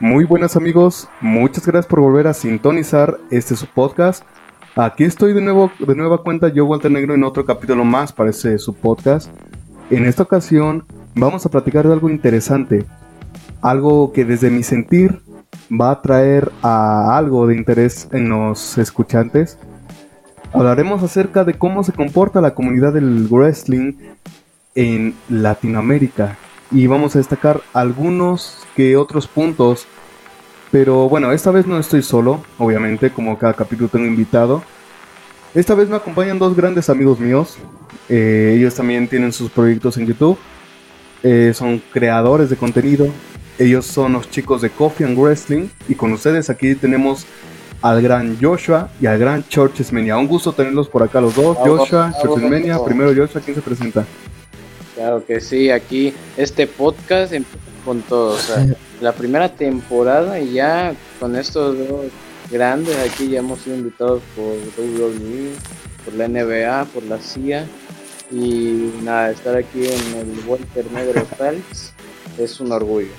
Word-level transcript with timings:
Muy 0.00 0.24
buenas 0.24 0.56
amigos, 0.56 1.08
muchas 1.20 1.66
gracias 1.66 1.86
por 1.86 2.00
volver 2.00 2.26
a 2.26 2.34
sintonizar 2.34 3.18
este 3.30 3.54
su 3.56 3.66
podcast. 3.66 4.24
Aquí 4.74 5.04
estoy 5.04 5.32
de 5.32 5.40
nuevo, 5.40 5.70
de 5.78 5.94
nueva 5.94 6.22
cuenta 6.22 6.48
yo 6.48 6.66
Walter 6.66 6.90
Negro 6.90 7.14
en 7.14 7.22
otro 7.22 7.44
capítulo 7.44 7.84
más 7.84 8.12
para 8.12 8.30
este 8.30 8.58
su 8.58 8.74
podcast. 8.74 9.30
En 9.90 10.04
esta 10.06 10.24
ocasión 10.24 10.84
vamos 11.14 11.46
a 11.46 11.50
platicar 11.50 11.86
de 11.86 11.92
algo 11.92 12.10
interesante, 12.10 12.84
algo 13.60 14.12
que 14.12 14.24
desde 14.24 14.50
mi 14.50 14.62
sentir 14.62 15.20
va 15.70 15.92
a 15.92 16.02
traer 16.02 16.50
a 16.62 17.16
algo 17.16 17.46
de 17.46 17.56
interés 17.56 18.08
en 18.12 18.28
los 18.28 18.78
escuchantes. 18.78 19.58
Hablaremos 20.52 21.02
acerca 21.02 21.44
de 21.44 21.54
cómo 21.54 21.84
se 21.84 21.92
comporta 21.92 22.40
la 22.40 22.54
comunidad 22.54 22.92
del 22.92 23.28
wrestling 23.30 23.94
en 24.74 25.14
Latinoamérica 25.28 26.36
y 26.72 26.86
vamos 26.86 27.14
a 27.14 27.18
destacar 27.18 27.60
algunos 27.72 28.58
que 28.74 28.96
otros 28.96 29.26
puntos. 29.26 29.86
Pero 30.70 31.08
bueno, 31.08 31.32
esta 31.32 31.50
vez 31.50 31.66
no 31.66 31.78
estoy 31.78 32.02
solo, 32.02 32.42
obviamente, 32.58 33.10
como 33.10 33.38
cada 33.38 33.52
capítulo 33.52 33.88
tengo 33.88 34.06
invitado. 34.06 34.62
Esta 35.54 35.74
vez 35.74 35.88
me 35.88 35.96
acompañan 35.96 36.38
dos 36.38 36.56
grandes 36.56 36.88
amigos 36.88 37.20
míos. 37.20 37.58
Eh, 38.08 38.54
ellos 38.56 38.74
también 38.74 39.06
tienen 39.06 39.32
sus 39.32 39.50
proyectos 39.50 39.98
en 39.98 40.06
YouTube. 40.06 40.38
Eh, 41.22 41.52
son 41.54 41.82
creadores 41.92 42.48
de 42.48 42.56
contenido. 42.56 43.08
Ellos 43.58 43.84
son 43.84 44.14
los 44.14 44.30
chicos 44.30 44.62
de 44.62 44.70
Coffee 44.70 45.06
and 45.06 45.18
Wrestling. 45.18 45.68
Y 45.88 45.94
con 45.94 46.10
ustedes 46.12 46.48
aquí 46.48 46.74
tenemos 46.74 47.26
al 47.82 48.00
gran 48.00 48.38
Joshua 48.40 48.88
y 48.98 49.04
al 49.06 49.18
gran 49.18 49.46
Churchesmania. 49.46 50.16
Un 50.16 50.26
gusto 50.26 50.52
tenerlos 50.52 50.88
por 50.88 51.02
acá 51.02 51.20
los 51.20 51.34
dos. 51.34 51.58
Joshua, 51.58 52.14
Churchesmania. 52.22 52.82
Primero 52.82 53.12
Joshua, 53.14 53.42
¿quién 53.44 53.54
se 53.54 53.60
presenta? 53.60 54.06
Claro 55.02 55.26
que 55.26 55.40
sí, 55.40 55.68
aquí 55.68 56.14
este 56.36 56.68
podcast 56.68 57.34
con 57.84 58.02
todo, 58.02 58.34
o 58.34 58.38
sea, 58.38 58.64
la 59.00 59.12
primera 59.12 59.48
temporada 59.48 60.38
y 60.38 60.52
ya 60.52 60.94
con 61.18 61.34
estos 61.34 61.76
dos 61.76 62.06
grandes 62.52 62.96
aquí 62.98 63.30
ya 63.30 63.40
hemos 63.40 63.62
sido 63.62 63.78
invitados 63.78 64.22
por 64.36 64.54
WWE, 64.78 65.54
por 66.04 66.14
la 66.14 66.28
NBA, 66.28 66.84
por 66.94 67.02
la 67.02 67.18
CIA 67.18 67.66
y 68.30 68.92
nada, 69.02 69.32
estar 69.32 69.56
aquí 69.56 69.86
en 69.86 70.18
el 70.20 70.38
Walter 70.46 70.86
Negro 70.92 71.26
Talks 71.36 71.92
es 72.38 72.60
un 72.60 72.70
orgullo. 72.70 73.10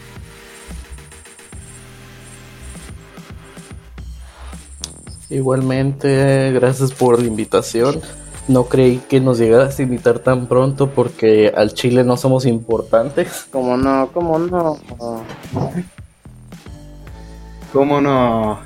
Igualmente, 5.30 6.54
gracias 6.54 6.94
por 6.94 7.20
la 7.20 7.28
invitación. 7.28 8.00
No 8.48 8.66
creí 8.66 8.98
que 8.98 9.22
nos 9.22 9.38
llegaras 9.38 9.80
a 9.80 9.84
invitar 9.84 10.20
tan 10.20 10.48
pronto 10.48 10.90
porque 10.90 11.54
al 11.56 11.74
Chile 11.74 12.04
no 12.04 12.18
somos 12.18 12.46
importantes. 12.46 13.48
¿Cómo 13.52 13.78
no? 13.78 14.10
¿Cómo 14.14 14.38
no? 14.38 14.78
¿Cómo 17.72 18.02
no? 18.02 18.60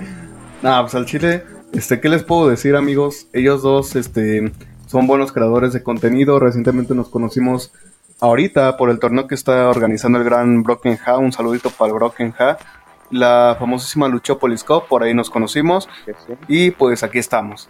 Nada, 0.62 0.82
pues 0.82 0.94
al 0.94 1.04
Chile, 1.04 1.44
este, 1.72 2.00
¿qué 2.00 2.08
les 2.08 2.24
puedo 2.24 2.48
decir, 2.48 2.74
amigos? 2.74 3.26
Ellos 3.34 3.62
dos, 3.62 3.96
este, 3.96 4.50
son 4.86 5.06
buenos 5.06 5.30
creadores 5.30 5.74
de 5.74 5.82
contenido. 5.82 6.40
Recientemente 6.40 6.94
nos 6.94 7.10
conocimos 7.10 7.70
ahorita 8.20 8.78
por 8.78 8.88
el 8.88 8.98
torneo 8.98 9.26
que 9.26 9.34
está 9.34 9.68
organizando 9.68 10.18
el 10.18 10.24
gran 10.24 10.62
Broken 10.62 10.98
Ha. 11.04 11.18
Un 11.18 11.32
saludito 11.32 11.68
para 11.68 11.92
el 11.92 11.94
Broken 11.94 12.34
Ha. 12.38 12.56
La 13.10 13.56
famosísima 13.58 14.08
Luchópolis 14.08 14.64
Cup, 14.64 14.84
por 14.88 15.02
ahí 15.02 15.12
nos 15.12 15.28
conocimos. 15.28 15.86
Y 16.48 16.70
pues 16.70 17.02
aquí 17.02 17.18
estamos. 17.18 17.68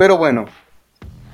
Pero 0.00 0.16
bueno, 0.16 0.46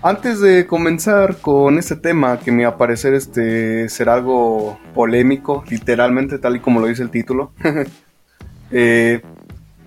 antes 0.03 0.41
de 0.41 0.67
comenzar 0.67 1.37
con 1.37 1.79
este 1.79 1.95
tema, 1.95 2.41
que 2.41 2.51
me 2.51 2.65
va 2.65 2.71
a 2.71 2.77
parecer 2.77 3.15
este, 3.15 3.89
ser 3.89 4.09
algo 4.09 4.81
polémico, 4.93 5.63
literalmente 5.69 6.41
tal 6.41 6.57
y 6.57 6.59
como 6.59 6.81
lo 6.81 6.89
dice 6.89 7.05
el 7.05 7.11
título, 7.11 7.53
eh, 8.73 9.23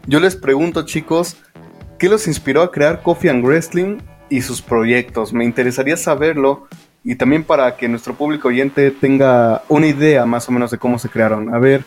yo 0.07 0.21
les 0.21 0.37
pregunto 0.37 0.85
chicos, 0.85 1.35
¿qué 1.97 2.07
los 2.07 2.25
inspiró 2.27 2.61
a 2.61 2.71
crear 2.71 3.01
Coffee 3.01 3.29
and 3.29 3.43
Wrestling 3.43 3.97
y 4.29 4.43
sus 4.43 4.61
proyectos? 4.61 5.33
Me 5.33 5.43
interesaría 5.43 5.97
saberlo 5.97 6.69
y 7.03 7.15
también 7.15 7.43
para 7.43 7.75
que 7.75 7.89
nuestro 7.89 8.13
público 8.13 8.47
oyente 8.47 8.91
tenga 8.91 9.61
una 9.67 9.87
idea 9.87 10.25
más 10.25 10.47
o 10.47 10.53
menos 10.53 10.71
de 10.71 10.77
cómo 10.77 10.99
se 10.99 11.09
crearon. 11.09 11.53
A 11.53 11.59
ver, 11.59 11.83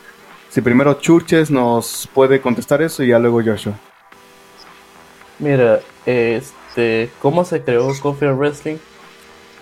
si 0.50 0.60
primero 0.60 0.92
Churches 1.00 1.50
nos 1.50 2.06
puede 2.12 2.42
contestar 2.42 2.82
eso 2.82 3.02
y 3.02 3.06
ya 3.06 3.18
luego 3.18 3.40
Joshua. 3.42 3.72
Mira, 5.38 5.80
este 6.04 6.61
este, 6.72 7.10
cómo 7.20 7.44
se 7.44 7.62
creó 7.62 7.92
Coffee 8.00 8.32
Wrestling, 8.32 8.78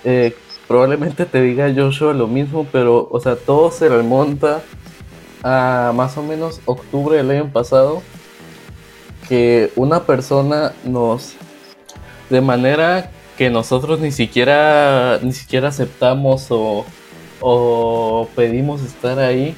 eh, 0.04 0.32
probablemente 0.68 1.26
te 1.26 1.42
diga 1.42 1.72
Joshua 1.74 2.14
lo 2.14 2.28
mismo, 2.28 2.68
pero, 2.70 3.08
o 3.10 3.18
sea, 3.18 3.34
todo 3.34 3.72
se 3.72 3.88
remonta 3.88 4.62
a 5.42 5.90
más 5.92 6.16
o 6.16 6.22
menos 6.22 6.60
octubre 6.66 7.16
del 7.16 7.32
año 7.32 7.52
pasado, 7.52 8.00
que 9.28 9.72
una 9.74 10.04
persona 10.04 10.72
nos, 10.84 11.34
de 12.28 12.40
manera 12.40 13.10
que 13.36 13.50
nosotros 13.50 13.98
ni 13.98 14.12
siquiera, 14.12 15.18
ni 15.20 15.32
siquiera 15.32 15.68
aceptamos 15.68 16.46
o, 16.50 16.86
o 17.40 18.28
pedimos 18.36 18.82
estar 18.82 19.18
ahí, 19.18 19.56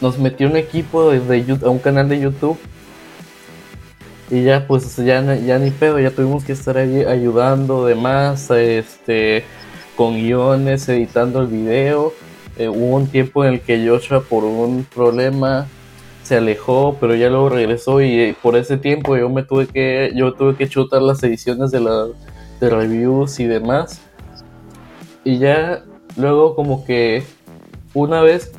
nos 0.00 0.18
metió 0.18 0.48
un 0.48 0.56
equipo 0.56 1.10
desde 1.10 1.52
a 1.66 1.68
un 1.68 1.80
canal 1.80 2.08
de 2.08 2.20
YouTube 2.20 2.58
y 4.30 4.42
ya 4.42 4.66
pues 4.66 4.96
ya, 4.96 5.34
ya 5.36 5.58
ni 5.58 5.70
pedo, 5.70 5.98
ya 5.98 6.10
tuvimos 6.10 6.44
que 6.44 6.52
estar 6.52 6.76
ahí 6.76 7.02
ayudando 7.04 7.86
demás, 7.86 8.50
este, 8.50 9.44
con 9.96 10.14
guiones, 10.14 10.88
editando 10.88 11.40
el 11.40 11.46
video. 11.46 12.12
Eh, 12.58 12.68
hubo 12.68 12.96
un 12.96 13.06
tiempo 13.06 13.44
en 13.44 13.54
el 13.54 13.60
que 13.60 13.86
Joshua 13.88 14.20
por 14.20 14.44
un 14.44 14.84
problema 14.84 15.66
se 16.22 16.36
alejó, 16.36 16.96
pero 17.00 17.14
ya 17.14 17.30
luego 17.30 17.48
regresó 17.48 18.02
y 18.02 18.20
eh, 18.20 18.36
por 18.42 18.56
ese 18.56 18.76
tiempo 18.76 19.16
yo 19.16 19.30
me 19.30 19.44
tuve 19.44 19.66
que, 19.66 20.12
yo 20.14 20.34
tuve 20.34 20.56
que 20.56 20.68
chutar 20.68 21.00
las 21.00 21.22
ediciones 21.22 21.70
de 21.70 21.80
la 21.80 22.08
de 22.60 22.70
reviews 22.70 23.40
y 23.40 23.46
demás. 23.46 24.00
Y 25.24 25.38
ya 25.38 25.84
luego 26.16 26.54
como 26.54 26.84
que 26.84 27.22
una 27.94 28.20
vez 28.20 28.52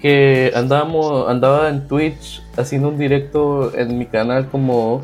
que 0.00 0.52
andábamos, 0.54 1.28
andaba 1.28 1.68
en 1.68 1.88
Twitch 1.88 2.42
haciendo 2.56 2.88
un 2.88 2.98
directo 2.98 3.74
en 3.76 3.98
mi 3.98 4.06
canal 4.06 4.48
como 4.48 5.02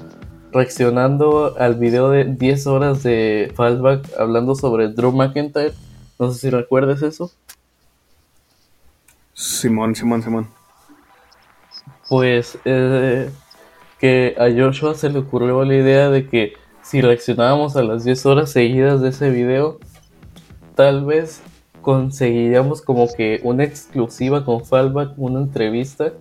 reaccionando 0.53 1.55
al 1.59 1.77
video 1.77 2.11
de 2.11 2.25
10 2.25 2.67
horas 2.67 3.03
de 3.03 3.53
Fallback 3.55 4.09
hablando 4.19 4.55
sobre 4.55 4.89
Drew 4.89 5.13
McIntyre. 5.13 5.73
No 6.19 6.31
sé 6.31 6.41
si 6.41 6.51
recuerdes 6.51 7.03
eso. 7.03 7.33
Simón, 9.33 9.95
Simón, 9.95 10.23
Simón. 10.23 10.49
Pues 12.09 12.59
eh, 12.65 13.31
que 13.99 14.35
a 14.39 14.51
Joshua 14.51 14.95
se 14.95 15.09
le 15.09 15.21
ocurrió 15.21 15.65
la 15.65 15.75
idea 15.75 16.11
de 16.11 16.29
que 16.29 16.53
si 16.83 17.01
reaccionábamos 17.01 17.77
a 17.77 17.83
las 17.83 18.05
10 18.05 18.27
horas 18.27 18.51
seguidas 18.51 19.01
de 19.01 19.09
ese 19.09 19.31
video, 19.31 19.79
tal 20.75 21.05
vez 21.05 21.41
conseguiríamos 21.81 22.83
como 22.83 23.09
que 23.12 23.41
una 23.43 23.65
exclusiva 23.65 24.45
con 24.45 24.65
Fallback, 24.65 25.15
una 25.17 25.41
entrevista, 25.41 26.12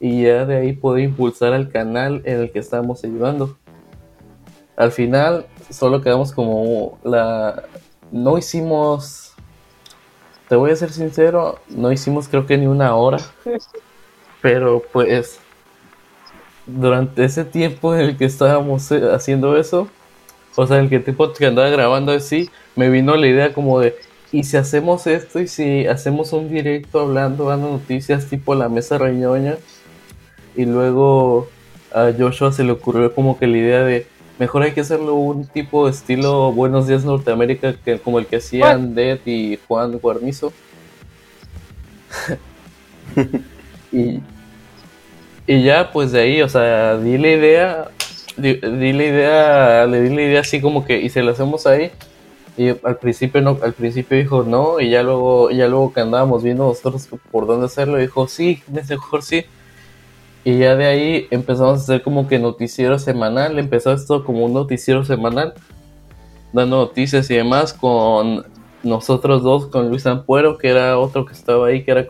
y 0.00 0.24
ya 0.24 0.44
de 0.46 0.56
ahí 0.56 0.72
poder 0.72 1.04
impulsar 1.04 1.52
al 1.52 1.70
canal 1.70 2.22
en 2.24 2.40
el 2.40 2.50
que 2.50 2.58
estamos 2.58 3.04
ayudando. 3.04 3.56
Al 4.76 4.92
final 4.92 5.46
solo 5.70 6.00
quedamos 6.00 6.32
como 6.32 6.98
la... 7.04 7.64
No 8.10 8.38
hicimos... 8.38 9.32
Te 10.48 10.56
voy 10.56 10.70
a 10.70 10.76
ser 10.76 10.92
sincero, 10.92 11.58
no 11.68 11.92
hicimos 11.92 12.28
creo 12.28 12.46
que 12.46 12.58
ni 12.58 12.66
una 12.66 12.94
hora. 12.94 13.18
Pero 14.42 14.82
pues 14.92 15.40
durante 16.66 17.24
ese 17.24 17.44
tiempo 17.44 17.94
en 17.94 18.00
el 18.00 18.16
que 18.16 18.24
estábamos 18.24 18.90
eh, 18.92 19.02
haciendo 19.12 19.56
eso, 19.56 19.88
o 20.54 20.66
sea, 20.66 20.78
en 20.78 20.84
el 20.84 20.90
que 20.90 21.00
tipo 21.00 21.32
que 21.32 21.46
andaba 21.46 21.68
grabando 21.70 22.12
así, 22.12 22.50
me 22.76 22.90
vino 22.90 23.16
la 23.16 23.26
idea 23.26 23.54
como 23.54 23.80
de, 23.80 23.96
¿y 24.30 24.44
si 24.44 24.56
hacemos 24.56 25.06
esto? 25.06 25.40
¿Y 25.40 25.48
si 25.48 25.86
hacemos 25.86 26.32
un 26.32 26.48
directo 26.48 27.00
hablando, 27.00 27.46
dando 27.46 27.70
noticias 27.70 28.26
tipo 28.28 28.54
la 28.54 28.68
mesa 28.68 28.98
reñoña? 28.98 29.56
Y 30.54 30.66
luego 30.66 31.48
a 31.94 32.10
Joshua 32.16 32.52
se 32.52 32.64
le 32.64 32.72
ocurrió 32.72 33.14
como 33.14 33.38
que 33.38 33.46
la 33.46 33.56
idea 33.56 33.84
de, 33.84 34.06
Mejor 34.38 34.62
hay 34.62 34.72
que 34.72 34.80
hacerlo 34.80 35.14
un 35.14 35.46
tipo 35.46 35.88
estilo 35.88 36.52
Buenos 36.52 36.86
Días 36.86 37.04
Norteamérica, 37.04 37.74
que, 37.74 37.98
como 37.98 38.18
el 38.18 38.26
que 38.26 38.36
hacían 38.36 38.94
Dead 38.94 39.18
y 39.26 39.58
Juan 39.68 39.98
Guarnizo. 39.98 40.52
y, 43.92 44.20
y 45.46 45.62
ya, 45.62 45.92
pues 45.92 46.12
de 46.12 46.20
ahí, 46.20 46.42
o 46.42 46.48
sea, 46.48 46.96
di 46.96 47.18
la 47.18 47.28
idea, 47.28 47.88
di, 48.36 48.58
la 48.60 49.04
idea, 49.04 49.86
le 49.86 50.00
di 50.00 50.14
la 50.14 50.22
idea 50.22 50.40
así 50.40 50.60
como 50.60 50.84
que, 50.84 51.00
y 51.00 51.08
se 51.10 51.22
la 51.22 51.32
hacemos 51.32 51.66
ahí. 51.66 51.90
Y 52.56 52.68
al 52.68 52.98
principio 52.98 53.40
no, 53.40 53.58
al 53.62 53.72
principio 53.72 54.16
dijo 54.16 54.42
no, 54.42 54.78
y 54.80 54.90
ya 54.90 55.02
luego, 55.02 55.50
ya 55.50 55.68
luego 55.68 55.92
que 55.92 56.00
andábamos 56.00 56.42
viendo 56.42 56.66
nosotros 56.66 57.08
por 57.30 57.46
dónde 57.46 57.66
hacerlo, 57.66 57.96
dijo 57.98 58.28
sí, 58.28 58.62
mejor 58.68 59.22
sí. 59.22 59.44
Y 60.44 60.58
ya 60.58 60.74
de 60.74 60.86
ahí 60.86 61.28
empezamos 61.30 61.80
a 61.80 61.82
hacer 61.82 62.02
como 62.02 62.26
que 62.26 62.38
noticiero 62.38 62.98
semanal. 62.98 63.58
Empezó 63.58 63.92
esto 63.92 64.24
como 64.24 64.44
un 64.44 64.52
noticiero 64.52 65.04
semanal, 65.04 65.54
dando 66.52 66.78
noticias 66.78 67.30
y 67.30 67.36
demás 67.36 67.72
con 67.72 68.44
nosotros 68.82 69.42
dos, 69.42 69.66
con 69.66 69.88
Luis 69.88 70.06
Ampuero, 70.06 70.58
que 70.58 70.68
era 70.68 70.98
otro 70.98 71.24
que 71.24 71.32
estaba 71.32 71.68
ahí, 71.68 71.84
que 71.84 71.92
era 71.92 72.06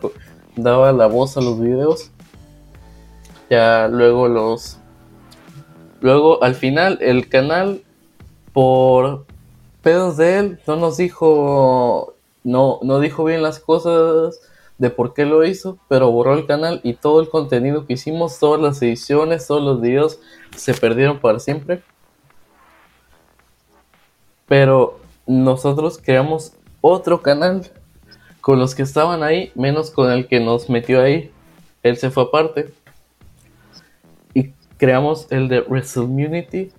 daba 0.55 0.91
la 0.91 1.07
voz 1.07 1.37
a 1.37 1.41
los 1.41 1.59
videos. 1.59 2.11
ya 3.49 3.87
luego 3.87 4.27
los... 4.27 4.77
Luego 6.01 6.43
al 6.43 6.55
final 6.55 6.97
el 7.01 7.29
canal 7.29 7.81
por 8.51 9.25
pedos 9.81 10.17
de 10.17 10.39
él 10.39 10.59
no 10.67 10.75
nos 10.75 10.97
dijo 10.97 12.15
no 12.43 12.79
no 12.83 12.99
dijo 12.99 13.23
bien 13.23 13.41
las 13.41 13.59
cosas 13.59 14.39
de 14.83 14.89
por 14.89 15.13
qué 15.13 15.25
lo 15.25 15.45
hizo, 15.45 15.77
pero 15.87 16.11
borró 16.11 16.33
el 16.33 16.45
canal 16.45 16.81
y 16.83 16.95
todo 16.95 17.21
el 17.21 17.29
contenido 17.29 17.85
que 17.85 17.93
hicimos, 17.93 18.37
todas 18.37 18.59
las 18.59 18.81
ediciones, 18.81 19.47
todos 19.47 19.63
los 19.63 19.79
videos 19.79 20.19
se 20.57 20.73
perdieron 20.73 21.19
para 21.21 21.39
siempre. 21.39 21.81
Pero 24.45 24.99
nosotros 25.25 26.01
creamos 26.03 26.51
otro 26.81 27.21
canal 27.21 27.71
con 28.41 28.59
los 28.59 28.75
que 28.75 28.81
estaban 28.81 29.23
ahí, 29.23 29.53
menos 29.55 29.89
con 29.89 30.11
el 30.11 30.27
que 30.27 30.41
nos 30.41 30.69
metió 30.69 31.01
ahí. 31.01 31.31
Él 31.81 31.95
se 31.95 32.11
fue 32.11 32.23
aparte. 32.23 32.73
Y 34.33 34.51
creamos 34.75 35.27
el 35.29 35.47
de 35.47 35.61
WrestleMunity. 35.61 36.73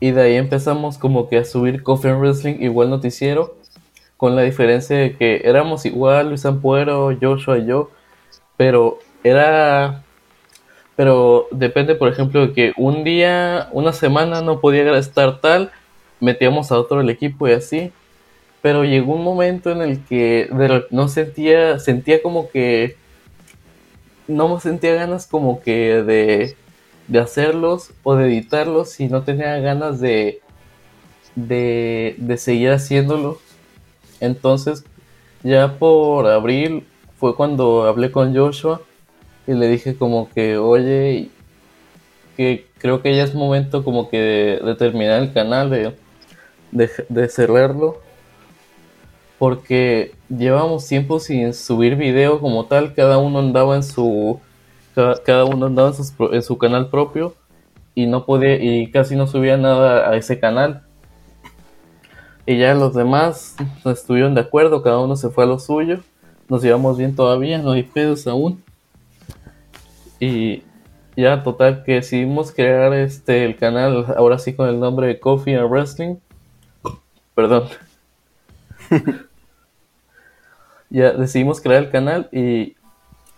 Y 0.00 0.10
de 0.12 0.22
ahí 0.22 0.36
empezamos 0.36 0.96
como 0.96 1.28
que 1.28 1.36
a 1.36 1.44
subir 1.44 1.82
Coffee 1.82 2.12
and 2.12 2.20
Wrestling, 2.22 2.56
igual 2.60 2.88
noticiero. 2.88 3.59
Con 4.20 4.36
la 4.36 4.42
diferencia 4.42 4.96
de 4.96 5.16
que 5.16 5.42
éramos 5.44 5.84
igual, 5.86 6.28
Luis 6.28 6.46
Ampuero, 6.46 7.10
Joshua 7.20 7.58
y 7.58 7.66
yo. 7.66 7.90
Pero 8.56 8.98
era... 9.24 10.04
Pero 10.94 11.48
depende, 11.50 11.94
por 11.94 12.08
ejemplo, 12.08 12.46
de 12.46 12.52
que 12.52 12.72
un 12.76 13.02
día, 13.02 13.68
una 13.72 13.92
semana 13.92 14.42
no 14.42 14.60
podía 14.60 14.96
estar 14.98 15.40
tal, 15.40 15.72
metíamos 16.20 16.70
a 16.70 16.78
otro 16.78 17.00
el 17.00 17.08
equipo 17.08 17.48
y 17.48 17.52
así 17.52 17.92
pero 18.62 18.84
llegó 18.84 19.14
un 19.14 19.24
momento 19.24 19.70
en 19.70 19.82
el 19.82 20.04
que 20.04 20.50
no 20.90 21.08
sentía, 21.08 21.78
sentía 21.78 22.22
como 22.22 22.50
que, 22.50 22.96
no 24.28 24.54
me 24.54 24.60
sentía 24.60 24.94
ganas 24.94 25.26
como 25.26 25.60
que 25.60 26.02
de, 26.02 26.56
de 27.08 27.18
hacerlos 27.18 27.92
o 28.02 28.14
de 28.14 28.26
editarlos 28.26 29.00
y 29.00 29.08
no 29.08 29.22
tenía 29.22 29.58
ganas 29.58 30.00
de, 30.00 30.40
de, 31.34 32.14
de 32.18 32.36
seguir 32.36 32.70
haciéndolo. 32.70 33.38
Entonces, 34.20 34.84
ya 35.42 35.78
por 35.78 36.26
abril 36.26 36.86
fue 37.18 37.34
cuando 37.34 37.84
hablé 37.84 38.10
con 38.10 38.34
Joshua 38.34 38.80
y 39.46 39.54
le 39.54 39.68
dije 39.68 39.96
como 39.96 40.28
que, 40.30 40.56
oye, 40.58 41.30
que 42.36 42.66
creo 42.78 43.02
que 43.02 43.16
ya 43.16 43.24
es 43.24 43.34
momento 43.34 43.84
como 43.84 44.08
que 44.08 44.60
de, 44.62 44.74
terminar 44.76 45.22
el 45.22 45.32
canal, 45.32 45.70
de, 45.70 45.94
de, 46.72 46.90
de 47.08 47.28
cerrarlo 47.28 48.00
porque 49.40 50.12
llevamos 50.28 50.86
tiempo 50.86 51.18
sin 51.18 51.54
subir 51.54 51.96
video 51.96 52.40
como 52.40 52.66
tal, 52.66 52.92
cada 52.92 53.16
uno 53.16 53.38
andaba 53.38 53.74
en 53.74 53.82
su 53.82 54.38
cada, 54.94 55.46
uno 55.46 55.64
andaba 55.64 55.92
en 56.32 56.42
su, 56.42 56.58
canal 56.58 56.90
propio 56.90 57.34
y 57.94 58.06
no 58.06 58.26
podía 58.26 58.56
y 58.56 58.90
casi 58.90 59.16
no 59.16 59.26
subía 59.26 59.56
nada 59.56 60.10
a 60.10 60.16
ese 60.16 60.38
canal. 60.38 60.82
Y 62.50 62.58
ya 62.58 62.74
los 62.74 62.94
demás 62.94 63.54
estuvieron 63.84 64.34
de 64.34 64.40
acuerdo, 64.40 64.82
cada 64.82 64.98
uno 64.98 65.14
se 65.14 65.30
fue 65.30 65.44
a 65.44 65.46
lo 65.46 65.60
suyo. 65.60 66.00
Nos 66.48 66.62
llevamos 66.62 66.98
bien 66.98 67.14
todavía, 67.14 67.58
no 67.58 67.70
hay 67.70 67.84
pedos 67.84 68.26
aún. 68.26 68.60
Y 70.18 70.64
ya 71.16 71.44
total 71.44 71.84
que 71.84 71.92
decidimos 71.92 72.50
crear 72.50 72.92
este 72.92 73.44
el 73.44 73.54
canal 73.54 74.04
ahora 74.16 74.40
sí 74.40 74.52
con 74.52 74.68
el 74.68 74.80
nombre 74.80 75.06
de 75.06 75.20
Coffee 75.20 75.54
and 75.54 75.70
Wrestling. 75.70 76.16
Perdón. 77.36 77.68
ya 80.90 81.12
decidimos 81.12 81.60
crear 81.60 81.84
el 81.84 81.90
canal 81.92 82.28
y 82.32 82.74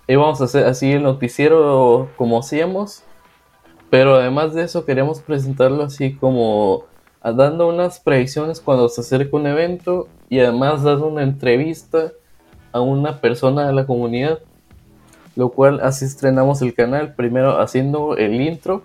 íbamos 0.08 0.40
a 0.40 0.44
hacer 0.44 0.64
así 0.64 0.90
el 0.90 1.02
noticiero 1.02 2.08
como 2.16 2.40
hacíamos, 2.40 3.02
pero 3.90 4.14
además 4.14 4.54
de 4.54 4.62
eso 4.62 4.86
queríamos 4.86 5.20
presentarlo 5.20 5.82
así 5.82 6.14
como 6.14 6.86
dando 7.30 7.69
unas 7.69 8.00
predicciones 8.00 8.60
cuando 8.60 8.88
se 8.88 9.02
acerca 9.02 9.36
un 9.36 9.46
evento 9.46 10.08
y 10.28 10.40
además 10.40 10.82
dando 10.82 11.06
una 11.06 11.22
entrevista 11.22 12.10
a 12.72 12.80
una 12.80 13.20
persona 13.20 13.66
de 13.66 13.72
la 13.72 13.86
comunidad, 13.86 14.40
lo 15.36 15.50
cual 15.50 15.80
así 15.82 16.04
estrenamos 16.04 16.62
el 16.62 16.74
canal, 16.74 17.14
primero 17.14 17.60
haciendo 17.60 18.16
el 18.16 18.40
intro 18.40 18.82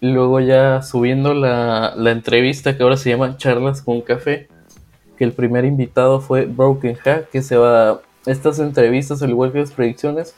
y 0.00 0.08
luego 0.08 0.40
ya 0.40 0.82
subiendo 0.82 1.34
la, 1.34 1.94
la 1.96 2.10
entrevista 2.10 2.76
que 2.76 2.82
ahora 2.82 2.96
se 2.96 3.10
llama 3.10 3.36
Charlas 3.36 3.82
con 3.82 4.00
Café 4.00 4.48
que 5.16 5.24
el 5.24 5.32
primer 5.32 5.64
invitado 5.64 6.20
fue 6.20 6.46
Broken 6.46 6.94
Hack, 6.96 7.30
que 7.30 7.42
se 7.42 7.56
va... 7.56 8.00
Estas 8.26 8.58
entrevistas, 8.58 9.22
al 9.22 9.30
igual 9.30 9.52
que 9.52 9.60
las 9.60 9.70
predicciones, 9.70 10.34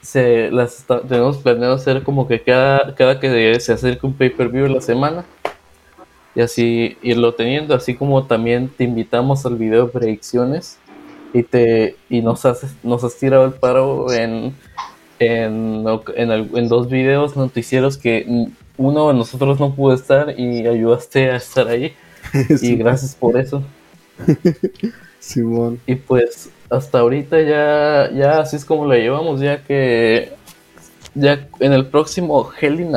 se 0.00 0.50
las 0.50 0.86
tenemos 1.08 1.38
planeado 1.38 1.74
hacer 1.74 2.02
como 2.02 2.28
que 2.28 2.40
cada, 2.40 2.94
cada 2.94 3.20
que 3.20 3.58
se 3.60 3.72
acerque 3.72 4.06
un 4.06 4.14
pay-per-view 4.14 4.68
la 4.68 4.80
semana 4.80 5.24
y 6.34 6.40
así 6.40 6.96
irlo 7.02 7.34
teniendo, 7.34 7.74
así 7.74 7.94
como 7.94 8.26
también 8.26 8.68
te 8.68 8.84
invitamos 8.84 9.44
al 9.44 9.56
video 9.56 9.86
de 9.86 9.92
predicciones 9.92 10.78
y 11.32 11.42
te 11.42 11.96
y 12.08 12.22
nos 12.22 12.44
has, 12.44 12.64
nos 12.82 13.04
has 13.04 13.16
tirado 13.16 13.44
el 13.44 13.52
paro 13.52 14.12
en, 14.12 14.54
en, 15.18 15.84
en, 16.16 16.68
dos 16.68 16.88
videos 16.88 17.36
noticieros 17.36 17.96
que 17.96 18.48
uno 18.76 19.08
de 19.08 19.14
nosotros 19.14 19.60
no 19.60 19.74
pudo 19.74 19.94
estar 19.94 20.38
y 20.38 20.66
ayudaste 20.66 21.30
a 21.30 21.36
estar 21.36 21.68
ahí 21.68 21.94
y 22.62 22.76
gracias 22.76 23.14
por 23.14 23.38
eso. 23.38 23.62
Simón. 25.18 25.80
Y 25.86 25.94
pues 25.94 26.50
hasta 26.68 26.98
ahorita 26.98 27.40
ya, 27.42 28.10
ya 28.12 28.40
así 28.40 28.56
es 28.56 28.64
como 28.64 28.86
la 28.86 28.96
llevamos, 28.96 29.40
ya 29.40 29.62
que 29.62 30.32
ya 31.14 31.46
en 31.60 31.72
el 31.72 31.86
próximo 31.86 32.50
Hell 32.58 32.80
in 32.80 32.92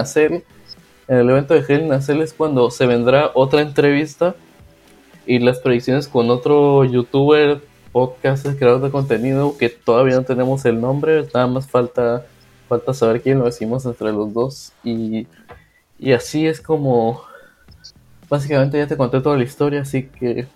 en 1.07 1.17
el 1.17 1.29
evento 1.29 1.53
de 1.53 1.61
Hell 1.67 1.85
in 1.85 2.21
es 2.21 2.33
cuando 2.33 2.69
se 2.71 2.85
vendrá 2.85 3.31
otra 3.33 3.61
entrevista 3.61 4.35
y 5.25 5.39
las 5.39 5.59
predicciones 5.59 6.07
con 6.07 6.29
otro 6.29 6.83
youtuber, 6.83 7.61
podcast, 7.91 8.45
creador 8.57 8.81
de 8.81 8.91
contenido 8.91 9.57
que 9.57 9.69
todavía 9.69 10.15
no 10.15 10.23
tenemos 10.23 10.65
el 10.65 10.81
nombre, 10.81 11.25
nada 11.33 11.47
más 11.47 11.67
falta, 11.67 12.25
falta 12.67 12.93
saber 12.93 13.21
quién 13.21 13.39
lo 13.39 13.45
decimos 13.45 13.85
entre 13.85 14.11
los 14.11 14.33
dos 14.33 14.73
y, 14.83 15.27
y 15.99 16.11
así 16.11 16.45
es 16.45 16.61
como 16.61 17.21
básicamente 18.29 18.77
ya 18.77 18.87
te 18.87 18.97
conté 18.97 19.21
toda 19.21 19.37
la 19.37 19.43
historia, 19.43 19.81
así 19.81 20.03
que 20.03 20.47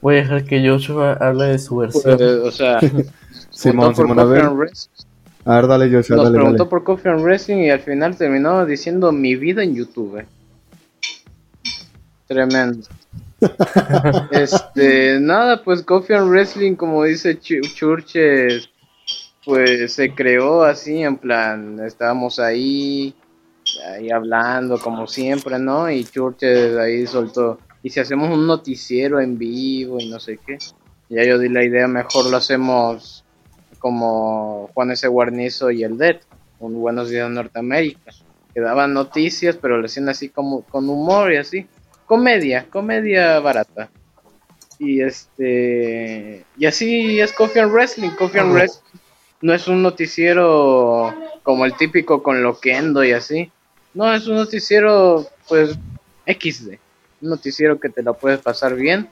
Voy 0.00 0.16
a 0.16 0.18
dejar 0.18 0.44
que 0.44 0.68
Joshua 0.68 1.14
hable 1.14 1.46
de 1.46 1.58
su 1.58 1.76
versión. 1.78 2.16
Pues, 2.16 2.30
o 2.30 2.50
sea, 2.52 2.78
Simón, 3.50 3.96
Simón, 3.96 4.20
a 4.20 4.24
ver. 4.24 4.50
A 5.46 5.56
ver, 5.56 5.66
dale, 5.68 5.90
Joshua, 5.90 6.16
Nos 6.16 6.24
dale, 6.26 6.38
preguntó 6.38 6.68
por 6.68 6.84
Coffee 6.84 7.10
and 7.10 7.22
Wrestling 7.22 7.58
y 7.58 7.70
al 7.70 7.80
final 7.80 8.16
terminó 8.16 8.66
diciendo 8.66 9.12
mi 9.12 9.36
vida 9.36 9.62
en 9.62 9.74
YouTube. 9.74 10.24
Tremendo. 12.26 12.86
este, 14.32 15.20
nada, 15.20 15.62
pues 15.62 15.82
Coffee 15.82 16.16
and 16.16 16.28
Wrestling, 16.28 16.74
como 16.74 17.04
dice 17.04 17.38
Churches, 17.38 18.68
pues 19.44 19.92
se 19.92 20.12
creó 20.12 20.64
así, 20.64 21.02
en 21.02 21.16
plan, 21.16 21.78
estábamos 21.80 22.40
ahí, 22.40 23.14
ahí 23.88 24.10
hablando 24.10 24.78
como 24.78 25.06
siempre, 25.06 25.58
¿no? 25.58 25.88
Y 25.88 26.04
Churches 26.04 26.76
ahí 26.76 27.06
soltó 27.06 27.60
y 27.86 27.90
si 27.90 28.00
hacemos 28.00 28.36
un 28.36 28.48
noticiero 28.48 29.20
en 29.20 29.38
vivo 29.38 29.98
y 30.00 30.08
no 30.08 30.18
sé 30.18 30.40
qué, 30.44 30.58
ya 31.08 31.22
yo 31.22 31.38
di 31.38 31.48
la 31.48 31.64
idea, 31.64 31.86
mejor 31.86 32.28
lo 32.28 32.36
hacemos 32.36 33.24
como 33.78 34.70
Juan 34.74 34.90
S. 34.90 35.06
Guarnizo 35.08 35.70
y 35.70 35.84
el 35.84 35.98
Dead, 35.98 36.16
un 36.58 36.80
Buenos 36.80 37.10
Días 37.10 37.30
Norteamérica, 37.30 38.12
que 38.54 38.60
daban 38.60 38.94
noticias, 38.94 39.56
pero 39.56 39.78
lo 39.78 39.86
hacían 39.86 40.08
así 40.08 40.28
como 40.28 40.62
con 40.62 40.88
humor 40.88 41.32
y 41.32 41.36
así, 41.36 41.66
comedia, 42.06 42.66
comedia 42.70 43.38
barata. 43.40 43.90
Y 44.78 45.00
este, 45.00 46.44
y 46.58 46.66
así 46.66 47.20
es 47.20 47.32
Coffee 47.32 47.62
and 47.62 47.72
Wrestling, 47.72 48.10
Coffee 48.10 48.40
and 48.40 48.52
Wrestling 48.52 49.00
no 49.42 49.54
es 49.54 49.68
un 49.68 49.82
noticiero 49.82 51.14
como 51.42 51.64
el 51.64 51.74
típico 51.76 52.22
con 52.22 52.42
Loquendo 52.42 53.04
y 53.04 53.12
así. 53.12 53.50
No, 53.94 54.12
es 54.12 54.26
un 54.26 54.36
noticiero 54.36 55.26
pues 55.48 55.78
XD 56.26 56.78
un 57.20 57.30
noticiero 57.30 57.78
que 57.80 57.88
te 57.88 58.02
lo 58.02 58.14
puedes 58.14 58.40
pasar 58.40 58.74
bien 58.74 59.08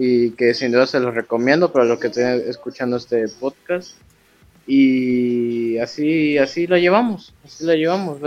y 0.00 0.30
que 0.30 0.54
sin 0.54 0.70
duda 0.70 0.86
se 0.86 1.00
los 1.00 1.12
recomiendo 1.12 1.72
para 1.72 1.84
los 1.84 1.98
que 1.98 2.06
estén 2.06 2.44
escuchando 2.46 2.96
este 2.96 3.26
podcast. 3.28 3.96
Y 4.64 5.76
así, 5.78 6.38
así 6.38 6.68
lo 6.68 6.76
llevamos, 6.76 7.34
así 7.44 7.64
lo 7.64 7.74
llevamos. 7.74 8.18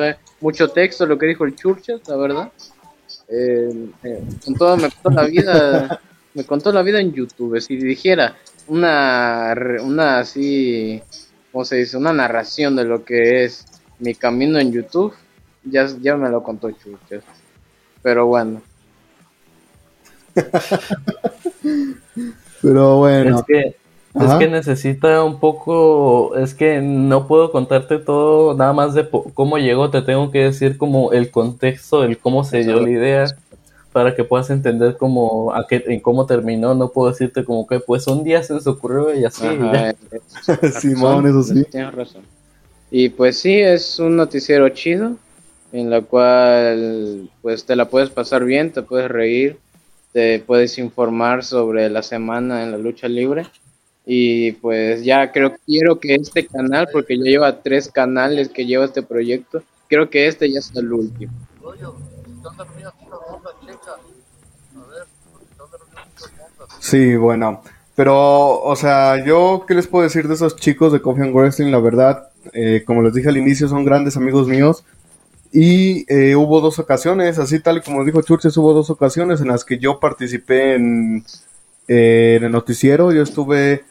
Mucho 0.42 0.68
texto, 0.68 1.06
lo 1.06 1.18
que 1.18 1.28
dijo 1.28 1.46
el 1.46 1.56
Churches, 1.56 2.02
la 2.10 2.18
verdad. 2.18 2.52
Eh, 3.30 3.90
eh, 4.04 4.24
con 4.44 4.56
todo, 4.56 4.76
me 4.76 4.90
contó 4.90 5.10
la 5.12 5.24
vida, 5.24 6.02
me 6.34 6.44
contó 6.44 6.74
la 6.74 6.82
vida 6.82 7.00
en 7.00 7.14
YouTube. 7.14 7.62
Si 7.62 7.78
dijera 7.78 8.36
una, 8.68 9.56
una 9.82 10.20
así, 10.20 11.02
¿cómo 11.54 11.64
se 11.64 11.78
dice? 11.78 11.96
Una 11.96 12.12
narración 12.12 12.76
de 12.76 12.84
lo 12.84 13.06
que 13.06 13.46
es 13.46 13.66
mi 14.00 14.14
camino 14.14 14.60
en 14.60 14.74
YouTube, 14.74 15.14
ya, 15.64 15.88
ya 16.02 16.18
me 16.18 16.30
lo 16.30 16.44
contó 16.44 16.70
Churches. 16.72 17.24
Pero 18.02 18.26
bueno, 18.26 18.62
Pero 22.62 22.98
bueno. 22.98 23.40
Es 23.40 23.44
que 23.44 23.76
Es 24.14 24.34
que 24.34 24.48
necesita 24.48 25.24
un 25.24 25.40
poco, 25.40 26.36
es 26.36 26.54
que 26.54 26.82
no 26.82 27.28
puedo 27.28 27.52
contarte 27.52 27.98
todo 27.98 28.56
nada 28.56 28.74
más 28.74 28.94
de 28.94 29.08
cómo 29.34 29.58
llegó, 29.58 29.90
te 29.90 30.02
tengo 30.02 30.32
que 30.32 30.44
decir 30.44 30.78
como 30.78 31.14
el 31.14 31.32
contexto, 31.32 32.04
el 32.04 32.18
cómo 32.18 32.44
se 32.44 32.64
dio 32.64 32.82
la 32.82 32.90
idea, 32.90 33.26
para 33.94 34.14
que 34.14 34.26
puedas 34.26 34.50
entender 34.50 34.98
cómo, 34.98 35.54
a 35.54 35.66
qué, 35.68 35.84
en 35.88 36.02
cómo 36.02 36.26
terminó, 36.26 36.74
no 36.74 36.90
puedo 36.90 37.12
decirte 37.12 37.46
como 37.46 37.66
que 37.66 37.80
pues 37.80 38.08
un 38.08 38.24
día 38.24 38.44
se 38.44 38.54
les 38.54 38.68
ocurrió 38.68 39.16
y 39.16 39.24
así. 39.24 39.46
Simón, 40.80 41.28
eso 41.28 41.44
sí. 41.44 41.64
Tienes 41.72 41.94
razón. 41.94 42.24
Y 42.90 43.10
pues 43.10 43.40
sí, 43.40 43.60
es 43.60 43.98
un 44.00 44.18
noticiero 44.18 44.68
chido, 44.70 45.14
en 45.72 45.90
la 45.90 46.02
cual 46.02 47.30
pues 47.42 47.66
te 47.66 47.78
la 47.78 47.90
puedes 47.90 48.10
pasar 48.10 48.44
bien, 48.44 48.74
te 48.74 48.82
puedes 48.82 49.10
reír, 49.10 49.58
te 50.14 50.40
puedes 50.40 50.78
informar 50.78 51.44
sobre 51.44 51.90
la 51.90 52.04
semana 52.04 52.64
en 52.64 52.72
la 52.72 52.78
lucha 52.78 53.08
libre 53.08 53.46
y 54.06 54.54
pues 54.54 55.04
ya 55.04 55.32
creo 55.32 55.56
quiero 55.66 56.00
que 56.00 56.16
este 56.16 56.48
canal, 56.48 56.88
porque 56.92 57.18
ya 57.18 57.24
lleva 57.24 57.62
tres 57.62 57.90
canales 57.90 58.50
que 58.50 58.66
lleva 58.66 58.86
este 58.86 59.04
proyecto, 59.04 59.64
creo 59.88 60.10
que 60.10 60.28
este 60.28 60.52
ya 60.52 60.60
es 60.60 60.72
el 60.76 60.92
último. 60.92 61.32
Sí, 66.80 67.16
bueno. 67.16 67.62
Pero, 67.96 68.62
o 68.62 68.76
sea, 68.76 69.24
yo, 69.24 69.66
¿qué 69.68 69.76
les 69.76 69.88
puedo 69.88 70.04
decir 70.04 70.28
de 70.28 70.34
esos 70.34 70.56
chicos 70.56 70.92
de 70.92 71.02
Coffee 71.02 71.26
and 71.26 71.36
Wrestling? 71.36 71.72
La 71.72 71.80
verdad, 71.80 72.30
eh, 72.54 72.84
como 72.86 73.02
les 73.04 73.14
dije 73.14 73.30
al 73.30 73.38
inicio, 73.38 73.68
son 73.68 73.86
grandes 73.86 74.18
amigos 74.18 74.48
míos. 74.48 74.84
Y 75.54 76.06
eh, 76.08 76.36
hubo 76.36 76.62
dos 76.62 76.80
ocasiones, 76.80 77.38
así 77.38 77.60
tal 77.60 77.84
como 77.84 78.06
dijo 78.06 78.22
Churches, 78.22 78.56
hubo 78.56 78.74
dos 78.74 78.90
ocasiones 78.90 79.42
en 79.42 79.50
las 79.50 79.66
que 79.66 79.80
yo 79.80 80.00
participé 80.00 80.76
en, 80.76 81.26
eh, 81.88 82.36
en 82.38 82.46
el 82.46 82.52
noticiero. 82.52 83.12
Yo 83.12 83.22
estuve 83.22 83.84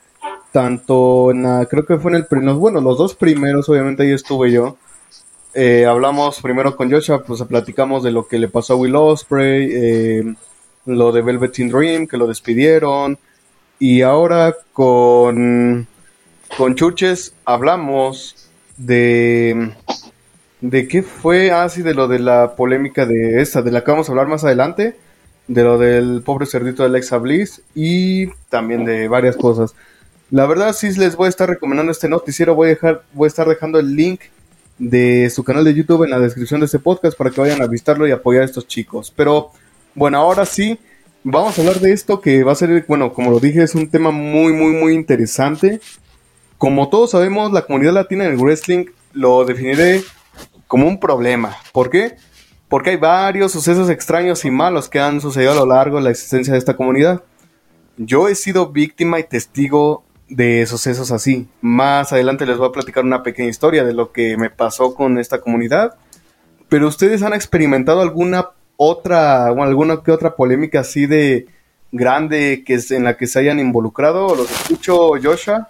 tanto 0.53 1.31
en 1.31 1.43
la, 1.43 1.67
creo 1.67 1.85
que 1.85 1.99
fue 1.99 2.13
en 2.13 2.27
el 2.27 2.55
bueno, 2.55 2.81
los 2.81 2.99
dos 2.99 3.15
primeros, 3.15 3.69
obviamente 3.69 4.03
ahí 4.03 4.13
estuve 4.13 4.51
yo. 4.51 4.77
Eh, 5.53 5.85
hablamos 5.85 6.41
primero 6.41 6.77
con 6.77 6.91
Joshua, 6.91 7.25
pues 7.25 7.43
platicamos 7.43 8.03
de 8.03 8.13
lo 8.13 8.27
que 8.27 8.39
le 8.39 8.49
pasó 8.49 8.75
a 8.75 8.77
Will 8.77 8.95
Osprey, 8.97 9.69
eh, 9.73 10.35
lo 10.87 11.13
de 11.13 11.23
Velvet 11.23 11.57
Dream, 11.57 12.07
que 12.07 12.17
lo 12.17 12.27
despidieron. 12.27 13.19
Y 13.79 14.03
ahora 14.03 14.55
con, 14.73 15.87
con 16.57 16.75
Chuches 16.75 17.35
hablamos 17.45 18.49
de, 18.77 19.73
de 20.61 20.89
qué 20.89 21.03
fue, 21.03 21.51
así 21.51 21.81
ah, 21.81 21.85
de 21.85 21.95
lo 21.95 22.09
de 22.09 22.19
la 22.19 22.55
polémica 22.55 23.07
de 23.07 23.41
esta, 23.41 23.63
de 23.63 23.71
la 23.71 23.83
que 23.83 23.91
vamos 23.91 24.09
a 24.09 24.13
hablar 24.13 24.29
más 24.29 24.45
adelante, 24.45 24.97
de 25.49 25.63
lo 25.65 25.79
del 25.79 26.23
pobre 26.23 26.47
cerdito 26.47 26.83
de 26.83 26.91
Alexa 26.91 27.19
Bliss 27.19 27.63
y 27.75 28.29
también 28.49 28.85
de 28.85 29.09
varias 29.09 29.37
cosas. 29.37 29.75
La 30.31 30.47
verdad 30.47 30.73
sí 30.73 30.93
les 30.97 31.17
voy 31.17 31.27
a 31.27 31.29
estar 31.31 31.49
recomendando 31.49 31.91
este 31.91 32.09
noticiero, 32.09 32.55
voy 32.55 32.67
a 32.67 32.71
dejar, 32.71 33.03
voy 33.13 33.27
a 33.27 33.29
estar 33.29 33.49
dejando 33.49 33.79
el 33.79 33.97
link 33.97 34.21
de 34.79 35.29
su 35.31 35.43
canal 35.43 35.65
de 35.65 35.75
YouTube 35.75 36.05
en 36.05 36.11
la 36.11 36.21
descripción 36.21 36.61
de 36.61 36.67
este 36.67 36.79
podcast 36.79 37.17
para 37.17 37.31
que 37.31 37.41
vayan 37.41 37.61
a 37.63 37.67
visitarlo 37.67 38.07
y 38.07 38.13
apoyar 38.13 38.43
a 38.43 38.47
estos 38.47 38.67
chicos. 38.67 39.13
Pero 39.15 39.51
bueno, 39.95 40.19
ahora 40.19 40.47
sí, 40.47 40.79
vamos 41.25 41.59
a 41.59 41.63
hablar 41.63 41.81
de 41.81 41.93
esto 41.93 42.21
que 42.21 42.45
va 42.45 42.53
a 42.53 42.55
ser, 42.55 42.85
bueno, 42.87 43.13
como 43.13 43.31
lo 43.31 43.41
dije, 43.41 43.63
es 43.63 43.75
un 43.75 43.91
tema 43.91 44.11
muy, 44.11 44.53
muy, 44.53 44.73
muy 44.73 44.95
interesante. 44.95 45.81
Como 46.59 46.89
todos 46.91 47.11
sabemos, 47.11 47.53
la 47.53 47.63
comunidad 47.63 47.95
latina 47.95 48.25
en 48.27 48.33
el 48.33 48.39
wrestling 48.39 48.87
lo 49.13 49.45
definiré 49.45 50.03
como 50.71 50.87
un 50.87 51.01
problema. 51.01 51.57
¿Por 51.73 51.91
qué? 51.91 52.15
Porque 52.69 52.91
hay 52.91 52.97
varios 52.97 53.51
sucesos 53.51 53.91
extraños 53.91 54.45
y 54.45 54.53
malos 54.53 54.89
que 54.89 55.01
han 55.01 55.21
sucedido 55.21 55.51
a 55.51 55.57
lo 55.57 55.67
largo 55.67 55.97
de 55.97 56.05
la 56.05 56.11
existencia 56.11 56.53
de 56.53 56.61
esta 56.61 56.77
comunidad. 56.77 57.25
Yo 57.97 58.29
he 58.29 58.37
sido 58.37 58.69
víctima 58.69 59.19
y 59.19 59.25
testigo 59.25 60.05
de 60.29 60.65
sucesos 60.67 61.11
así. 61.11 61.49
Más 61.61 62.13
adelante 62.13 62.47
les 62.47 62.57
voy 62.57 62.69
a 62.69 62.73
platicar 62.73 63.03
una 63.03 63.25
pequeña 63.25 63.49
historia 63.49 63.83
de 63.83 63.95
lo 63.95 64.13
que 64.13 64.37
me 64.37 64.49
pasó 64.49 64.95
con 64.95 65.19
esta 65.19 65.41
comunidad. 65.41 65.97
Pero 66.69 66.87
ustedes 66.87 67.25
han 67.25 67.33
experimentado 67.33 68.01
alguna 68.01 68.51
otra 68.77 69.49
alguna 69.49 69.95
otra 69.95 70.37
polémica 70.37 70.81
así 70.81 71.07
de 71.07 71.49
grande 71.91 72.63
que 72.65 72.75
es 72.75 72.93
en 72.93 73.03
la 73.03 73.17
que 73.17 73.27
se 73.27 73.41
hayan 73.41 73.59
involucrado? 73.59 74.37
¿Los 74.37 74.49
escucho, 74.49 75.15
Joshua? 75.21 75.69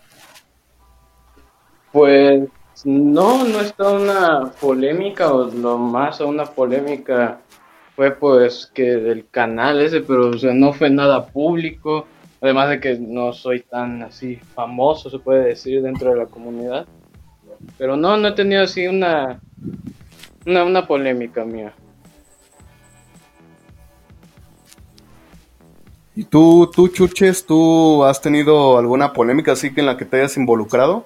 Pues 1.90 2.42
no, 2.84 3.44
no 3.44 3.60
está 3.60 3.90
una 3.90 4.52
polémica 4.60 5.32
o 5.32 5.44
lo 5.44 5.78
más 5.78 6.20
una 6.20 6.44
polémica 6.44 7.40
fue 7.96 8.12
pues 8.12 8.70
que 8.72 8.82
del 8.82 9.28
canal 9.28 9.80
ese, 9.80 10.00
pero 10.00 10.30
o 10.30 10.38
sea, 10.38 10.54
no 10.54 10.72
fue 10.72 10.90
nada 10.90 11.26
público 11.26 12.06
Además 12.40 12.70
de 12.70 12.80
que 12.80 12.98
no 12.98 13.32
soy 13.32 13.60
tan 13.60 14.02
así 14.02 14.36
famoso, 14.36 15.10
se 15.10 15.18
puede 15.18 15.44
decir, 15.44 15.82
dentro 15.82 16.10
de 16.10 16.16
la 16.16 16.26
comunidad. 16.26 16.86
Pero 17.76 17.96
no, 17.96 18.16
no 18.16 18.28
he 18.28 18.32
tenido 18.32 18.62
así 18.62 18.86
una, 18.86 19.40
una, 20.46 20.86
polémica 20.86 21.44
mía. 21.44 21.74
¿Y 26.16 26.24
tú, 26.24 26.70
tú, 26.74 26.88
Chuches, 26.88 27.44
tú 27.44 28.04
has 28.04 28.22
tenido 28.22 28.78
alguna 28.78 29.12
polémica 29.12 29.52
así 29.52 29.74
que 29.74 29.80
en 29.80 29.86
la 29.86 29.98
que 29.98 30.06
te 30.06 30.16
hayas 30.16 30.36
involucrado? 30.38 31.04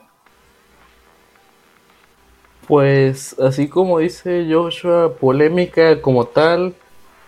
Pues 2.66 3.36
así 3.38 3.68
como 3.68 3.98
dice 3.98 4.46
Joshua, 4.50 5.14
polémica 5.20 6.00
como 6.00 6.26
tal 6.26 6.74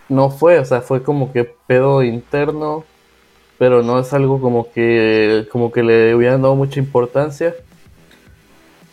no 0.09 0.29
fue, 0.29 0.59
o 0.59 0.65
sea, 0.65 0.81
fue 0.81 1.03
como 1.03 1.31
que 1.31 1.43
pedo 1.43 2.01
interno 2.03 2.85
pero 3.57 3.83
no 3.83 3.99
es 3.99 4.13
algo 4.13 4.39
como 4.39 4.71
que, 4.71 5.47
como 5.51 5.71
que 5.71 5.83
le 5.83 6.15
hubieran 6.15 6.41
dado 6.41 6.55
mucha 6.55 6.79
importancia. 6.79 7.55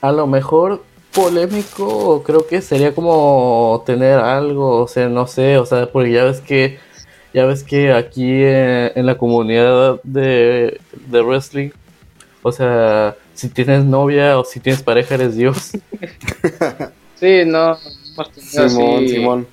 A 0.00 0.12
lo 0.12 0.26
mejor 0.26 0.82
polémico 1.14 2.22
creo 2.24 2.46
que 2.46 2.60
sería 2.60 2.94
como 2.94 3.82
tener 3.86 4.18
algo, 4.18 4.82
o 4.82 4.88
sea, 4.88 5.08
no 5.08 5.26
sé, 5.26 5.58
o 5.58 5.66
sea, 5.66 5.90
porque 5.90 6.12
ya 6.12 6.24
ves 6.24 6.40
que 6.40 6.78
ya 7.32 7.46
ves 7.46 7.64
que 7.64 7.92
aquí 7.92 8.44
en, 8.44 9.06
la 9.06 9.18
comunidad 9.18 10.00
de, 10.04 10.80
de, 11.08 11.22
wrestling, 11.22 11.70
o 12.42 12.52
sea, 12.52 13.16
si 13.34 13.48
tienes 13.48 13.84
novia 13.84 14.38
o 14.38 14.44
si 14.44 14.60
tienes 14.60 14.82
pareja 14.82 15.16
eres 15.16 15.36
Dios. 15.36 15.72
sí, 17.16 17.42
no, 17.44 17.76
Simón, 18.36 19.08
Simón. 19.08 19.46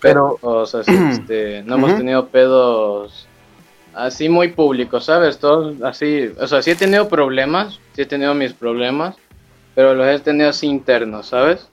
Pero, 0.00 0.38
o 0.40 0.66
sea, 0.66 0.80
este, 0.80 1.62
no 1.62 1.74
hemos 1.74 1.96
tenido 1.96 2.26
pedos 2.28 3.28
así 3.94 4.28
muy 4.28 4.48
público, 4.48 5.00
¿sabes? 5.00 5.38
Todo 5.38 5.74
así, 5.86 6.30
o 6.38 6.46
sea, 6.46 6.62
sí 6.62 6.70
he 6.70 6.76
tenido 6.76 7.08
problemas, 7.08 7.78
sí 7.94 8.02
he 8.02 8.06
tenido 8.06 8.34
mis 8.34 8.52
problemas, 8.52 9.16
pero 9.74 9.94
los 9.94 10.06
he 10.06 10.18
tenido 10.20 10.48
así 10.48 10.66
internos, 10.66 11.26
¿sabes? 11.26 11.68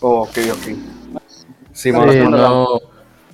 Oh, 0.00 0.22
ok, 0.22 0.38
ok. 0.52 1.20
Sí, 1.72 1.90
no, 1.92 2.80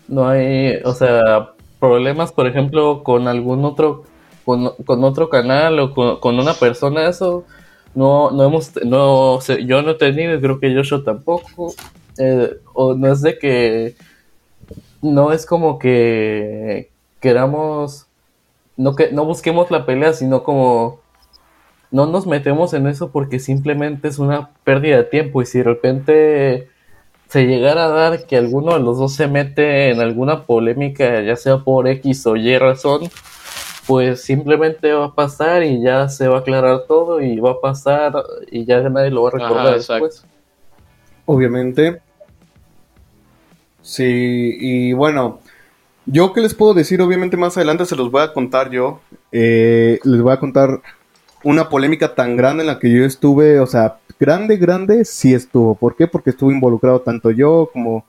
no 0.08 0.28
hay, 0.28 0.76
o 0.84 0.94
sea, 0.94 1.53
problemas, 1.84 2.32
por 2.32 2.46
ejemplo, 2.46 3.02
con 3.02 3.28
algún 3.28 3.64
otro, 3.64 4.04
con, 4.44 4.72
otro 4.86 5.28
canal 5.28 5.78
o 5.78 5.94
con, 6.20 6.38
una 6.38 6.54
persona, 6.54 7.08
eso 7.08 7.44
no, 7.94 8.30
no 8.30 8.44
hemos, 8.44 8.72
no, 8.84 9.38
yo 9.40 9.82
no 9.82 9.90
he 9.90 9.94
tenido, 9.94 10.40
creo 10.40 10.60
que 10.60 10.72
yo, 10.72 11.04
tampoco, 11.04 11.74
eh, 12.18 12.56
o 12.72 12.94
no 12.94 13.12
es 13.12 13.20
de 13.20 13.38
que 13.38 13.96
no 15.02 15.32
es 15.32 15.44
como 15.44 15.78
que 15.78 16.90
queramos, 17.20 18.06
no, 18.78 18.96
que, 18.96 19.12
no 19.12 19.26
busquemos 19.26 19.70
la 19.70 19.84
pelea, 19.84 20.14
sino 20.14 20.42
como 20.42 21.00
no 21.90 22.06
nos 22.06 22.26
metemos 22.26 22.72
en 22.72 22.86
eso 22.86 23.10
porque 23.12 23.38
simplemente 23.38 24.08
es 24.08 24.18
una 24.18 24.50
pérdida 24.64 24.96
de 24.96 25.04
tiempo 25.04 25.42
y 25.42 25.46
si 25.46 25.58
de 25.58 25.64
repente 25.64 26.68
se 27.34 27.46
llegara 27.46 27.86
a 27.86 27.88
dar 27.88 28.26
que 28.26 28.36
alguno 28.36 28.74
de 28.74 28.78
los 28.78 28.96
dos 28.96 29.12
se 29.12 29.26
mete 29.26 29.90
en 29.90 30.00
alguna 30.00 30.44
polémica, 30.44 31.20
ya 31.20 31.34
sea 31.34 31.58
por 31.58 31.88
X 31.88 32.28
o 32.28 32.36
Y 32.36 32.56
razón, 32.58 33.10
pues 33.88 34.22
simplemente 34.22 34.92
va 34.92 35.06
a 35.06 35.14
pasar 35.16 35.64
y 35.64 35.82
ya 35.82 36.08
se 36.08 36.28
va 36.28 36.36
a 36.36 36.40
aclarar 36.42 36.84
todo 36.86 37.20
y 37.20 37.40
va 37.40 37.50
a 37.50 37.60
pasar 37.60 38.12
y 38.52 38.64
ya 38.64 38.88
nadie 38.88 39.10
lo 39.10 39.24
va 39.24 39.30
a 39.30 39.32
recordar 39.32 39.74
después. 39.74 40.24
Obviamente, 41.26 42.00
Sí, 43.82 44.56
y 44.60 44.92
bueno, 44.92 45.40
yo 46.06 46.32
qué 46.34 46.40
les 46.40 46.54
puedo 46.54 46.72
decir, 46.72 47.02
obviamente 47.02 47.36
más 47.36 47.56
adelante 47.56 47.84
se 47.84 47.96
los 47.96 48.12
voy 48.12 48.22
a 48.22 48.32
contar 48.32 48.70
yo. 48.70 49.00
Eh, 49.32 49.98
les 50.04 50.22
voy 50.22 50.32
a 50.32 50.38
contar 50.38 50.82
una 51.42 51.68
polémica 51.68 52.14
tan 52.14 52.36
grande 52.36 52.62
en 52.62 52.68
la 52.68 52.78
que 52.78 52.92
yo 52.92 53.04
estuve, 53.04 53.58
o 53.58 53.66
sea, 53.66 53.96
grande, 54.18 54.56
grande, 54.56 55.04
sí 55.04 55.34
estuvo. 55.34 55.74
¿Por 55.74 55.96
qué? 55.96 56.06
Porque 56.06 56.30
estuve 56.30 56.54
involucrado 56.54 57.00
tanto 57.00 57.30
yo 57.30 57.70
como, 57.72 58.04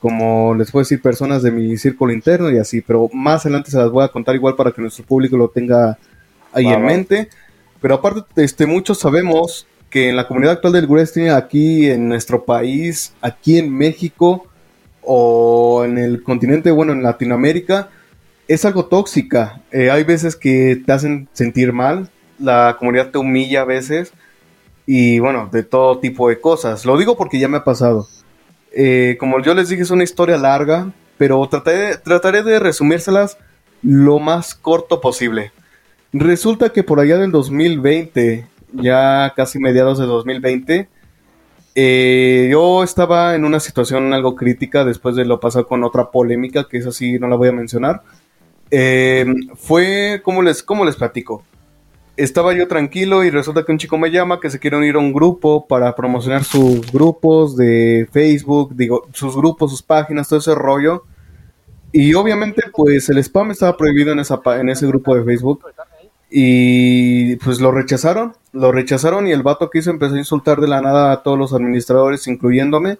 como 0.00 0.54
les 0.54 0.70
puedo 0.70 0.82
decir, 0.82 1.00
personas 1.00 1.42
de 1.42 1.50
mi 1.50 1.76
círculo 1.76 2.12
interno 2.12 2.50
y 2.50 2.58
así, 2.58 2.80
pero 2.80 3.08
más 3.12 3.44
adelante 3.44 3.70
se 3.70 3.78
las 3.78 3.90
voy 3.90 4.04
a 4.04 4.08
contar 4.08 4.34
igual 4.34 4.56
para 4.56 4.72
que 4.72 4.82
nuestro 4.82 5.04
público 5.04 5.36
lo 5.36 5.48
tenga 5.48 5.98
ahí 6.52 6.66
en 6.66 6.84
mente. 6.84 7.28
Pero 7.80 7.94
aparte, 7.94 8.44
este, 8.44 8.66
muchos 8.66 8.98
sabemos 8.98 9.66
que 9.90 10.08
en 10.08 10.16
la 10.16 10.26
comunidad 10.26 10.54
actual 10.54 10.72
del 10.72 10.86
wrestling 10.86 11.28
aquí 11.28 11.88
en 11.88 12.08
nuestro 12.08 12.44
país, 12.44 13.14
aquí 13.20 13.58
en 13.58 13.74
México, 13.74 14.48
o 15.02 15.84
en 15.84 15.96
el 15.96 16.22
continente, 16.22 16.70
bueno, 16.70 16.92
en 16.92 17.02
Latinoamérica, 17.02 17.88
es 18.46 18.66
algo 18.66 18.86
tóxica. 18.86 19.62
Eh, 19.70 19.90
hay 19.90 20.04
veces 20.04 20.36
que 20.36 20.82
te 20.84 20.92
hacen 20.92 21.28
sentir 21.32 21.72
mal, 21.72 22.10
la 22.38 22.76
comunidad 22.78 23.10
te 23.10 23.18
humilla 23.18 23.62
a 23.62 23.64
veces 23.64 24.12
y 24.90 25.18
bueno, 25.18 25.50
de 25.52 25.64
todo 25.64 25.98
tipo 25.98 26.30
de 26.30 26.40
cosas. 26.40 26.86
Lo 26.86 26.96
digo 26.96 27.14
porque 27.14 27.38
ya 27.38 27.46
me 27.46 27.58
ha 27.58 27.64
pasado. 27.64 28.08
Eh, 28.72 29.18
como 29.20 29.38
yo 29.42 29.52
les 29.52 29.68
dije, 29.68 29.82
es 29.82 29.90
una 29.90 30.02
historia 30.02 30.38
larga, 30.38 30.92
pero 31.18 31.46
trataré, 31.46 31.98
trataré 31.98 32.42
de 32.42 32.58
resumírselas 32.58 33.36
lo 33.82 34.18
más 34.18 34.54
corto 34.54 35.02
posible. 35.02 35.52
Resulta 36.14 36.72
que 36.72 36.84
por 36.84 37.00
allá 37.00 37.18
del 37.18 37.32
2020, 37.32 38.46
ya 38.72 39.34
casi 39.36 39.58
mediados 39.58 39.98
de 39.98 40.06
2020, 40.06 40.88
eh, 41.74 42.48
yo 42.50 42.82
estaba 42.82 43.34
en 43.34 43.44
una 43.44 43.60
situación 43.60 44.14
algo 44.14 44.36
crítica 44.36 44.86
después 44.86 45.16
de 45.16 45.26
lo 45.26 45.38
pasado 45.38 45.68
con 45.68 45.84
otra 45.84 46.10
polémica, 46.10 46.66
que 46.66 46.78
es 46.78 46.86
así, 46.86 47.18
no 47.18 47.28
la 47.28 47.36
voy 47.36 47.48
a 47.48 47.52
mencionar. 47.52 48.04
Eh, 48.70 49.26
fue, 49.54 50.22
¿cómo 50.24 50.40
les, 50.40 50.62
¿cómo 50.62 50.86
les 50.86 50.96
platico? 50.96 51.44
Estaba 52.18 52.52
yo 52.52 52.66
tranquilo 52.66 53.22
y 53.22 53.30
resulta 53.30 53.64
que 53.64 53.70
un 53.70 53.78
chico 53.78 53.96
me 53.96 54.10
llama 54.10 54.40
que 54.40 54.50
se 54.50 54.58
quiere 54.58 54.76
unir 54.76 54.96
a 54.96 54.98
un 54.98 55.12
grupo 55.12 55.68
para 55.68 55.94
promocionar 55.94 56.42
sus 56.42 56.90
grupos 56.90 57.56
de 57.56 58.08
Facebook, 58.10 58.74
digo, 58.74 59.06
sus 59.12 59.36
grupos, 59.36 59.70
sus 59.70 59.84
páginas, 59.84 60.28
todo 60.28 60.40
ese 60.40 60.52
rollo. 60.52 61.04
Y 61.92 62.14
obviamente, 62.14 62.64
pues 62.72 63.08
el 63.08 63.18
spam 63.18 63.52
estaba 63.52 63.76
prohibido 63.76 64.10
en, 64.10 64.18
esa, 64.18 64.40
en 64.58 64.68
ese 64.68 64.88
grupo 64.88 65.14
de 65.14 65.22
Facebook. 65.22 65.64
Y 66.28 67.36
pues 67.36 67.60
lo 67.60 67.70
rechazaron, 67.70 68.34
lo 68.52 68.72
rechazaron 68.72 69.28
y 69.28 69.32
el 69.32 69.44
vato 69.44 69.70
que 69.70 69.78
hizo 69.78 69.90
empezó 69.90 70.16
a 70.16 70.18
insultar 70.18 70.60
de 70.60 70.66
la 70.66 70.80
nada 70.80 71.12
a 71.12 71.22
todos 71.22 71.38
los 71.38 71.52
administradores, 71.52 72.26
incluyéndome. 72.26 72.98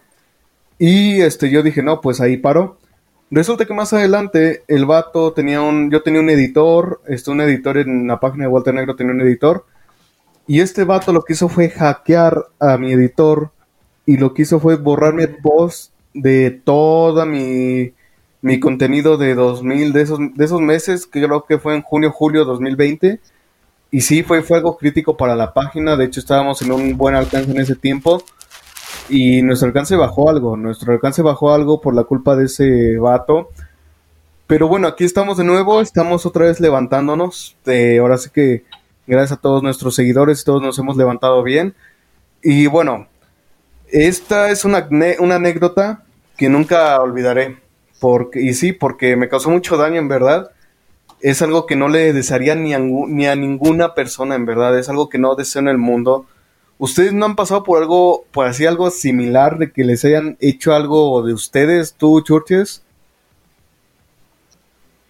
Y 0.79 1.23
este, 1.23 1.51
yo 1.51 1.65
dije, 1.65 1.83
no, 1.83 2.01
pues 2.01 2.21
ahí 2.21 2.37
paro. 2.37 2.79
Resulta 3.31 3.67
que 3.67 3.75
más 3.75 3.93
adelante 3.93 4.65
el 4.69 4.87
vato 4.87 5.33
tenía 5.33 5.61
un, 5.61 5.91
yo 5.91 6.03
tenía 6.03 6.21
un 6.21 6.31
editor, 6.31 7.03
este, 7.07 7.31
un 7.31 7.41
editor 7.43 7.77
en 7.77 8.07
la 8.07 8.19
página 8.21 8.45
de 8.45 8.49
Walter 8.49 8.75
Negro 8.75 8.97
tenía 8.97 9.13
un 9.13 9.21
editor. 9.21 9.67
Y 10.47 10.61
este 10.61 10.85
vato 10.85 11.13
lo 11.13 11.23
que 11.23 11.35
hizo 11.35 11.49
fue 11.51 11.69
hackear 11.69 12.47
a 12.59 12.79
mi 12.79 12.93
editor 12.93 13.51
y 14.07 14.17
lo 14.17 14.33
que 14.33 14.43
hizo 14.43 14.59
fue 14.61 14.77
borrarme 14.77 15.27
voz 15.43 15.93
de 16.15 16.51
toda 16.51 17.27
mi, 17.27 17.93
mi 18.41 18.59
contenido 18.59 19.19
de 19.19 19.35
2000, 19.35 19.93
de 19.93 20.03
esos, 20.03 20.19
de 20.35 20.45
esos 20.45 20.63
meses, 20.63 21.07
que 21.07 21.23
creo 21.23 21.45
que 21.45 21.59
fue 21.59 21.75
en 21.75 21.83
junio, 21.83 22.11
julio 22.11 22.47
2020. 22.47 23.21
Y 23.91 24.01
sí, 24.01 24.23
fue, 24.23 24.43
fue 24.43 24.57
algo 24.57 24.79
crítico 24.79 25.19
para 25.19 25.37
la 25.37 25.53
página. 25.53 25.97
De 25.97 26.07
hecho, 26.07 26.21
estábamos 26.21 26.63
en 26.63 26.73
un 26.73 26.97
buen 26.97 27.15
alcance 27.15 27.51
en 27.51 27.59
ese 27.59 27.75
tiempo. 27.75 28.23
Y 29.09 29.43
nuestro 29.43 29.69
alcance 29.69 29.97
bajó 29.97 30.31
algo. 30.31 30.57
Nuestro 30.57 30.93
alcance 30.93 31.23
bajó 31.23 31.53
algo 31.53 31.81
por 31.81 31.95
la 31.95 32.05
culpa 32.05 32.37
de 32.37 32.47
ese 32.47 32.99
vato. 32.99 33.51
Pero 34.47 34.69
bueno, 34.69 34.89
aquí 34.89 35.05
estamos 35.05 35.39
de 35.39 35.45
nuevo. 35.45 35.81
Estamos 35.81 36.27
otra 36.27 36.47
vez 36.47 36.61
levantándonos. 36.61 37.57
Eh, 37.67 37.99
ahora 38.01 38.19
sí 38.19 38.31
que 38.33 38.65
gracias 39.07 39.39
a 39.39 39.41
todos 39.41 39.63
nuestros 39.63 39.95
seguidores, 39.95 40.45
todos 40.45 40.63
nos 40.63 40.79
hemos 40.79 40.97
levantado 40.97 41.43
bien. 41.43 41.75
Y 42.43 42.67
bueno, 42.67 43.09
esta 43.89 44.51
es 44.51 44.65
una, 44.65 44.89
una 45.19 45.37
anécdota 45.37 46.05
que 46.37 46.49
nunca 46.49 47.01
olvidaré 47.01 47.59
porque, 48.01 48.41
y 48.41 48.55
sí, 48.55 48.73
porque 48.73 49.17
me 49.17 49.29
causó 49.29 49.51
mucho 49.51 49.77
daño 49.77 49.99
en 49.99 50.09
verdad. 50.09 50.51
Es 51.21 51.43
algo 51.43 51.67
que 51.67 51.75
no 51.75 51.89
le 51.89 52.13
desearía 52.13 52.55
ni 52.55 52.75
a, 52.75 52.79
ni 52.79 53.27
a 53.27 53.35
ninguna 53.35 53.95
persona 53.95 54.35
en 54.37 54.47
verdad. 54.47 54.79
Es 54.79 54.89
algo 54.89 55.09
que 55.09 55.19
no 55.19 55.35
deseo 55.35 55.61
en 55.61 55.69
el 55.69 55.79
mundo. 55.79 56.27
¿Ustedes 56.79 57.13
no 57.13 57.27
han 57.27 57.35
pasado 57.35 57.65
por 57.65 57.83
algo, 57.83 58.25
por 58.31 58.47
así 58.47 58.65
algo 58.65 58.91
similar 58.91 59.59
de 59.59 59.73
que 59.73 59.83
les 59.83 60.05
hayan 60.05 60.37
hecho 60.41 60.73
algo 60.73 61.23
de 61.23 61.33
ustedes, 61.33 61.95
tú, 61.95 62.21
Churches? 62.21 62.83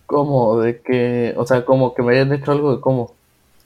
¿Cómo? 0.06 0.58
De 0.60 0.80
que, 0.80 1.34
o 1.36 1.44
sea, 1.44 1.66
como 1.66 1.92
que 1.92 2.02
me 2.02 2.14
hayan 2.14 2.32
hecho 2.32 2.52
algo 2.52 2.74
de 2.74 2.80
cómo. 2.80 3.12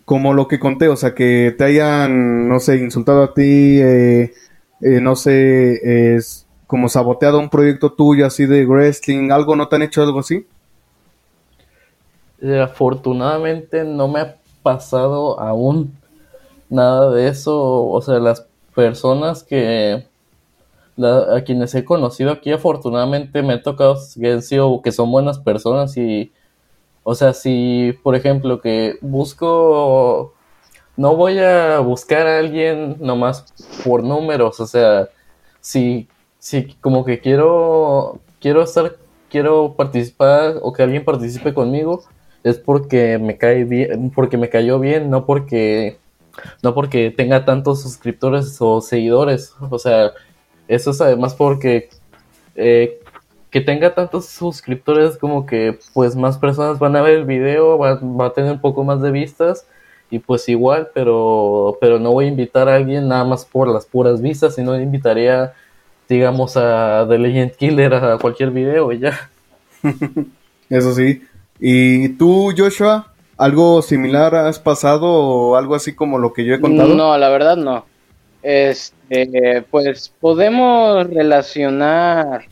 Como 0.05 0.35
lo 0.35 0.49
que 0.49 0.59
conté, 0.59 0.89
o 0.89 0.97
sea, 0.97 1.15
que 1.15 1.55
te 1.57 1.63
hayan, 1.63 2.49
no 2.49 2.59
sé, 2.59 2.79
insultado 2.79 3.23
a 3.23 3.35
ti, 3.35 3.81
eh, 3.81 4.33
eh, 4.81 5.01
no 5.01 5.15
sé, 5.15 6.17
es, 6.17 6.45
como 6.67 6.89
saboteado 6.89 7.39
un 7.39 7.51
proyecto 7.51 7.93
tuyo 7.93 8.27
así 8.27 8.47
de 8.47 8.67
wrestling, 8.67 9.31
algo, 9.31 9.55
¿no 9.55 9.69
te 9.69 9.77
han 9.77 9.83
hecho 9.83 10.03
algo 10.03 10.19
así? 10.19 10.45
Eh, 12.41 12.61
afortunadamente 12.61 13.85
no 13.85 14.09
me 14.09 14.19
ha 14.19 14.37
pasado 14.65 15.39
aún 15.39 15.93
nada 16.73 17.11
de 17.13 17.29
eso, 17.29 17.87
o 17.89 18.03
sea, 18.03 18.19
las 18.19 18.47
personas 18.75 19.45
que 19.45 20.07
a 20.99 21.41
quienes 21.45 21.75
he 21.75 21.85
conocido 21.85 22.33
aquí 22.33 22.53
afortunadamente 22.53 23.43
me 23.43 23.55
ha 23.55 23.63
tocado 23.63 23.97
que 24.21 24.33
han 24.33 24.43
sido 24.43 24.83
que 24.83 24.93
son 24.93 25.11
buenas 25.11 25.39
personas 25.39 25.97
y 25.97 26.33
o 27.03 27.15
sea, 27.15 27.33
si 27.35 27.95
por 28.03 28.15
ejemplo 28.15 28.61
que 28.61 28.99
busco 29.01 30.35
no 30.97 31.17
voy 31.17 31.39
a 31.39 31.79
buscar 31.81 32.27
a 32.27 32.39
alguien 32.39 32.97
nomás 33.01 33.47
por 33.85 34.05
números, 34.05 34.61
o 34.61 34.67
sea, 34.67 35.09
si 35.61 36.09
Sí, 36.43 36.77
como 36.81 37.05
que 37.05 37.21
quiero, 37.21 38.21
quiero 38.41 38.63
estar, 38.65 38.97
quiero 39.31 39.75
participar 39.77 40.57
o 40.61 40.73
que 40.73 40.83
alguien 40.83 41.05
participe 41.05 41.55
conmigo, 41.55 42.03
es 42.43 42.59
porque 42.59 43.19
me 43.19 43.39
cae 43.39 43.63
bien, 43.65 44.11
porque 44.11 44.37
me 44.39 44.49
cayó 44.51 44.81
bien, 44.81 45.09
no 45.09 45.25
porque, 45.25 46.01
no 46.63 46.75
porque 46.75 47.11
tenga 47.11 47.45
tantos 47.45 47.83
suscriptores 47.83 48.57
o 48.61 48.81
seguidores. 48.81 49.55
O 49.71 49.79
sea, 49.79 50.13
eso 50.69 50.91
es 50.91 51.01
además 51.01 51.35
porque 51.35 51.91
eh, 52.55 53.01
que 53.51 53.61
tenga 53.61 53.95
tantos 53.95 54.27
suscriptores 54.27 55.17
como 55.17 55.47
que 55.47 55.79
pues 55.95 56.17
más 56.17 56.39
personas 56.39 56.79
van 56.79 56.97
a 56.97 57.03
ver 57.03 57.15
el 57.15 57.25
video, 57.25 57.79
va, 57.79 57.95
va, 57.95 58.27
a 58.27 58.33
tener 58.33 58.53
un 58.53 58.61
poco 58.61 58.85
más 58.85 59.03
de 59.03 59.11
vistas 59.11 59.67
y 60.11 60.19
pues 60.19 60.49
igual, 60.49 60.91
pero, 60.95 61.79
pero 61.81 61.99
no 61.99 62.13
voy 62.13 62.27
a 62.27 62.29
invitar 62.29 62.69
a 62.69 62.77
alguien 62.77 63.09
nada 63.09 63.25
más 63.25 63.45
por 63.45 63.69
las 63.69 63.87
puras 63.87 64.21
vistas, 64.21 64.55
sino 64.55 64.79
invitaría 64.81 65.55
digamos, 66.13 66.57
a 66.57 67.07
The 67.09 67.19
Legend 67.19 67.53
Killer 67.53 67.95
a 67.95 68.19
cualquier 68.19 68.51
video 68.51 68.93
y 68.93 68.99
ya. 69.01 69.31
Eso 70.69 70.95
sí. 70.95 71.23
¿Y 71.59 72.11
tú, 72.11 72.53
Joshua? 72.57 73.12
¿Algo 73.43 73.83
similar 73.83 74.35
has 74.35 74.59
pasado 74.59 75.07
o 75.09 75.57
algo 75.57 75.75
así 75.75 75.95
como 75.95 76.19
lo 76.19 76.33
que 76.33 76.45
yo 76.45 76.55
he 76.55 76.61
contado? 76.61 76.95
No, 76.95 77.17
la 77.19 77.29
verdad 77.29 77.57
no. 77.57 77.85
Este, 78.43 79.63
pues 79.71 80.13
podemos 80.21 81.09
relacionar 81.09 82.45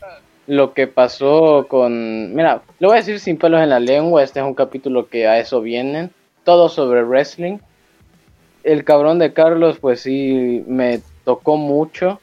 lo 0.47 0.73
que 0.73 0.87
pasó 0.87 1.67
con... 1.69 2.33
Mira, 2.33 2.61
lo 2.79 2.89
voy 2.89 2.97
a 2.97 2.99
decir 2.99 3.19
sin 3.19 3.37
pelos 3.37 3.61
en 3.61 3.69
la 3.69 3.79
lengua, 3.79 4.23
este 4.23 4.39
es 4.39 4.45
un 4.45 4.53
capítulo 4.53 5.07
que 5.07 5.27
a 5.27 5.39
eso 5.39 5.61
vienen, 5.61 6.11
todo 6.43 6.67
sobre 6.67 7.03
wrestling. 7.03 7.59
El 8.63 8.83
cabrón 8.83 9.19
de 9.19 9.33
Carlos, 9.33 9.77
pues 9.79 10.01
sí, 10.01 10.63
me 10.67 11.01
tocó 11.23 11.57
mucho 11.57 12.19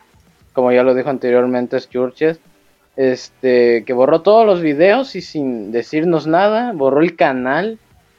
como 0.58 0.72
ya 0.72 0.82
lo 0.82 0.92
dijo 0.92 1.08
anteriormente 1.08 1.78
Sturges, 1.78 2.40
este, 2.96 3.84
que 3.84 3.92
borró 3.92 4.22
todos 4.22 4.44
los 4.44 4.60
videos 4.60 5.14
y 5.14 5.20
sin 5.20 5.70
decirnos 5.70 6.26
nada, 6.26 6.72
borró 6.72 7.00
el 7.00 7.14
canal, 7.14 7.78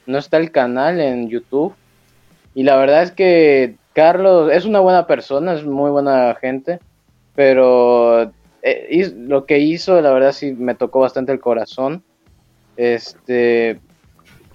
no 0.09 0.17
está 0.17 0.37
el 0.37 0.51
canal 0.51 0.99
en 0.99 1.29
YouTube. 1.29 1.73
Y 2.55 2.63
la 2.63 2.75
verdad 2.75 3.03
es 3.03 3.11
que 3.11 3.75
Carlos 3.93 4.51
es 4.51 4.65
una 4.65 4.79
buena 4.79 5.07
persona, 5.07 5.53
es 5.53 5.63
muy 5.63 5.91
buena 5.91 6.35
gente, 6.35 6.79
pero 7.35 8.31
eh, 8.61 9.13
lo 9.15 9.45
que 9.45 9.59
hizo, 9.59 10.01
la 10.01 10.11
verdad 10.11 10.31
sí 10.31 10.53
me 10.53 10.75
tocó 10.75 10.99
bastante 10.99 11.31
el 11.31 11.39
corazón. 11.39 12.03
Este, 12.75 13.79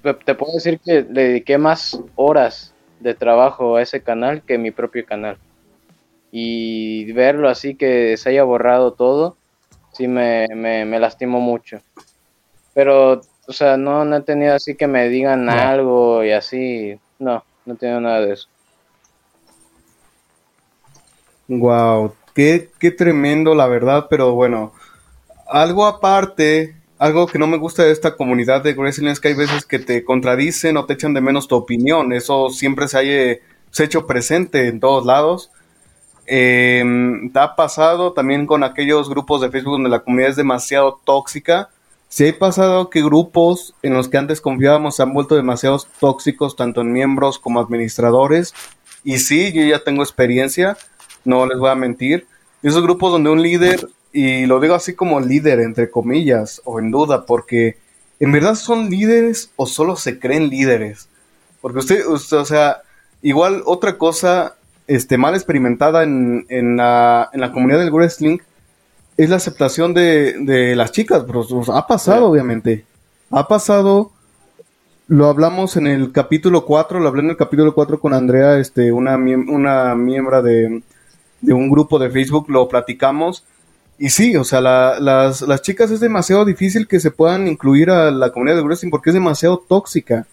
te 0.02 0.34
puedo 0.34 0.52
decir 0.52 0.80
que 0.80 1.02
le 1.02 1.28
dediqué 1.28 1.58
más 1.58 2.00
horas 2.16 2.74
de 3.00 3.14
trabajo 3.14 3.76
a 3.76 3.82
ese 3.82 4.02
canal 4.02 4.42
que 4.42 4.54
a 4.54 4.58
mi 4.58 4.70
propio 4.70 5.04
canal 5.04 5.38
y 6.36 7.12
verlo 7.12 7.48
así 7.48 7.76
que 7.76 8.16
se 8.16 8.30
haya 8.30 8.42
borrado 8.42 8.94
todo, 8.94 9.36
sí 9.92 10.08
me, 10.08 10.48
me, 10.48 10.98
lastimó 10.98 11.38
mucho. 11.38 11.78
Pero, 12.74 13.20
o 13.46 13.52
sea, 13.52 13.76
no, 13.76 14.04
no 14.04 14.16
he 14.16 14.20
tenido 14.22 14.54
así 14.54 14.74
que 14.74 14.86
me 14.86 15.08
digan 15.08 15.48
algo 15.48 16.24
y 16.24 16.32
así, 16.32 16.98
no, 17.18 17.44
no 17.64 17.74
he 17.74 17.76
tenido 17.76 18.00
nada 18.00 18.20
de 18.20 18.32
eso. 18.34 18.48
Wow, 21.48 22.14
qué, 22.34 22.70
qué 22.78 22.90
tremendo 22.90 23.54
la 23.54 23.66
verdad, 23.66 24.06
pero 24.08 24.32
bueno, 24.32 24.72
algo 25.46 25.86
aparte, 25.86 26.76
algo 26.98 27.26
que 27.26 27.38
no 27.38 27.46
me 27.46 27.58
gusta 27.58 27.84
de 27.84 27.92
esta 27.92 28.16
comunidad 28.16 28.62
de 28.62 28.72
wrestling 28.72 29.08
es 29.08 29.20
que 29.20 29.28
hay 29.28 29.34
veces 29.34 29.66
que 29.66 29.78
te 29.78 30.04
contradicen 30.04 30.76
o 30.76 30.86
te 30.86 30.94
echan 30.94 31.14
de 31.14 31.20
menos 31.20 31.48
tu 31.48 31.56
opinión, 31.56 32.12
eso 32.12 32.48
siempre 32.48 32.88
se, 32.88 32.98
haya, 32.98 33.38
se 33.70 33.82
ha 33.82 33.86
hecho 33.86 34.06
presente 34.06 34.68
en 34.68 34.80
todos 34.80 35.04
lados 35.04 35.50
eh, 36.26 36.82
ha 37.34 37.56
pasado 37.56 38.12
también 38.12 38.46
con 38.46 38.64
aquellos 38.64 39.08
grupos 39.08 39.40
de 39.40 39.50
Facebook 39.50 39.74
donde 39.74 39.90
la 39.90 40.00
comunidad 40.00 40.30
es 40.30 40.36
demasiado 40.36 41.00
tóxica. 41.04 41.68
Si 42.14 42.28
ha 42.28 42.38
pasado 42.38 42.90
que 42.90 43.02
grupos 43.02 43.74
en 43.82 43.92
los 43.92 44.08
que 44.08 44.18
antes 44.18 44.40
confiábamos 44.40 44.94
se 44.94 45.02
han 45.02 45.12
vuelto 45.12 45.34
demasiado 45.34 45.80
tóxicos, 45.98 46.54
tanto 46.54 46.82
en 46.82 46.92
miembros 46.92 47.40
como 47.40 47.58
administradores. 47.58 48.54
Y 49.02 49.18
sí, 49.18 49.52
yo 49.52 49.64
ya 49.64 49.82
tengo 49.82 50.04
experiencia, 50.04 50.76
no 51.24 51.44
les 51.44 51.58
voy 51.58 51.70
a 51.70 51.74
mentir. 51.74 52.28
Esos 52.62 52.84
grupos 52.84 53.10
donde 53.10 53.30
un 53.30 53.42
líder, 53.42 53.88
y 54.12 54.46
lo 54.46 54.60
digo 54.60 54.76
así 54.76 54.94
como 54.94 55.18
líder, 55.18 55.58
entre 55.58 55.90
comillas, 55.90 56.62
o 56.64 56.78
en 56.78 56.92
duda, 56.92 57.26
porque 57.26 57.78
¿en 58.20 58.30
verdad 58.30 58.54
son 58.54 58.90
líderes 58.90 59.50
o 59.56 59.66
solo 59.66 59.96
se 59.96 60.20
creen 60.20 60.50
líderes? 60.50 61.08
Porque 61.60 61.80
usted, 61.80 62.06
usted 62.06 62.36
o 62.36 62.44
sea, 62.44 62.82
igual 63.22 63.64
otra 63.66 63.98
cosa 63.98 64.54
este, 64.86 65.18
mal 65.18 65.34
experimentada 65.34 66.04
en, 66.04 66.46
en, 66.48 66.76
la, 66.76 67.28
en 67.32 67.40
la 67.40 67.50
comunidad 67.50 67.80
del 67.80 67.90
wrestling 67.90 68.38
es 69.16 69.30
la 69.30 69.36
aceptación 69.36 69.94
de, 69.94 70.34
de 70.40 70.74
las 70.76 70.92
chicas, 70.92 71.24
pero 71.26 71.44
ha 71.72 71.86
pasado, 71.86 72.26
obviamente. 72.26 72.84
Ha 73.30 73.46
pasado, 73.46 74.12
lo 75.06 75.26
hablamos 75.26 75.76
en 75.76 75.86
el 75.86 76.12
capítulo 76.12 76.64
4, 76.64 77.00
lo 77.00 77.08
hablé 77.08 77.22
en 77.22 77.30
el 77.30 77.36
capítulo 77.36 77.74
4 77.74 78.00
con 78.00 78.14
Andrea, 78.14 78.58
este, 78.58 78.92
una, 78.92 79.16
una 79.16 79.94
miembro 79.94 80.42
de, 80.42 80.82
de 81.40 81.52
un 81.52 81.70
grupo 81.70 81.98
de 81.98 82.10
Facebook, 82.10 82.46
lo 82.48 82.68
platicamos. 82.68 83.44
Y 83.98 84.10
sí, 84.10 84.36
o 84.36 84.44
sea, 84.44 84.60
las, 84.60 85.42
las 85.42 85.62
chicas 85.62 85.90
es 85.90 86.00
demasiado 86.00 86.44
difícil 86.44 86.88
que 86.88 86.98
se 86.98 87.12
puedan 87.12 87.46
incluir 87.46 87.90
a 87.90 88.10
la 88.10 88.30
comunidad 88.30 88.56
del 88.56 88.64
wrestling 88.64 88.90
porque 88.90 89.10
es 89.10 89.14
demasiado 89.14 89.58
tóxica. 89.58 90.26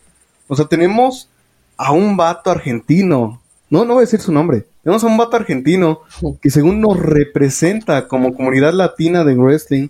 O 0.48 0.56
sea, 0.56 0.66
tenemos 0.66 1.30
a 1.78 1.92
un 1.92 2.18
vato 2.18 2.50
argentino 2.50 3.41
no, 3.72 3.86
no 3.86 3.94
voy 3.94 4.02
a 4.02 4.06
decir 4.06 4.20
su 4.20 4.34
nombre. 4.34 4.66
Tenemos 4.84 5.04
a 5.04 5.08
un 5.08 5.18
vato 5.18 5.38
argentino 5.38 6.02
que 6.42 6.50
según 6.50 6.82
nos 6.82 7.00
representa 7.00 8.08
como 8.10 8.36
comunidad 8.36 8.74
latina 8.74 9.24
de 9.24 9.34
wrestling 9.34 9.88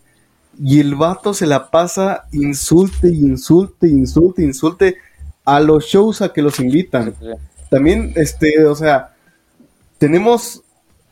y 0.62 0.80
el 0.80 0.94
vato 0.94 1.34
se 1.34 1.48
la 1.48 1.72
pasa 1.72 2.26
insulte, 2.32 3.08
insulte, 3.08 3.88
insulte, 3.88 4.44
insulte 4.44 4.98
a 5.46 5.60
los 5.60 5.86
shows 5.86 6.22
a 6.22 6.32
que 6.32 6.44
los 6.44 6.60
invitan. 6.60 7.15
También, 7.72 8.13
este, 8.15 8.63
o 8.65 8.76
sea, 8.76 9.15
tenemos 9.98 10.62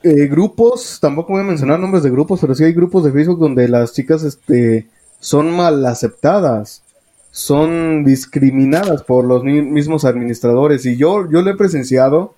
eh, 0.03 0.27
grupos, 0.27 0.99
tampoco 1.01 1.33
voy 1.33 1.41
a 1.41 1.45
mencionar 1.45 1.79
nombres 1.79 2.03
de 2.03 2.11
grupos, 2.11 2.39
pero 2.39 2.53
sí 2.53 2.65
hay 2.65 2.73
grupos 2.73 3.03
de 3.03 3.11
Facebook 3.11 3.39
donde 3.39 3.67
las 3.67 3.93
chicas, 3.93 4.21
este, 4.21 4.87
son 5.19 5.55
mal 5.55 5.83
aceptadas, 5.87 6.83
son 7.31 8.03
discriminadas 8.03 9.01
por 9.01 9.25
los 9.25 9.43
mismos 9.43 10.05
administradores 10.05 10.85
y 10.85 10.97
yo, 10.97 11.27
yo 11.31 11.41
lo 11.41 11.49
he 11.49 11.57
presenciado 11.57 12.35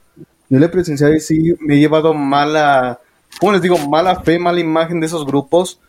yo 0.51 0.59
le 0.59 0.65
he 0.65 0.69
presenciado 0.69 1.13
y 1.13 1.21
sí 1.21 1.55
me 1.61 1.75
he 1.75 1.79
llevado 1.79 2.13
mala, 2.13 2.99
¿cómo 3.39 3.53
les 3.53 3.61
digo? 3.61 3.77
Mala 3.87 4.19
fe, 4.19 4.37
mala 4.37 4.59
imagen 4.59 4.99
de 4.99 5.05
esos 5.05 5.25
grupos. 5.25 5.79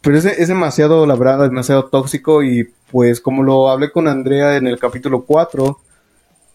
Pero 0.00 0.16
es, 0.16 0.48
demasiado, 0.48 1.04
la 1.04 1.16
verdad, 1.16 1.48
demasiado 1.48 1.86
tóxico 1.86 2.44
y 2.44 2.70
pues 2.92 3.20
como 3.20 3.42
lo 3.42 3.68
hablé 3.68 3.90
con 3.90 4.06
Andrea 4.06 4.56
en 4.56 4.68
el 4.68 4.78
capítulo 4.78 5.24
4, 5.24 5.80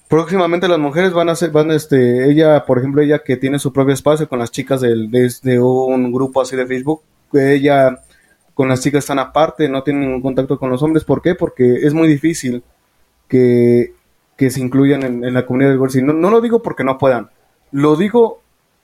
próximamente 0.07 0.69
las 0.69 0.79
mujeres 0.79 1.11
van 1.11 1.27
a 1.27 1.35
ser, 1.35 1.51
van 1.51 1.71
este, 1.71 2.31
ella, 2.31 2.65
por 2.65 2.77
ejemplo, 2.77 3.01
ella 3.01 3.19
que 3.19 3.35
tiene 3.35 3.59
su 3.59 3.73
propio 3.73 3.93
espacio 3.93 4.29
con 4.29 4.39
las 4.39 4.51
chicas 4.51 4.79
del, 4.79 5.11
de, 5.11 5.59
un 5.59 6.13
grupo 6.13 6.39
así 6.39 6.55
de 6.55 6.65
Facebook, 6.65 7.01
ella 7.33 7.99
con 8.53 8.69
las 8.69 8.81
chicas 8.81 9.03
están 9.03 9.19
aparte, 9.19 9.67
no 9.67 9.83
tienen 9.83 10.03
ningún 10.03 10.21
contacto 10.21 10.57
con 10.57 10.69
los 10.69 10.81
hombres. 10.81 11.03
¿Por 11.03 11.21
qué? 11.21 11.35
Porque 11.35 11.85
es 11.85 11.93
muy 11.93 12.07
difícil 12.07 12.63
que 13.27 13.96
que 14.37 14.49
se 14.51 14.61
incluyan 14.61 15.03
en, 15.03 15.33
la 15.33 15.45
comunidad 15.45 15.71
del 15.71 15.79
wrestling. 15.79 16.05
No, 16.05 16.13
no, 16.13 16.29
lo 16.29 16.41
digo 16.41 16.61
porque 16.61 16.83
no 16.83 16.97
puedan, 16.97 17.29
lo 17.71 17.95
digo 17.95 18.41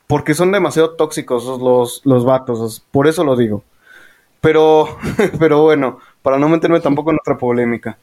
porque 0.08 0.34
son 0.34 0.52
demasiado 0.52 0.92
tóxicos 0.96 1.46
los, 1.46 2.02
los 2.04 2.26
vatos, 2.26 2.84
por 2.92 3.08
eso 3.08 3.24
lo 3.24 3.38
digo. 3.38 3.63
Pero, 4.42 4.98
pero 5.39 5.62
bueno, 5.62 6.00
para 6.22 6.38
no 6.38 6.50
meterme 6.50 6.82
tampoco 6.82 7.12
en 7.12 7.18
otra 7.22 7.38
polémica. 7.38 7.98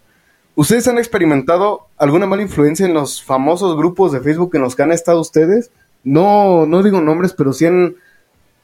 ¿Ustedes 0.55 0.89
han 0.89 0.99
experimentado 0.99 1.87
alguna 1.97 2.27
mala 2.27 2.43
influencia 2.43 2.87
en 2.87 2.95
los 2.95 3.23
famosos 3.23 3.77
grupos 3.77 4.13
de 4.13 4.21
Facebook 4.21 4.55
en 4.55 4.63
los 4.63 4.75
que 4.75 4.83
han 4.83 4.93
estado 4.93 5.21
ustedes? 5.21 5.71
No, 6.03 6.67
no 6.67 6.83
digo 6.83 7.01
nombres, 7.01 7.33
pero 7.33 7.53
sí 7.53 7.67
han 7.67 7.97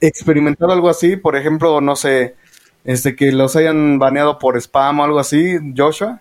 experimentado 0.00 0.72
algo 0.72 0.88
así. 0.88 1.16
Por 1.16 1.36
ejemplo, 1.36 1.80
no 1.80 1.96
sé, 1.96 2.34
este 2.84 3.14
que 3.14 3.32
los 3.32 3.56
hayan 3.56 3.98
baneado 3.98 4.38
por 4.38 4.56
spam 4.56 5.00
o 5.00 5.04
algo 5.04 5.18
así, 5.18 5.56
Joshua. 5.76 6.20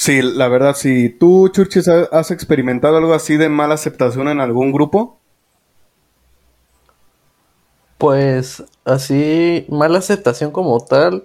Sí, 0.00 0.22
la 0.22 0.46
verdad, 0.46 0.76
sí. 0.76 1.08
¿Tú, 1.10 1.48
Churches, 1.48 1.88
has 1.88 2.30
experimentado 2.30 2.98
algo 2.98 3.14
así 3.14 3.36
de 3.36 3.48
mala 3.48 3.74
aceptación 3.74 4.28
en 4.28 4.40
algún 4.40 4.70
grupo? 4.70 5.18
Pues 7.98 8.62
así, 8.84 9.66
mala 9.68 9.98
aceptación 9.98 10.52
como 10.52 10.78
tal, 10.78 11.24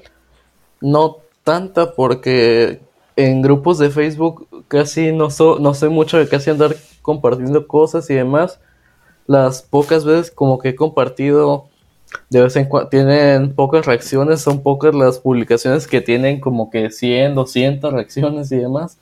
no 0.81 1.17
tanta 1.43 1.93
porque 1.93 2.81
en 3.15 3.43
grupos 3.43 3.77
de 3.77 3.91
Facebook 3.91 4.47
casi 4.69 5.11
no, 5.11 5.27
no 5.59 5.73
sé 5.75 5.89
mucho 5.89 6.17
de 6.17 6.27
casi 6.27 6.49
andar 6.49 6.75
compartiendo 7.03 7.67
cosas 7.67 8.09
y 8.09 8.15
demás. 8.15 8.59
Las 9.27 9.61
pocas 9.61 10.03
veces 10.03 10.31
como 10.31 10.57
que 10.57 10.69
he 10.69 10.75
compartido 10.75 11.69
de 12.29 12.41
vez 12.41 12.55
en 12.55 12.65
cuando 12.65 12.89
tienen 12.89 13.53
pocas 13.53 13.85
reacciones, 13.85 14.41
son 14.41 14.63
pocas 14.63 14.95
las 14.95 15.19
publicaciones 15.19 15.87
que 15.87 16.01
tienen 16.01 16.39
como 16.39 16.69
que 16.69 16.89
100, 16.91 17.35
200 17.35 17.93
reacciones 17.93 18.51
y 18.51 18.57
demás. 18.57 18.97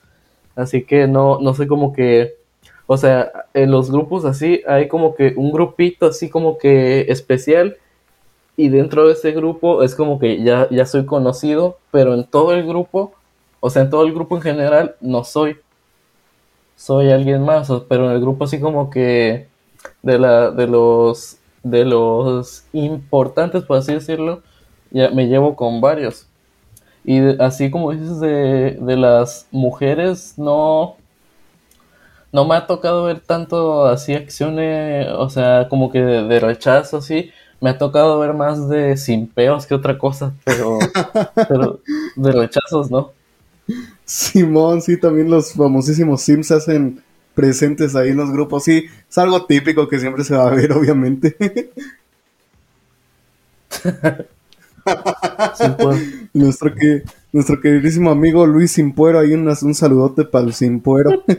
Así 0.54 0.84
que 0.84 1.06
no, 1.06 1.40
no 1.40 1.54
sé 1.54 1.66
como 1.66 1.92
que, 1.92 2.34
o 2.86 2.96
sea, 2.96 3.32
en 3.54 3.70
los 3.70 3.90
grupos 3.90 4.24
así 4.24 4.62
hay 4.66 4.88
como 4.88 5.14
que 5.14 5.34
un 5.36 5.50
grupito 5.52 6.06
así 6.06 6.28
como 6.28 6.58
que 6.58 7.06
especial 7.08 7.76
y 8.56 8.68
dentro 8.68 9.06
de 9.06 9.14
ese 9.14 9.32
grupo 9.32 9.82
es 9.82 9.94
como 9.94 10.18
que 10.18 10.42
ya, 10.42 10.68
ya 10.70 10.84
soy 10.86 11.06
conocido, 11.06 11.78
pero 11.90 12.14
en 12.14 12.24
todo 12.24 12.52
el 12.52 12.66
grupo, 12.66 13.14
o 13.60 13.70
sea, 13.70 13.82
en 13.82 13.90
todo 13.90 14.04
el 14.04 14.12
grupo 14.12 14.36
en 14.36 14.42
general 14.42 14.96
no 15.00 15.24
soy. 15.24 15.56
Soy 16.76 17.10
alguien 17.10 17.42
más, 17.44 17.70
pero 17.88 18.06
en 18.06 18.12
el 18.12 18.20
grupo 18.20 18.44
así 18.44 18.60
como 18.60 18.90
que 18.90 19.46
de 20.02 20.18
la 20.18 20.50
de 20.50 20.66
los 20.66 21.38
de 21.62 21.84
los 21.84 22.64
importantes, 22.72 23.64
por 23.64 23.78
así 23.78 23.92
decirlo, 23.94 24.42
ya 24.90 25.10
me 25.10 25.26
llevo 25.28 25.56
con 25.56 25.80
varios. 25.80 26.26
Y 27.04 27.20
así 27.42 27.70
como 27.70 27.92
dices 27.92 28.20
de, 28.20 28.78
de, 28.80 28.96
las 28.96 29.46
mujeres, 29.50 30.34
no, 30.36 30.96
no 32.32 32.44
me 32.44 32.54
ha 32.54 32.66
tocado 32.66 33.04
ver 33.04 33.20
tanto 33.20 33.86
así 33.86 34.14
acciones, 34.14 35.08
o 35.16 35.28
sea, 35.28 35.68
como 35.68 35.90
que 35.90 36.00
de, 36.00 36.40
rechazo, 36.40 36.98
así. 36.98 37.30
Me 37.60 37.70
ha 37.70 37.78
tocado 37.78 38.18
ver 38.18 38.34
más 38.34 38.68
de 38.68 38.96
simpeos 38.96 39.66
que 39.66 39.74
otra 39.74 39.96
cosa, 39.96 40.32
pero, 40.44 40.78
pero 41.48 41.80
de 42.16 42.32
rechazos, 42.32 42.90
¿no? 42.90 43.12
Simón, 44.04 44.82
sí, 44.82 44.98
también 44.98 45.30
los 45.30 45.52
famosísimos 45.52 46.22
sims 46.22 46.50
hacen 46.50 47.02
presentes 47.34 47.94
ahí 47.96 48.10
en 48.10 48.16
los 48.16 48.30
grupos. 48.30 48.64
Sí, 48.64 48.86
es 49.08 49.18
algo 49.18 49.46
típico 49.46 49.88
que 49.88 49.98
siempre 49.98 50.24
se 50.24 50.34
va 50.34 50.46
a 50.46 50.54
ver, 50.54 50.72
obviamente. 50.76 51.36
nuestro, 56.32 56.74
que, 56.74 57.02
nuestro 57.32 57.60
queridísimo 57.60 58.10
amigo 58.10 58.46
Luis 58.46 58.72
Simpuero, 58.72 59.18
ahí 59.18 59.32
un, 59.34 59.48
un 59.48 59.74
saludote 59.74 60.24
para 60.24 60.46
el 60.46 60.54
Simpuero. 60.54 61.24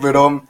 Pero 0.00 0.44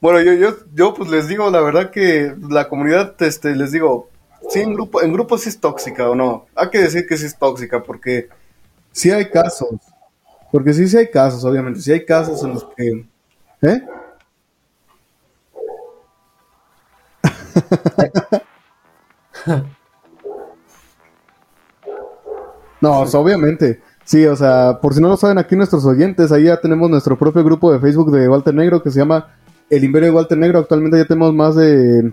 bueno, 0.00 0.20
yo, 0.20 0.32
yo, 0.32 0.56
yo 0.74 0.94
pues 0.94 1.10
les 1.10 1.28
digo 1.28 1.50
la 1.50 1.60
verdad 1.60 1.90
que 1.90 2.34
la 2.48 2.68
comunidad, 2.68 3.14
este, 3.22 3.54
les 3.54 3.72
digo, 3.72 4.08
sí, 4.48 4.60
en 4.60 4.74
grupo, 4.74 5.02
en 5.02 5.12
grupo 5.12 5.38
sí 5.38 5.48
es 5.48 5.60
tóxica 5.60 6.10
o 6.10 6.14
no. 6.14 6.46
Hay 6.54 6.70
que 6.70 6.78
decir 6.78 7.06
que 7.06 7.16
sí 7.16 7.26
es 7.26 7.38
tóxica 7.38 7.82
porque 7.82 8.28
sí 8.90 9.10
hay 9.10 9.30
casos 9.30 9.70
porque 10.52 10.72
sí, 10.74 10.86
sí 10.86 10.96
hay 10.98 11.08
casos, 11.10 11.44
obviamente. 11.44 11.80
Sí 11.80 11.90
hay 11.90 12.04
casos 12.04 12.44
en 12.44 12.52
los 12.52 12.64
que. 12.76 13.06
¿Eh? 13.62 13.82
no, 22.80 23.00
obviamente. 23.00 23.80
Sí, 24.04 24.26
o 24.26 24.36
sea, 24.36 24.78
por 24.82 24.92
si 24.94 25.00
no 25.00 25.08
lo 25.08 25.16
saben 25.16 25.38
aquí 25.38 25.56
nuestros 25.56 25.86
oyentes, 25.86 26.30
ahí 26.32 26.44
ya 26.44 26.60
tenemos 26.60 26.90
nuestro 26.90 27.18
propio 27.18 27.42
grupo 27.42 27.72
de 27.72 27.80
Facebook 27.80 28.10
de 28.10 28.28
Walter 28.28 28.54
Negro 28.54 28.82
que 28.82 28.90
se 28.90 28.98
llama 28.98 29.34
El 29.70 29.84
Imperio 29.84 30.10
de 30.10 30.14
Walter 30.14 30.36
Negro. 30.36 30.58
Actualmente 30.58 30.98
ya 30.98 31.06
tenemos 31.06 31.32
más 31.32 31.56
de 31.56 32.12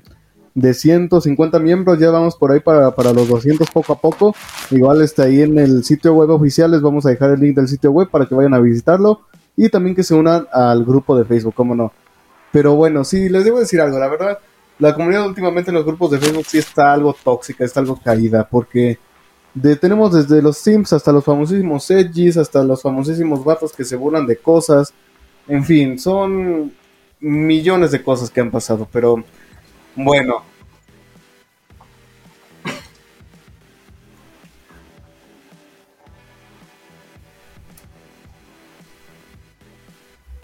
de 0.53 0.73
150 0.73 1.59
miembros, 1.59 1.99
ya 1.99 2.09
vamos 2.11 2.35
por 2.35 2.51
ahí 2.51 2.59
para, 2.59 2.91
los 3.13 3.27
200 3.27 3.69
poco 3.71 3.93
a 3.93 3.99
poco. 3.99 4.35
Igual 4.71 5.01
está 5.01 5.23
ahí 5.23 5.41
en 5.41 5.57
el 5.57 5.83
sitio 5.83 6.13
web 6.13 6.29
oficial, 6.29 6.71
les 6.71 6.81
vamos 6.81 7.05
a 7.05 7.09
dejar 7.09 7.31
el 7.31 7.39
link 7.39 7.55
del 7.55 7.67
sitio 7.67 7.91
web 7.91 8.09
para 8.09 8.25
que 8.25 8.35
vayan 8.35 8.53
a 8.53 8.59
visitarlo 8.59 9.21
y 9.55 9.69
también 9.69 9.95
que 9.95 10.03
se 10.03 10.13
unan 10.13 10.47
al 10.51 10.85
grupo 10.85 11.17
de 11.17 11.25
Facebook, 11.25 11.53
cómo 11.53 11.75
no. 11.75 11.91
Pero 12.51 12.75
bueno, 12.75 13.03
sí, 13.03 13.29
les 13.29 13.43
debo 13.43 13.59
decir 13.59 13.81
algo, 13.81 13.99
la 13.99 14.07
verdad, 14.07 14.39
la 14.79 14.95
comunidad 14.95 15.27
últimamente 15.27 15.71
en 15.71 15.75
los 15.75 15.85
grupos 15.85 16.11
de 16.11 16.19
Facebook 16.19 16.45
sí 16.45 16.57
está 16.57 16.93
algo 16.93 17.15
tóxica, 17.23 17.65
está 17.65 17.81
algo 17.81 17.99
caída, 18.01 18.47
porque 18.49 18.97
tenemos 19.81 20.13
desde 20.13 20.41
los 20.41 20.57
Sims 20.57 20.93
hasta 20.93 21.11
los 21.11 21.23
famosísimos 21.23 21.89
Edgys, 21.91 22.37
hasta 22.37 22.63
los 22.63 22.81
famosísimos 22.81 23.43
vatos 23.43 23.73
que 23.73 23.83
se 23.83 23.95
burlan 23.95 24.25
de 24.25 24.37
cosas, 24.37 24.93
en 25.47 25.65
fin, 25.65 25.99
son 25.99 26.71
millones 27.19 27.91
de 27.91 28.01
cosas 28.01 28.29
que 28.29 28.39
han 28.39 28.51
pasado, 28.51 28.87
pero 28.91 29.23
bueno. 29.95 30.43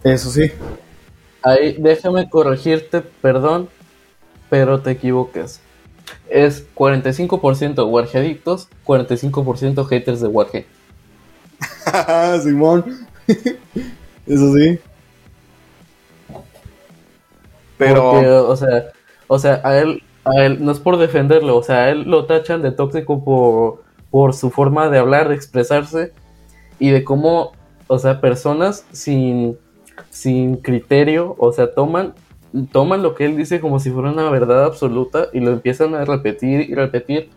Eso 0.04 0.30
sí. 0.30 0.52
Ahí 1.42 1.76
déjame 1.80 2.30
corregirte, 2.30 3.02
perdón, 3.02 3.70
pero 4.50 4.82
te 4.82 4.92
equivoques. 4.92 5.62
Es 6.30 6.66
45% 6.76 7.88
Warge 7.90 8.20
adictos, 8.20 8.70
45% 8.86 9.86
haters 9.88 10.22
de 10.22 10.28
Warge. 10.28 10.66
Simón. 12.44 13.08
Eso 14.28 14.54
sí. 14.54 14.80
Pero. 17.78 18.48
o 18.48 18.56
sea, 18.56 18.92
o 19.28 19.40
sea, 19.40 19.62
a 19.64 19.78
él, 19.78 20.04
a 20.24 20.44
él, 20.44 20.64
no 20.64 20.72
es 20.72 20.80
por 20.80 20.98
defenderlo, 20.98 21.58
o 21.58 21.64
sea, 21.64 21.86
a 21.86 21.90
él 21.90 22.04
lo 22.04 22.26
tachan 22.26 22.62
de 22.62 22.72
tóxico 22.72 23.24
por, 23.24 23.84
por 24.10 24.34
su 24.34 24.50
forma 24.50 24.90
de 24.90 25.00
hablar, 25.00 25.30
de 25.30 25.36
expresarse 25.36 26.14
y 26.80 26.90
de 26.90 27.04
cómo, 27.04 27.54
o 27.88 28.00
sea, 28.00 28.22
personas 28.22 28.86
sin, 28.92 29.58
sin 30.10 30.58
criterio, 30.58 31.36
o 31.38 31.52
sea, 31.52 31.74
toman, 31.74 32.14
toman 32.72 33.04
lo 33.04 33.16
que 33.16 33.26
él 33.26 33.38
dice 33.38 33.60
como 33.60 33.80
si 33.80 33.92
fuera 33.92 34.12
una 34.12 34.30
verdad 34.30 34.66
absoluta 34.66 35.28
y 35.34 35.40
lo 35.40 35.52
empiezan 35.52 35.96
a 35.96 36.06
repetir 36.06 36.70
y 36.70 36.76
repetir. 36.76 37.30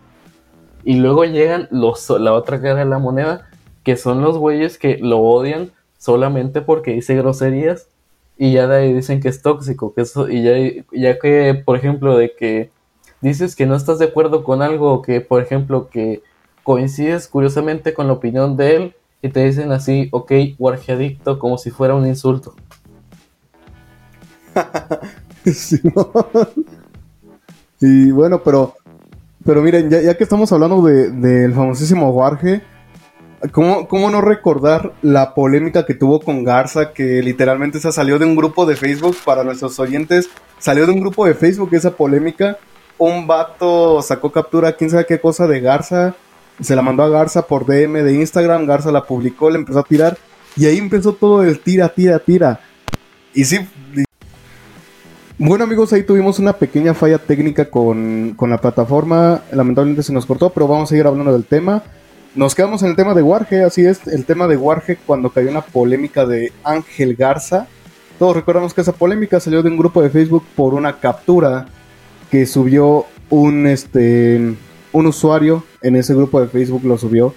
Y 0.85 0.95
luego 0.95 1.25
llegan 1.25 1.69
los, 1.71 2.09
la 2.11 2.33
otra 2.33 2.61
cara 2.61 2.77
de 2.77 2.85
la 2.85 2.99
moneda, 2.99 3.49
que 3.83 3.97
son 3.97 4.23
los 4.23 4.39
güeyes 4.39 4.79
que 4.79 4.99
lo 4.99 5.19
odian 5.19 5.73
solamente 5.99 6.61
porque 6.61 6.93
dice 6.93 7.17
groserías 7.17 7.89
y 8.39 8.53
ya 8.53 8.69
de 8.69 8.77
ahí 8.77 8.95
dicen 8.95 9.21
que 9.21 9.29
es 9.29 9.43
tóxico, 9.43 9.93
que 9.93 10.03
eso, 10.03 10.31
y 10.31 10.43
ya, 10.43 10.53
ya 10.93 11.19
que, 11.19 11.61
por 11.65 11.77
ejemplo, 11.77 12.17
de 12.17 12.33
que 12.35 12.71
dices 13.21 13.57
que 13.57 13.67
no 13.67 13.75
estás 13.75 13.99
de 13.99 14.07
acuerdo 14.07 14.45
con 14.45 14.63
algo, 14.63 15.03
que, 15.03 15.21
por 15.21 15.43
ejemplo, 15.43 15.89
que 15.89 16.23
coincides 16.63 17.27
curiosamente 17.27 17.95
con 17.95 18.07
la 18.07 18.13
opinión 18.13 18.57
de 18.57 18.77
él, 18.77 18.95
y 19.21 19.31
te 19.31 19.45
dicen 19.45 19.73
así, 19.73 20.09
ok, 20.13 20.33
adicto, 20.89 21.41
como 21.41 21.59
si 21.59 21.71
fuera 21.71 21.95
un 21.95 22.07
insulto. 22.07 22.55
y 27.81 28.13
bueno, 28.13 28.41
pero, 28.45 28.77
pero 29.45 29.63
miren, 29.63 29.91
ya, 29.91 30.01
ya 30.01 30.17
que 30.17 30.23
estamos 30.23 30.53
hablando 30.53 30.81
del 30.83 31.21
de, 31.21 31.53
famosísimo 31.53 32.11
Warge, 32.11 32.63
¿Cómo, 33.53 33.87
¿Cómo, 33.87 34.11
no 34.11 34.21
recordar 34.21 34.95
la 35.01 35.33
polémica 35.33 35.87
que 35.87 35.95
tuvo 35.95 36.21
con 36.21 36.43
Garza? 36.43 36.93
Que 36.93 37.23
literalmente 37.23 37.79
se 37.79 37.93
salió 37.93 38.19
de 38.19 38.25
un 38.25 38.35
grupo 38.35 38.67
de 38.67 38.75
Facebook 38.75 39.17
para 39.25 39.45
nuestros 39.45 39.79
oyentes. 39.79 40.29
Salió 40.59 40.87
de 40.87 40.93
un 40.93 41.01
grupo 41.01 41.25
de 41.25 41.35
Facebook 41.35 41.71
esa 41.73 41.93
polémica. 41.93 42.59
Un 42.99 43.29
vato 43.29 44.03
sacó 44.03 44.33
captura, 44.33 44.73
quién 44.73 44.91
sabe 44.91 45.07
qué 45.07 45.21
cosa 45.21 45.47
de 45.47 45.61
Garza. 45.61 46.17
Se 46.61 46.75
la 46.75 46.83
mandó 46.83 47.05
a 47.05 47.09
Garza 47.09 47.43
por 47.43 47.65
DM 47.65 48.03
de 48.03 48.15
Instagram. 48.15 48.67
Garza 48.67 48.91
la 48.91 49.05
publicó, 49.05 49.51
le 49.51 49.59
empezó 49.59 49.79
a 49.79 49.85
tirar. 49.85 50.19
Y 50.57 50.67
ahí 50.67 50.79
empezó 50.79 51.13
todo 51.13 51.45
el 51.45 51.61
tira, 51.61 51.89
tira, 51.91 52.19
tira. 52.19 52.61
Y 53.35 53.45
sí. 53.45 53.61
Bueno 55.39 55.63
amigos, 55.63 55.93
ahí 55.93 56.03
tuvimos 56.03 56.41
una 56.41 56.55
pequeña 56.55 56.95
falla 56.95 57.19
técnica 57.19 57.71
con, 57.71 58.35
con 58.37 58.51
la 58.51 58.61
plataforma. 58.61 59.43
Lamentablemente 59.53 60.03
se 60.03 60.13
nos 60.13 60.27
cortó, 60.27 60.51
pero 60.51 60.67
vamos 60.67 60.89
a 60.89 60.91
seguir 60.91 61.07
hablando 61.07 61.33
del 61.33 61.45
tema. 61.45 61.85
Nos 62.39 62.55
quedamos 62.55 62.85
en 62.85 62.91
el 62.91 62.95
tema 62.95 63.15
de 63.15 63.23
Warge, 63.23 63.65
así 63.65 63.85
es, 63.85 64.07
el 64.07 64.25
tema 64.25 64.47
de 64.47 64.57
Warge 64.57 64.97
cuando 65.05 65.31
cayó 65.31 65.51
una 65.51 65.61
polémica 65.61 66.25
de 66.25 66.53
Ángel 66.63 67.17
Garza. 67.17 67.67
Todos 68.17 68.37
recordamos 68.37 68.73
que 68.73 68.81
esa 68.81 68.93
polémica 68.93 69.41
salió 69.41 69.61
de 69.61 69.69
un 69.69 69.77
grupo 69.77 70.01
de 70.01 70.09
Facebook 70.09 70.45
por 70.55 70.75
una 70.75 71.01
captura 71.01 71.67
que 72.31 72.47
subió 72.47 73.07
un 73.29 73.67
este 73.67 74.55
un 74.93 75.07
usuario 75.07 75.65
en 75.83 75.97
ese 75.97 76.15
grupo 76.15 76.41
de 76.41 76.47
Facebook 76.47 76.85
lo 76.85 76.97
subió. 76.97 77.35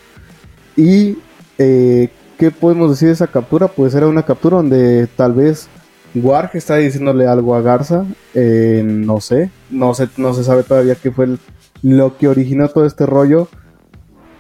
Y 0.78 1.18
eh, 1.58 2.10
qué 2.38 2.52
podemos 2.52 2.92
decir 2.92 3.08
de 3.08 3.16
esa 3.16 3.26
captura 3.26 3.70
pues 3.70 3.96
era 3.96 4.06
una 4.06 4.22
captura 4.22 4.58
donde 4.58 5.08
tal 5.08 5.34
vez 5.34 5.68
Warge 6.14 6.60
está 6.60 6.76
diciéndole 6.76 7.26
algo 7.26 7.56
a 7.56 7.62
Garza 7.62 8.06
eh, 8.36 8.84
no 8.86 9.20
sé 9.20 9.50
no 9.72 9.96
se 9.96 10.10
no 10.18 10.36
se 10.36 10.44
sabe 10.44 10.62
todavía 10.62 10.94
qué 10.94 11.10
fue 11.10 11.38
lo 11.82 12.18
que 12.20 12.28
originó 12.28 12.70
todo 12.70 12.86
este 12.86 13.08
rollo 13.08 13.48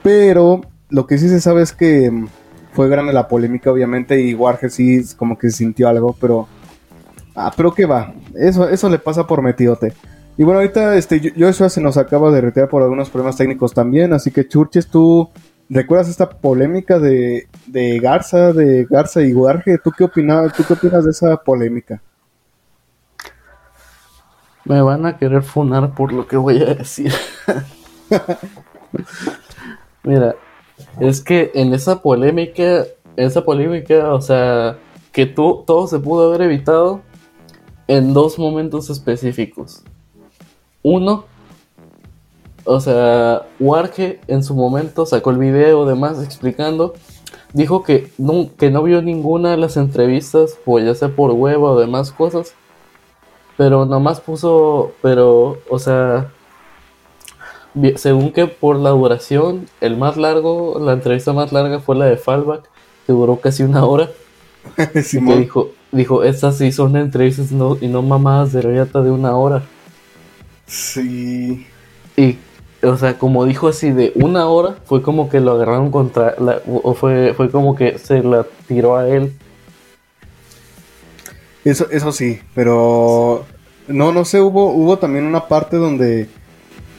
pero 0.04 0.62
lo 0.90 1.08
que 1.08 1.18
sí 1.18 1.30
se 1.30 1.42
sabe 1.42 1.62
es 1.62 1.72
que 1.74 2.10
mm, 2.10 2.28
fue 2.74 2.90
grande 2.90 3.14
la 3.14 3.28
polémica, 3.28 3.72
obviamente, 3.72 4.22
y 4.22 4.34
Warge 4.34 4.70
sí 4.70 5.02
como 5.18 5.38
que 5.38 5.50
sintió 5.50 5.88
algo, 5.88 6.16
pero. 6.20 6.48
Ah, 7.36 7.52
pero 7.56 7.74
qué 7.74 7.86
va. 7.86 8.14
Eso, 8.36 8.68
eso 8.68 8.90
le 8.90 9.00
pasa 9.00 9.26
por 9.26 9.42
metidote. 9.42 9.94
Y 10.38 10.44
bueno, 10.44 10.60
ahorita 10.60 10.96
este, 10.96 11.34
Joshua 11.38 11.70
se 11.70 11.82
nos 11.82 11.98
acaba 11.98 12.32
de 12.32 12.42
retirar 12.42 12.70
por 12.70 12.82
algunos 12.82 13.10
problemas 13.10 13.38
técnicos 13.38 13.74
también, 13.74 14.14
así 14.14 14.32
que 14.32 14.48
Churches, 14.48 14.88
tú 14.88 15.30
recuerdas 15.70 16.10
esta 16.10 16.30
polémica 16.30 17.00
de, 17.00 17.48
de 17.68 18.00
Garza, 18.00 18.52
de 18.52 18.86
Garza 18.90 19.22
y 19.22 19.34
Warge. 19.34 19.78
¿Tú 19.78 19.92
qué, 19.92 20.06
opinas, 20.06 20.54
¿Tú 20.54 20.64
qué 20.66 20.74
opinas 20.74 21.06
de 21.06 21.12
esa 21.12 21.38
polémica? 21.38 22.02
Me 24.66 24.82
van 24.82 25.06
a 25.06 25.18
querer 25.18 25.44
funar 25.44 25.94
por 25.96 26.14
lo 26.14 26.28
que 26.28 26.38
voy 26.38 26.62
a 26.62 26.74
decir. 26.76 27.14
Mira, 30.04 30.36
es 31.00 31.22
que 31.22 31.52
en 31.54 31.74
esa 31.74 32.02
polémica, 32.02 32.86
esa 33.16 33.44
polémica, 33.44 34.14
o 34.14 34.22
sea, 34.22 34.78
que 35.12 35.26
tú, 35.26 35.64
todo 35.66 35.88
se 35.88 36.00
pudo 36.00 36.30
haber 36.30 36.44
evitado 36.44 37.02
en 37.88 38.14
dos 38.14 38.40
momentos 38.40 38.90
específicos. 38.90 39.84
Uno, 40.82 41.26
o 42.64 42.80
sea, 42.80 43.44
Warge 43.60 44.20
en 44.28 44.44
su 44.44 44.56
momento 44.56 45.06
sacó 45.06 45.32
el 45.32 45.38
video 45.38 45.86
demás 45.86 46.24
explicando, 46.24 46.94
dijo 47.54 47.84
que 47.84 48.12
no, 48.18 48.50
que 48.58 48.72
no 48.72 48.84
vio 48.84 49.02
ninguna 49.02 49.52
de 49.52 49.58
las 49.58 49.78
entrevistas, 49.78 50.58
pues 50.66 50.86
ya 50.86 50.96
sea 50.96 51.10
por 51.10 51.32
web 51.32 51.62
o 51.62 51.80
demás 51.80 52.12
cosas, 52.12 52.54
pero 53.58 53.86
nomás 53.86 54.22
puso, 54.22 54.94
pero, 55.02 55.60
o 55.70 55.80
sea, 55.80 56.32
según 57.96 58.32
que 58.32 58.48
por 58.48 58.78
la 58.78 58.90
duración, 58.90 59.68
el 59.80 59.98
más 59.98 60.18
largo, 60.18 60.80
la 60.80 60.94
entrevista 60.94 61.34
más 61.34 61.52
larga 61.52 61.80
fue 61.80 61.96
la 61.96 62.06
de 62.06 62.18
Fallback, 62.18 62.64
que 63.06 63.14
duró 63.14 63.38
casi 63.38 63.64
una 63.64 63.86
hora. 63.86 64.10
y 64.78 65.26
que 65.26 65.38
dijo, 65.38 65.72
dijo, 65.92 66.24
estas 66.24 66.58
sí 66.58 66.72
son 66.72 66.96
entrevistas 66.96 67.52
no, 67.52 67.78
y 67.80 67.88
no 67.88 68.02
mamadas 68.02 68.52
de 68.52 68.62
reyata 68.62 69.02
de 69.02 69.12
una 69.12 69.36
hora. 69.36 69.64
Sí. 70.68 71.66
Y, 72.16 72.38
o 72.84 72.98
sea, 72.98 73.18
como 73.18 73.46
dijo 73.46 73.68
así 73.68 73.92
de 73.92 74.12
una 74.16 74.48
hora, 74.48 74.78
fue 74.86 75.02
como 75.02 75.30
que 75.30 75.40
lo 75.40 75.52
agarraron 75.52 75.92
contra, 75.92 76.36
o 76.68 76.94
fue, 76.94 77.34
fue 77.36 77.50
como 77.50 77.76
que 77.76 77.98
se 77.98 78.24
la 78.24 78.46
tiró 78.68 78.98
a 78.98 79.08
él. 79.08 79.34
Eso, 81.64 81.88
eso 81.92 82.12
sí, 82.12 82.40
pero 82.56 83.46
no, 83.88 84.12
no 84.12 84.26
sé, 84.26 84.42
hubo, 84.42 84.72
hubo 84.72 84.98
también 84.98 85.26
una 85.26 85.48
parte 85.48 85.78
donde 85.78 86.28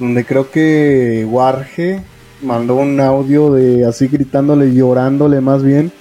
donde 0.02 0.24
creo 0.24 0.50
que 0.50 1.24
Warge 1.30 2.00
mandó 2.42 2.74
un 2.74 2.98
audio 2.98 3.52
de 3.52 3.86
así 3.86 4.08
gritándole, 4.08 4.74
llorándole 4.74 5.40
más 5.40 5.62
bien, 5.62 5.92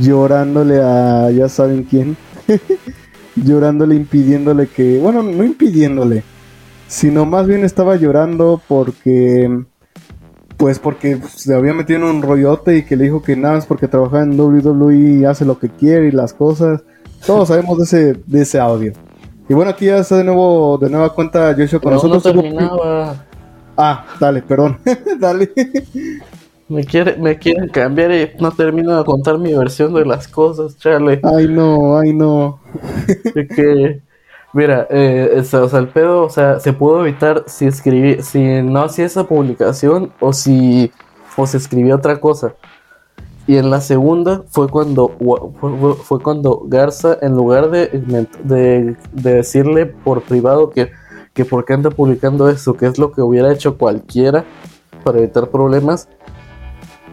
llorándole 0.00 0.80
a 0.80 1.30
ya 1.30 1.50
saben 1.50 1.82
quién, 1.82 2.16
llorándole, 3.36 3.96
impidiéndole 3.96 4.66
que, 4.68 4.98
bueno, 4.98 5.22
no 5.22 5.44
impidiéndole, 5.44 6.22
sino 6.86 7.26
más 7.26 7.46
bien 7.46 7.64
estaba 7.64 7.96
llorando 7.96 8.62
porque, 8.66 9.64
pues 10.56 10.78
porque 10.78 11.20
se 11.36 11.54
había 11.54 11.74
metido 11.74 11.98
en 11.98 12.16
un 12.16 12.22
rollote 12.22 12.78
y 12.78 12.82
que 12.84 12.96
le 12.96 13.04
dijo 13.04 13.22
que 13.22 13.36
nada 13.36 13.58
es 13.58 13.66
porque 13.66 13.88
trabajaba 13.88 14.22
en 14.22 14.40
WWE 14.40 15.20
y 15.20 15.24
hace 15.26 15.44
lo 15.44 15.58
que 15.58 15.68
quiere 15.68 16.08
y 16.08 16.12
las 16.12 16.32
cosas. 16.32 16.82
Todos 17.26 17.48
sabemos 17.48 17.76
de 17.76 17.84
ese, 17.84 18.14
de 18.26 18.40
ese 18.40 18.58
audio. 18.58 18.94
Y 19.48 19.54
bueno, 19.54 19.70
aquí 19.70 19.86
ya 19.86 19.98
está 19.98 20.16
de 20.16 20.24
nuevo, 20.24 20.76
de 20.78 20.90
nueva 20.90 21.14
cuenta 21.14 21.54
Joshua 21.56 21.80
con 21.80 21.92
nosotros. 21.94 22.24
No 22.24 22.32
terminaba. 22.32 23.24
Ah, 23.76 24.04
dale, 24.20 24.42
perdón. 24.42 24.78
dale. 25.20 25.50
Me, 26.68 26.84
quiere, 26.84 27.16
me 27.16 27.38
quieren 27.38 27.68
cambiar 27.68 28.12
y 28.12 28.30
no 28.40 28.50
termino 28.50 28.98
de 28.98 29.04
contar 29.04 29.38
mi 29.38 29.54
versión 29.54 29.94
de 29.94 30.04
las 30.04 30.28
cosas, 30.28 30.76
chale. 30.76 31.20
Ay, 31.22 31.48
no, 31.48 31.98
ay, 31.98 32.12
no. 32.12 32.60
que, 33.32 34.02
mira, 34.52 34.86
eh, 34.90 35.40
o 35.40 35.68
sea, 35.68 35.78
el 35.78 35.88
pedo, 35.88 36.24
o 36.24 36.28
sea, 36.28 36.60
se 36.60 36.74
pudo 36.74 37.06
evitar 37.06 37.44
si 37.46 37.66
escribí, 37.66 38.22
si 38.22 38.60
no 38.62 38.82
hacía 38.82 39.06
esa 39.06 39.26
publicación 39.26 40.12
o 40.20 40.34
si, 40.34 40.92
o 41.36 41.46
se 41.46 41.56
escribió 41.56 41.96
otra 41.96 42.20
cosa. 42.20 42.54
Y 43.48 43.56
en 43.56 43.70
la 43.70 43.80
segunda 43.80 44.44
fue 44.46 44.68
cuando, 44.68 45.16
fue, 46.04 46.22
cuando 46.22 46.64
Garza, 46.66 47.16
en 47.22 47.32
lugar 47.34 47.70
de, 47.70 47.88
de, 48.44 48.94
decirle 49.10 49.86
por 49.86 50.20
privado 50.20 50.68
que, 50.68 50.90
que 51.32 51.46
por 51.46 51.64
qué 51.64 51.72
anda 51.72 51.88
publicando 51.88 52.50
eso, 52.50 52.74
que 52.74 52.84
es 52.84 52.98
lo 52.98 53.10
que 53.10 53.22
hubiera 53.22 53.50
hecho 53.50 53.78
cualquiera 53.78 54.44
para 55.02 55.20
evitar 55.20 55.48
problemas, 55.48 56.10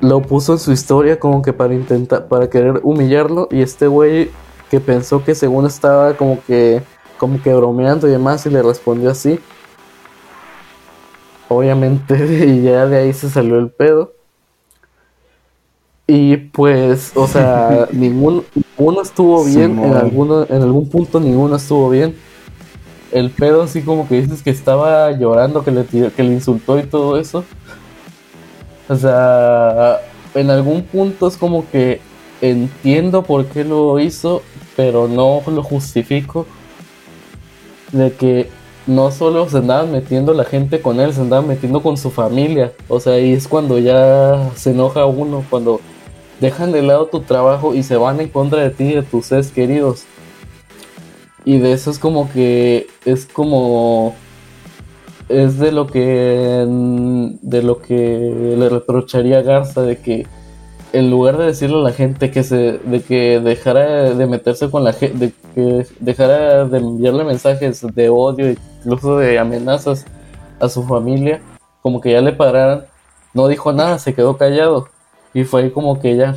lo 0.01 0.21
puso 0.21 0.51
en 0.51 0.59
su 0.59 0.73
historia 0.73 1.21
como 1.21 1.41
que 1.41 1.53
para 1.53 1.73
intentar, 1.73 2.27
para 2.27 2.49
querer 2.49 2.81
humillarlo. 2.83 3.47
Y 3.49 3.61
este 3.61 3.87
güey 3.87 4.29
que 4.69 4.81
pensó 4.81 5.23
que 5.23 5.35
según 5.35 5.65
estaba 5.65 6.17
como 6.17 6.43
que, 6.45 6.83
como 7.17 7.41
que 7.41 7.53
bromeando 7.53 8.09
y 8.09 8.11
demás, 8.11 8.45
y 8.45 8.49
le 8.49 8.61
respondió 8.61 9.09
así. 9.09 9.39
Obviamente, 11.47 12.45
y 12.45 12.61
ya 12.63 12.87
de 12.87 12.97
ahí 12.97 13.13
se 13.13 13.29
salió 13.29 13.57
el 13.57 13.71
pedo. 13.71 14.14
Y 16.07 16.37
pues, 16.37 17.11
o 17.15 17.27
sea, 17.27 17.87
ninguno, 17.91 18.43
ninguno 18.53 19.01
estuvo 19.01 19.43
bien, 19.43 19.79
en, 19.79 19.93
alguno, 19.93 20.45
en 20.47 20.61
algún 20.61 20.87
punto 20.89 21.19
ninguno 21.19 21.55
estuvo 21.55 21.89
bien. 21.89 22.15
El 23.11 23.31
pedo 23.31 23.63
así 23.63 23.81
como 23.81 24.07
que 24.07 24.21
dices 24.21 24.43
que 24.43 24.49
estaba 24.49 25.11
llorando, 25.11 25.63
que 25.63 25.71
le, 25.71 25.85
que 25.85 26.23
le 26.23 26.33
insultó 26.33 26.77
y 26.77 26.83
todo 26.83 27.17
eso. 27.17 27.43
O 28.87 28.95
sea, 28.95 29.99
en 30.35 30.49
algún 30.49 30.83
punto 30.83 31.27
es 31.27 31.37
como 31.37 31.69
que 31.71 32.01
entiendo 32.41 33.23
por 33.23 33.45
qué 33.45 33.63
lo 33.63 33.99
hizo, 33.99 34.43
pero 34.75 35.07
no 35.07 35.41
lo 35.47 35.63
justifico. 35.63 36.45
De 37.91 38.11
que 38.11 38.49
no 38.85 39.11
solo 39.11 39.49
se 39.49 39.57
andaban 39.57 39.91
metiendo 39.91 40.33
la 40.33 40.43
gente 40.43 40.81
con 40.81 40.99
él, 40.99 41.13
se 41.13 41.21
andaban 41.21 41.47
metiendo 41.47 41.81
con 41.81 41.97
su 41.97 42.11
familia. 42.11 42.73
O 42.89 42.99
sea, 42.99 43.19
y 43.19 43.33
es 43.33 43.47
cuando 43.47 43.79
ya 43.79 44.51
se 44.55 44.71
enoja 44.71 45.05
uno, 45.05 45.43
cuando 45.49 45.79
dejan 46.39 46.71
de 46.71 46.81
lado 46.81 47.07
tu 47.07 47.21
trabajo 47.21 47.73
y 47.73 47.83
se 47.83 47.97
van 47.97 48.19
en 48.19 48.29
contra 48.29 48.61
de 48.61 48.69
ti 48.69 48.85
y 48.85 48.95
de 48.95 49.03
tus 49.03 49.27
seres 49.27 49.51
queridos. 49.51 50.03
Y 51.43 51.59
de 51.59 51.73
eso 51.73 51.91
es 51.91 51.99
como 51.99 52.31
que 52.31 52.87
es 53.05 53.25
como 53.25 54.15
es 55.29 55.59
de 55.59 55.71
lo 55.71 55.87
que 55.87 56.65
de 56.67 57.63
lo 57.63 57.81
que 57.81 58.55
le 58.57 58.69
reprocharía 58.69 59.41
Garza 59.41 59.81
de 59.81 59.97
que 59.97 60.27
en 60.93 61.09
lugar 61.09 61.37
de 61.37 61.45
decirle 61.45 61.77
a 61.77 61.81
la 61.81 61.91
gente 61.91 62.31
que 62.31 62.43
se 62.43 62.79
de 62.79 63.01
que 63.01 63.39
dejara 63.39 64.13
de 64.13 64.27
meterse 64.27 64.69
con 64.69 64.83
la 64.83 64.93
gente 64.93 65.17
de 65.17 65.33
que 65.53 65.87
dejara 65.99 66.65
de 66.65 66.77
enviarle 66.77 67.23
mensajes 67.23 67.81
de 67.95 68.09
odio 68.09 68.51
incluso 68.51 69.17
de 69.17 69.39
amenazas 69.39 70.05
a 70.59 70.69
su 70.69 70.83
familia 70.83 71.41
como 71.81 72.01
que 72.01 72.11
ya 72.11 72.21
le 72.21 72.33
pararan 72.33 72.85
no 73.33 73.47
dijo 73.47 73.73
nada 73.73 73.99
se 73.99 74.13
quedó 74.13 74.37
callado 74.37 74.87
y 75.35 75.43
fue 75.43 75.71
como 75.71 75.99
que 75.99 76.15
ya 76.15 76.35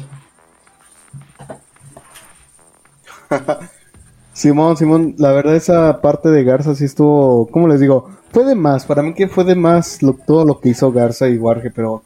Simón, 4.33 4.77
Simón, 4.77 5.15
la 5.19 5.33
verdad 5.33 5.55
esa 5.57 6.01
parte 6.01 6.29
de 6.29 6.45
Garza 6.45 6.75
sí 6.75 6.85
estuvo, 6.85 7.47
¿cómo 7.47 7.69
les 7.69 7.81
digo? 7.81 8.11
Fue 8.33 8.45
de 8.45 8.55
más, 8.55 8.85
para 8.87 9.03
mí 9.03 9.15
que 9.15 9.29
fue 9.29 9.45
de 9.45 9.55
más 9.55 9.99
todo 10.27 10.45
lo 10.45 10.61
que 10.61 10.71
hizo 10.71 10.93
Garza 10.93 11.29
y 11.29 11.39
Warge, 11.39 11.71
pero, 11.71 12.03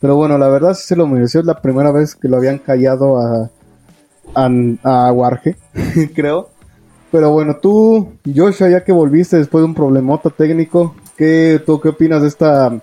pero 0.00 0.14
bueno, 0.16 0.38
la 0.38 0.48
verdad 0.48 0.74
sí 0.74 0.86
se 0.86 0.96
lo 0.96 1.06
mereció, 1.06 1.42
la 1.42 1.60
primera 1.60 1.90
vez 1.90 2.14
que 2.14 2.28
lo 2.28 2.36
habían 2.36 2.58
callado 2.58 3.18
a, 3.18 3.50
a, 4.34 4.48
a 4.82 5.12
Warge, 5.12 5.56
creo. 6.14 6.50
Pero 7.10 7.30
bueno, 7.32 7.56
tú, 7.56 8.12
Joshua, 8.34 8.68
ya 8.68 8.84
que 8.84 8.92
volviste 8.92 9.38
después 9.38 9.62
de 9.62 9.66
un 9.66 9.74
problemota 9.74 10.30
técnico, 10.30 10.94
¿qué, 11.16 11.60
¿tú 11.64 11.80
qué 11.80 11.88
opinas 11.88 12.22
de 12.22 12.28
esta, 12.28 12.78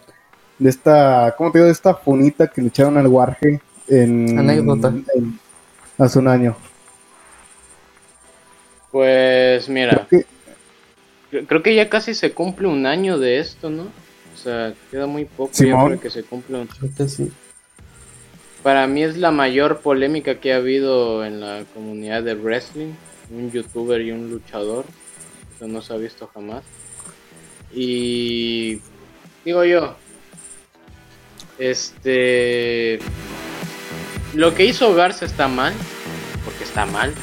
de 0.58 0.70
esta, 0.70 1.36
¿cómo 1.38 1.52
te 1.52 1.60
digo, 1.60 1.66
de 1.66 1.72
esta 1.72 1.94
funita 1.96 2.48
que 2.48 2.62
le 2.62 2.68
echaron 2.68 2.98
al 2.98 3.08
Warge 3.08 3.60
en, 3.88 4.40
Anécdota. 4.40 4.94
hace 5.98 6.20
un 6.20 6.28
año? 6.28 6.56
Pues 8.92 9.68
mira, 9.68 10.08
creo 11.30 11.62
que 11.62 11.76
ya 11.76 11.90
casi 11.90 12.14
se 12.14 12.32
cumple 12.32 12.68
un 12.68 12.86
año 12.86 13.20
de 13.20 13.40
esto, 13.40 13.70
¿no? 13.70 13.84
O 13.84 14.38
sea, 14.38 14.74
queda 14.92 15.08
muy 15.08 15.26
poco 15.26 15.52
para 15.54 15.98
que 15.98 16.10
se 16.10 16.24
cumpla 16.24 16.60
un 16.60 17.10
sí. 17.10 17.32
Para 18.64 18.88
mí 18.88 19.04
es 19.04 19.18
la 19.18 19.32
mayor 19.32 19.82
polémica 19.82 20.40
que 20.40 20.54
ha 20.54 20.58
habido 20.58 21.26
en 21.26 21.40
la 21.40 21.66
comunidad 21.74 22.24
de 22.24 22.36
wrestling. 22.36 22.94
Un 23.30 23.52
youtuber 23.52 24.02
y 24.02 24.12
un 24.12 24.30
luchador. 24.30 24.86
Eso 25.56 25.68
no 25.68 25.82
se 25.82 25.94
ha 25.94 25.98
visto 25.98 26.30
jamás. 26.34 26.64
Y 27.74 28.82
digo 29.44 29.64
yo, 29.66 29.96
este... 31.60 33.00
Lo 34.34 34.54
que 34.54 34.66
hizo 34.66 34.94
Garza 34.94 35.26
está 35.26 35.48
mal, 35.48 35.74
porque 36.44 36.64
está 36.66 36.86
mal 36.86 37.14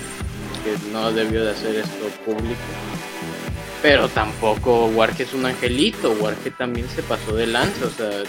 que 0.65 0.93
no 0.93 1.13
debió 1.13 1.45
de 1.45 1.51
hacer 1.51 1.77
esto 1.77 2.07
público. 2.25 2.61
Pero 3.83 4.09
tampoco 4.09 4.87
Warge 4.87 5.25
es 5.25 5.35
un 5.35 5.45
angelito, 5.45 6.13
Warge 6.13 6.51
también 6.53 6.89
se 6.89 7.03
pasó 7.03 7.35
de 7.35 7.49
lanza, 7.49 7.87
o 7.87 7.91
sea, 7.91 8.23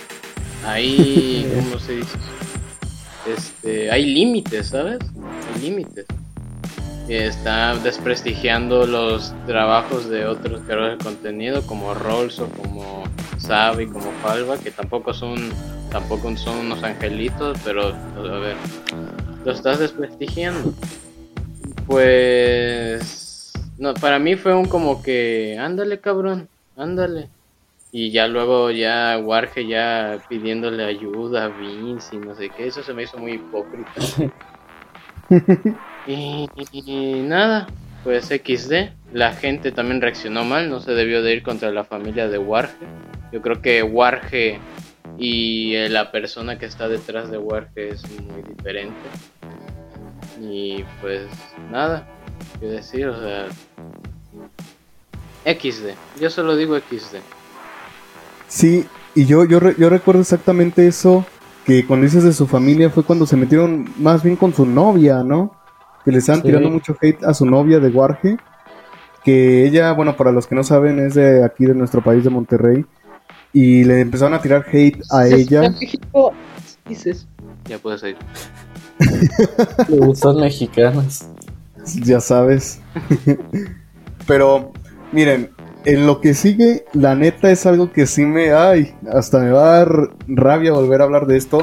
hay, 0.65 1.49
¿cómo 1.55 1.79
se 1.79 1.97
dice? 1.97 2.17
Este, 3.27 3.91
hay 3.91 4.05
límites, 4.05 4.69
¿sabes? 4.69 4.99
Hay 5.53 5.61
límites. 5.61 6.05
Está 7.07 7.75
desprestigiando 7.75 8.87
los 8.87 9.33
trabajos 9.45 10.09
de 10.09 10.25
otros 10.25 10.61
creadores 10.61 10.97
de 10.97 11.03
contenido 11.03 11.61
como 11.63 11.93
Rolls 11.93 12.39
o 12.39 12.47
como 12.47 13.03
Sabi, 13.37 13.87
como 13.87 14.09
Falva, 14.23 14.57
que 14.57 14.71
tampoco 14.71 15.13
son 15.13 15.51
tampoco 15.91 16.35
son 16.37 16.57
unos 16.57 16.81
angelitos, 16.81 17.57
pero 17.63 17.89
a 17.89 18.39
ver, 18.39 18.55
lo 19.43 19.51
estás 19.51 19.79
desprestigiando. 19.79 20.73
Pues 21.85 23.51
no, 23.77 23.93
para 23.93 24.17
mí 24.17 24.35
fue 24.35 24.55
un 24.55 24.65
como 24.65 25.03
que, 25.03 25.57
ándale 25.59 25.99
cabrón, 25.99 26.47
ándale. 26.77 27.29
Y 27.91 28.11
ya 28.11 28.27
luego 28.27 28.71
ya 28.71 29.19
Warge 29.21 29.67
ya 29.67 30.19
pidiéndole 30.29 30.83
ayuda 30.83 31.45
a 31.45 31.47
Vince 31.49 32.15
y 32.15 32.19
no 32.19 32.33
sé 32.33 32.49
qué, 32.49 32.67
eso 32.67 32.81
se 32.81 32.93
me 32.93 33.03
hizo 33.03 33.17
muy 33.17 33.33
hipócrita. 33.33 33.91
y, 36.07 37.21
nada, 37.23 37.67
pues 38.03 38.25
XD, 38.25 38.73
la 39.13 39.33
gente 39.33 39.71
también 39.71 40.01
reaccionó 40.01 40.43
mal, 40.43 40.69
no 40.69 40.79
se 40.79 40.91
debió 40.91 41.21
de 41.21 41.33
ir 41.33 41.43
contra 41.43 41.71
la 41.71 41.83
familia 41.83 42.27
de 42.27 42.37
Warge. 42.37 42.73
Yo 43.31 43.41
creo 43.41 43.61
que 43.61 43.83
Warge 43.83 44.59
y 45.17 45.75
la 45.89 46.11
persona 46.11 46.57
que 46.57 46.65
está 46.65 46.87
detrás 46.87 47.31
de 47.31 47.37
Warge 47.37 47.89
es 47.89 48.03
muy 48.21 48.41
diferente. 48.41 48.95
Y 50.41 50.83
pues 51.01 51.27
nada, 51.71 52.07
que 52.59 52.65
decir, 52.65 53.07
o 53.07 53.19
sea, 53.19 53.47
XD, 55.45 56.19
yo 56.19 56.29
solo 56.29 56.55
digo 56.55 56.77
XD. 56.77 57.17
Sí, 58.47 58.85
y 59.15 59.25
yo, 59.25 59.45
yo, 59.45 59.59
yo 59.71 59.89
recuerdo 59.89 60.21
exactamente 60.21 60.87
eso, 60.87 61.25
que 61.65 61.85
cuando 61.85 62.05
dices 62.05 62.23
de 62.23 62.33
su 62.33 62.47
familia 62.47 62.89
fue 62.89 63.03
cuando 63.03 63.25
se 63.25 63.37
metieron 63.37 63.87
más 63.97 64.21
bien 64.23 64.35
con 64.35 64.53
su 64.53 64.65
novia, 64.65 65.23
¿no? 65.23 65.62
Que 66.03 66.11
le 66.11 66.17
estaban 66.17 66.41
tirando 66.41 66.69
mucho 66.69 66.95
hate 67.01 67.23
a 67.23 67.33
su 67.33 67.45
novia 67.45 67.79
de 67.79 67.89
Warge, 67.89 68.37
que 69.23 69.65
ella, 69.65 69.93
bueno, 69.93 70.17
para 70.17 70.31
los 70.31 70.47
que 70.47 70.55
no 70.55 70.63
saben, 70.63 70.99
es 70.99 71.13
de 71.15 71.43
aquí 71.43 71.65
de 71.65 71.73
nuestro 71.73 72.03
país 72.03 72.23
de 72.23 72.29
Monterrey, 72.29 72.85
y 73.53 73.83
le 73.85 74.01
empezaron 74.01 74.33
a 74.33 74.41
tirar 74.41 74.65
hate 74.71 75.01
a 75.11 75.27
ella. 75.27 75.73
Dices, 76.87 77.27
ya 77.65 77.77
puedes 77.77 78.03
ir. 78.03 78.17
Son 80.15 80.39
mexicanas. 80.39 81.29
Ya 82.03 82.19
sabes. 82.19 82.81
Pero, 84.27 84.71
miren, 85.11 85.51
en 85.85 86.05
lo 86.05 86.21
que 86.21 86.33
sigue, 86.33 86.85
la 86.93 87.15
neta 87.15 87.51
es 87.51 87.65
algo 87.65 87.91
que 87.91 88.07
sí 88.07 88.25
me. 88.25 88.51
Ay, 88.51 88.93
hasta 89.11 89.39
me 89.39 89.51
va 89.51 89.61
a 89.61 89.77
dar 89.79 90.09
rabia 90.27 90.73
volver 90.73 91.01
a 91.01 91.05
hablar 91.05 91.25
de 91.25 91.37
esto. 91.37 91.61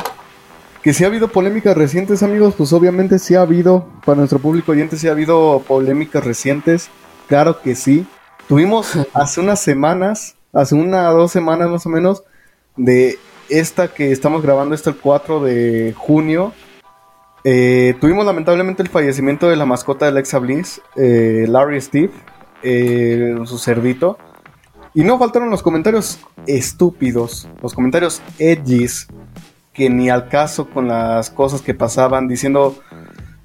Que 0.83 0.95
si 0.95 1.05
ha 1.05 1.09
habido 1.09 1.29
polémicas 1.29 1.77
recientes, 1.77 2.23
amigos, 2.23 2.55
pues 2.57 2.73
obviamente 2.73 3.19
sí 3.19 3.35
ha 3.35 3.43
habido. 3.43 3.87
Para 4.05 4.19
nuestro 4.19 4.38
público 4.38 4.73
oyente, 4.73 4.97
sí 4.97 5.09
ha 5.09 5.12
habido 5.12 5.62
polémicas 5.66 6.25
recientes. 6.25 6.89
Claro 7.28 7.61
que 7.61 7.74
sí. 7.74 8.07
Tuvimos 8.49 8.93
hace 9.12 9.41
unas 9.41 9.61
semanas, 9.61 10.37
hace 10.53 10.74
una 10.74 11.11
o 11.11 11.16
dos 11.16 11.33
semanas 11.33 11.68
más 11.70 11.87
o 11.87 11.89
menos, 11.91 12.24
de 12.76 13.18
esta 13.49 13.89
que 13.89 14.12
estamos 14.12 14.43
grabando, 14.43 14.74
esto 14.74 14.91
el 14.91 14.97
4 14.97 15.43
de 15.45 15.95
junio, 15.97 16.53
eh, 17.45 17.95
tuvimos 18.01 18.26
lamentablemente 18.26 18.83
el 18.83 18.89
fallecimiento 18.89 19.49
de 19.49 19.57
la 19.57 19.64
mascota 19.64 20.05
de 20.05 20.11
Alexa 20.11 20.39
Bliss, 20.39 20.81
eh, 20.97 21.47
Larry 21.49 21.81
Steve, 21.81 22.11
eh, 22.62 23.37
su 23.45 23.59
cerdito. 23.59 24.18
Y 24.93 25.05
no 25.05 25.18
faltaron 25.18 25.51
los 25.51 25.62
comentarios 25.62 26.18
estúpidos, 26.47 27.49
los 27.62 27.74
comentarios 27.74 28.20
edgys, 28.39 29.07
que 29.73 29.89
ni 29.91 30.11
al 30.11 30.29
caso 30.29 30.68
con 30.68 30.89
las 30.89 31.31
cosas 31.31 31.62
que 31.62 31.75
pasaban, 31.75 32.29
diciendo, 32.29 32.79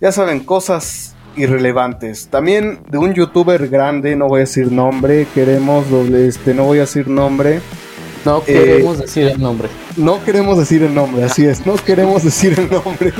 ya 0.02 0.12
saben, 0.12 0.42
cosas 0.42 1.16
irrelevantes. 1.36 2.28
También 2.28 2.80
de 2.90 2.98
un 2.98 3.14
youtuber 3.14 3.68
grande, 3.68 4.16
no 4.16 4.28
voy 4.28 4.38
a 4.38 4.42
decir 4.42 4.72
nombre, 4.72 5.28
queremos, 5.34 5.86
este, 6.14 6.54
no 6.54 6.64
voy 6.66 6.80
a 6.80 6.82
decir 6.82 7.08
nombre, 7.08 7.62
No 8.26 8.40
Eh, 8.48 8.54
queremos 8.54 9.00
decir 9.00 9.28
el 9.28 9.40
nombre. 9.40 9.70
No 9.98 10.24
queremos 10.24 10.58
decir 10.58 10.82
el 10.82 10.96
nombre, 10.96 11.24
así 11.24 11.46
es, 11.46 11.66
no 11.66 11.76
queremos 11.76 12.24
decir 12.24 12.60
el 12.60 12.70
nombre. 12.72 13.14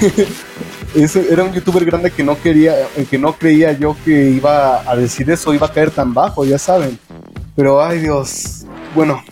Ese 0.96 1.32
era 1.32 1.44
un 1.44 1.52
youtuber 1.52 1.84
grande 1.84 2.10
que 2.10 2.24
no 2.24 2.40
quería, 2.40 2.74
que 3.08 3.18
no 3.18 3.34
creía 3.34 3.72
yo 3.72 3.96
que 4.04 4.30
iba 4.30 4.90
a 4.90 4.96
decir 4.96 5.30
eso, 5.30 5.54
iba 5.54 5.66
a 5.66 5.72
caer 5.72 5.90
tan 5.90 6.12
bajo, 6.12 6.44
ya 6.44 6.58
saben. 6.58 6.98
Pero 7.54 7.82
ay 7.82 8.00
Dios, 8.00 8.66
bueno, 8.94 9.22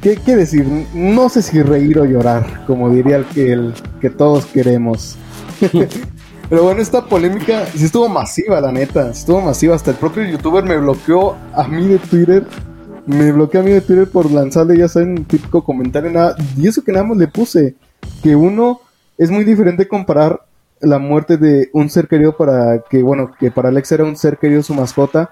¿qué, 0.00 0.36
decir? 0.36 0.66
No 0.94 1.28
sé 1.28 1.42
si 1.42 1.62
reír 1.62 1.98
o 1.98 2.04
llorar, 2.04 2.64
como 2.66 2.90
diría 2.90 3.16
el 3.16 3.24
que, 3.26 3.52
el 3.52 3.74
que 4.00 4.10
todos 4.10 4.46
queremos. 4.46 5.16
Pero 6.50 6.64
bueno, 6.64 6.82
esta 6.82 7.04
polémica 7.04 7.66
sí 7.66 7.84
estuvo 7.84 8.08
masiva, 8.08 8.60
la 8.60 8.72
neta, 8.72 9.10
estuvo 9.10 9.40
masiva. 9.40 9.76
Hasta 9.76 9.92
el 9.92 9.96
propio 9.96 10.24
youtuber 10.24 10.64
me 10.64 10.76
bloqueó 10.78 11.36
a 11.54 11.68
mí 11.68 11.86
de 11.86 11.98
Twitter. 11.98 12.44
Me 13.06 13.30
bloqueó 13.30 13.60
a 13.60 13.64
mí 13.64 13.70
de 13.70 13.80
Twitter 13.80 14.08
por 14.10 14.30
lanzarle, 14.30 14.76
ya 14.76 14.88
saben, 14.88 15.10
un 15.10 15.24
típico 15.24 15.62
comentario. 15.62 16.10
Nada, 16.10 16.34
y 16.56 16.66
eso 16.66 16.82
que 16.82 16.90
nada 16.90 17.04
más 17.04 17.18
le 17.18 17.28
puse. 17.28 17.76
Que 18.22 18.34
uno 18.34 18.80
es 19.16 19.30
muy 19.30 19.44
diferente 19.44 19.86
comparar 19.86 20.40
la 20.80 20.98
muerte 20.98 21.36
de 21.36 21.70
un 21.72 21.88
ser 21.88 22.08
querido 22.08 22.36
para 22.36 22.82
que, 22.90 23.02
bueno, 23.02 23.30
que 23.38 23.50
para 23.50 23.68
Alex 23.68 23.92
era 23.92 24.04
un 24.04 24.16
ser 24.16 24.38
querido 24.38 24.62
su 24.62 24.74
mascota, 24.74 25.30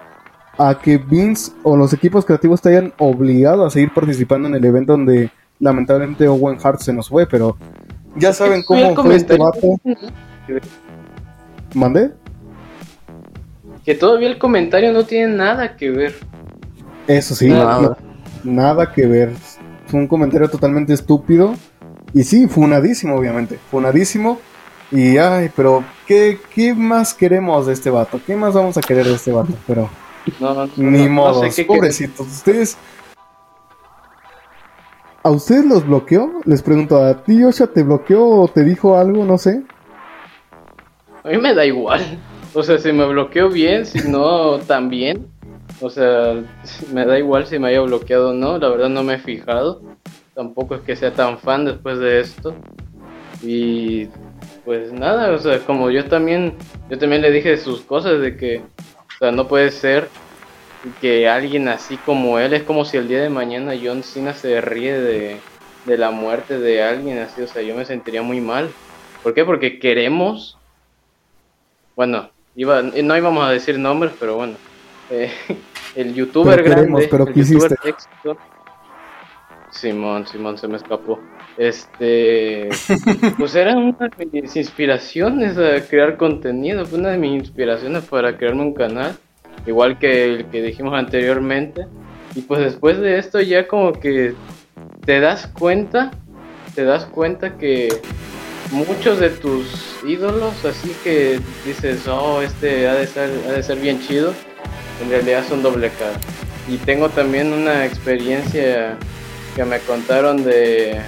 a 0.59 0.77
que 0.77 0.97
Vince 0.97 1.53
o 1.63 1.75
los 1.77 1.93
equipos 1.93 2.25
creativos 2.25 2.61
te 2.61 2.69
hayan 2.69 2.93
obligado 2.99 3.65
a 3.65 3.69
seguir 3.71 3.93
participando 3.93 4.47
en 4.49 4.55
el 4.55 4.65
evento 4.65 4.91
donde 4.91 5.31
lamentablemente 5.59 6.27
Owen 6.27 6.57
Hart 6.61 6.81
se 6.81 6.91
nos 6.93 7.07
fue, 7.09 7.25
pero 7.25 7.55
ya 8.15 8.33
saben 8.33 8.61
cómo 8.63 8.93
fue 8.95 9.15
este 9.15 9.37
vato. 9.37 9.79
¿Mandé? 11.73 12.11
Que 13.85 13.95
todavía 13.95 14.27
el 14.27 14.37
comentario 14.37 14.91
no 14.91 15.05
tiene 15.05 15.33
nada 15.35 15.75
que 15.77 15.89
ver. 15.89 16.15
Eso 17.07 17.33
sí, 17.35 17.47
Nada. 17.49 17.81
no- 17.81 17.97
nada 18.43 18.91
que 18.91 19.05
ver. 19.07 19.31
Fue 19.87 19.99
un 19.99 20.07
comentario 20.07 20.49
totalmente 20.49 20.93
estúpido. 20.93 21.55
Y 22.13 22.23
sí, 22.23 22.47
funadísimo, 22.47 23.15
obviamente. 23.15 23.57
Funadísimo. 23.71 24.39
Y 24.91 25.17
ay, 25.17 25.51
pero 25.55 25.83
¿qué, 26.07 26.39
¿qué 26.53 26.73
más 26.73 27.13
queremos 27.13 27.67
de 27.67 27.73
este 27.73 27.89
vato? 27.89 28.19
¿Qué 28.25 28.35
más 28.35 28.53
vamos 28.53 28.77
a 28.77 28.81
querer 28.81 29.05
de 29.05 29.13
este 29.13 29.31
vato? 29.31 29.53
Pero 29.67 29.89
No, 30.39 30.53
no, 30.53 30.69
ni 30.77 30.83
no, 31.03 31.05
no 31.05 31.09
modo, 31.09 31.49
sé 31.49 31.63
qué- 31.63 31.67
pobrecitos. 31.67 32.27
Ustedes. 32.27 32.77
¿A 35.23 35.29
ustedes 35.31 35.65
los 35.65 35.85
bloqueó? 35.85 36.31
Les 36.45 36.61
pregunto, 36.61 37.03
¿a 37.03 37.23
ti, 37.23 37.43
Osha, 37.43 37.67
te 37.67 37.83
bloqueó 37.83 38.25
o 38.25 38.47
te 38.47 38.63
dijo 38.63 38.97
algo? 38.97 39.25
No 39.25 39.37
sé. 39.37 39.63
A 41.23 41.29
mí 41.29 41.37
me 41.37 41.53
da 41.53 41.65
igual. 41.65 42.01
O 42.53 42.63
sea, 42.63 42.77
si 42.79 42.91
me 42.93 43.05
bloqueo 43.05 43.49
bien, 43.49 43.85
si 43.85 44.07
no, 44.09 44.57
también. 44.59 45.27
O 45.81 45.89
sea, 45.89 46.41
me 46.93 47.05
da 47.05 47.19
igual 47.19 47.45
si 47.47 47.59
me 47.59 47.67
haya 47.69 47.81
bloqueado 47.81 48.29
o 48.31 48.33
no. 48.33 48.57
La 48.57 48.69
verdad 48.69 48.89
no 48.89 49.03
me 49.03 49.15
he 49.15 49.19
fijado. 49.19 49.81
Tampoco 50.33 50.75
es 50.75 50.81
que 50.81 50.95
sea 50.95 51.13
tan 51.13 51.37
fan 51.37 51.65
después 51.65 51.99
de 51.99 52.21
esto. 52.21 52.55
Y 53.43 54.07
pues 54.65 54.91
nada, 54.93 55.31
o 55.31 55.37
sea, 55.39 55.59
como 55.59 55.89
yo 55.89 56.05
también, 56.05 56.53
yo 56.89 56.97
también 56.97 57.21
le 57.21 57.31
dije 57.31 57.57
sus 57.57 57.81
cosas 57.81 58.21
de 58.21 58.37
que, 58.37 58.61
o 59.19 59.25
sea, 59.25 59.31
no 59.31 59.47
puede 59.47 59.71
ser 59.71 60.09
que 61.01 61.27
alguien 61.27 61.67
así 61.67 61.97
como 61.97 62.39
él, 62.39 62.53
es 62.53 62.63
como 62.63 62.85
si 62.85 62.97
el 62.97 63.07
día 63.07 63.21
de 63.21 63.29
mañana 63.29 63.73
John 63.81 64.03
Cena 64.03 64.33
se 64.33 64.61
ríe 64.61 64.99
de, 64.99 65.37
de 65.85 65.97
la 65.97 66.11
muerte 66.11 66.57
de 66.57 66.81
alguien 66.83 67.19
así, 67.19 67.41
o 67.41 67.47
sea, 67.47 67.61
yo 67.61 67.75
me 67.75 67.85
sentiría 67.85 68.21
muy 68.21 68.39
mal. 68.41 68.69
¿Por 69.21 69.33
qué? 69.33 69.43
Porque 69.43 69.79
queremos 69.79 70.57
bueno, 71.99 72.29
iba, 72.55 72.81
no 72.81 73.17
íbamos 73.17 73.45
a 73.45 73.51
decir 73.51 73.77
nombres, 73.77 74.13
pero 74.17 74.37
bueno. 74.37 74.55
eh, 75.09 75.33
el 75.97 76.13
youtuber 76.13 76.55
Pero 76.55 76.69
queremos, 76.69 77.01
grande, 77.01 77.07
pero 77.11 77.27
el 77.27 77.33
youtuber. 77.33 78.37
Simón, 79.69 80.25
Simón 80.25 80.57
se 80.57 80.69
me 80.69 80.77
escapó. 80.77 81.19
Este, 81.59 82.69
pues 83.37 83.53
era 83.53 83.75
una 83.75 84.09
de 84.17 84.25
mis 84.31 84.55
inspiraciones 84.55 85.57
a 85.57 85.85
crear 85.85 86.15
contenido, 86.15 86.85
fue 86.85 86.99
una 86.99 87.09
de 87.09 87.17
mis 87.17 87.33
inspiraciones 87.33 88.05
para 88.05 88.37
crearme 88.37 88.61
un 88.61 88.73
canal, 88.73 89.17
igual 89.67 89.99
que 89.99 90.23
el 90.23 90.45
que 90.45 90.61
dijimos 90.61 90.93
anteriormente. 90.93 91.85
Y 92.33 92.41
pues 92.43 92.61
después 92.61 92.97
de 92.99 93.19
esto 93.19 93.41
ya 93.41 93.67
como 93.67 93.91
que 93.91 94.35
te 95.05 95.19
das 95.19 95.47
cuenta, 95.47 96.11
te 96.75 96.85
das 96.85 97.03
cuenta 97.03 97.57
que 97.57 97.89
muchos 98.71 99.19
de 99.19 99.29
tus 99.29 99.97
ídolos, 100.07 100.63
así 100.63 100.95
que 101.03 101.41
dices, 101.65 102.07
oh, 102.07 102.41
este 102.41 102.87
ha 102.87 102.93
de 102.93 103.05
ser, 103.05 103.31
ha 103.49 103.51
de 103.51 103.63
ser 103.63 103.79
bien 103.79 103.99
chido, 103.99 104.33
en 105.03 105.09
realidad 105.09 105.43
son 105.45 105.61
doble 105.61 105.89
cara. 105.99 106.17
Y 106.69 106.77
tengo 106.77 107.09
también 107.09 107.51
una 107.51 107.85
experiencia 107.85 108.95
que 109.57 109.65
me 109.65 109.79
contaron 109.79 110.45
de, 110.45 111.01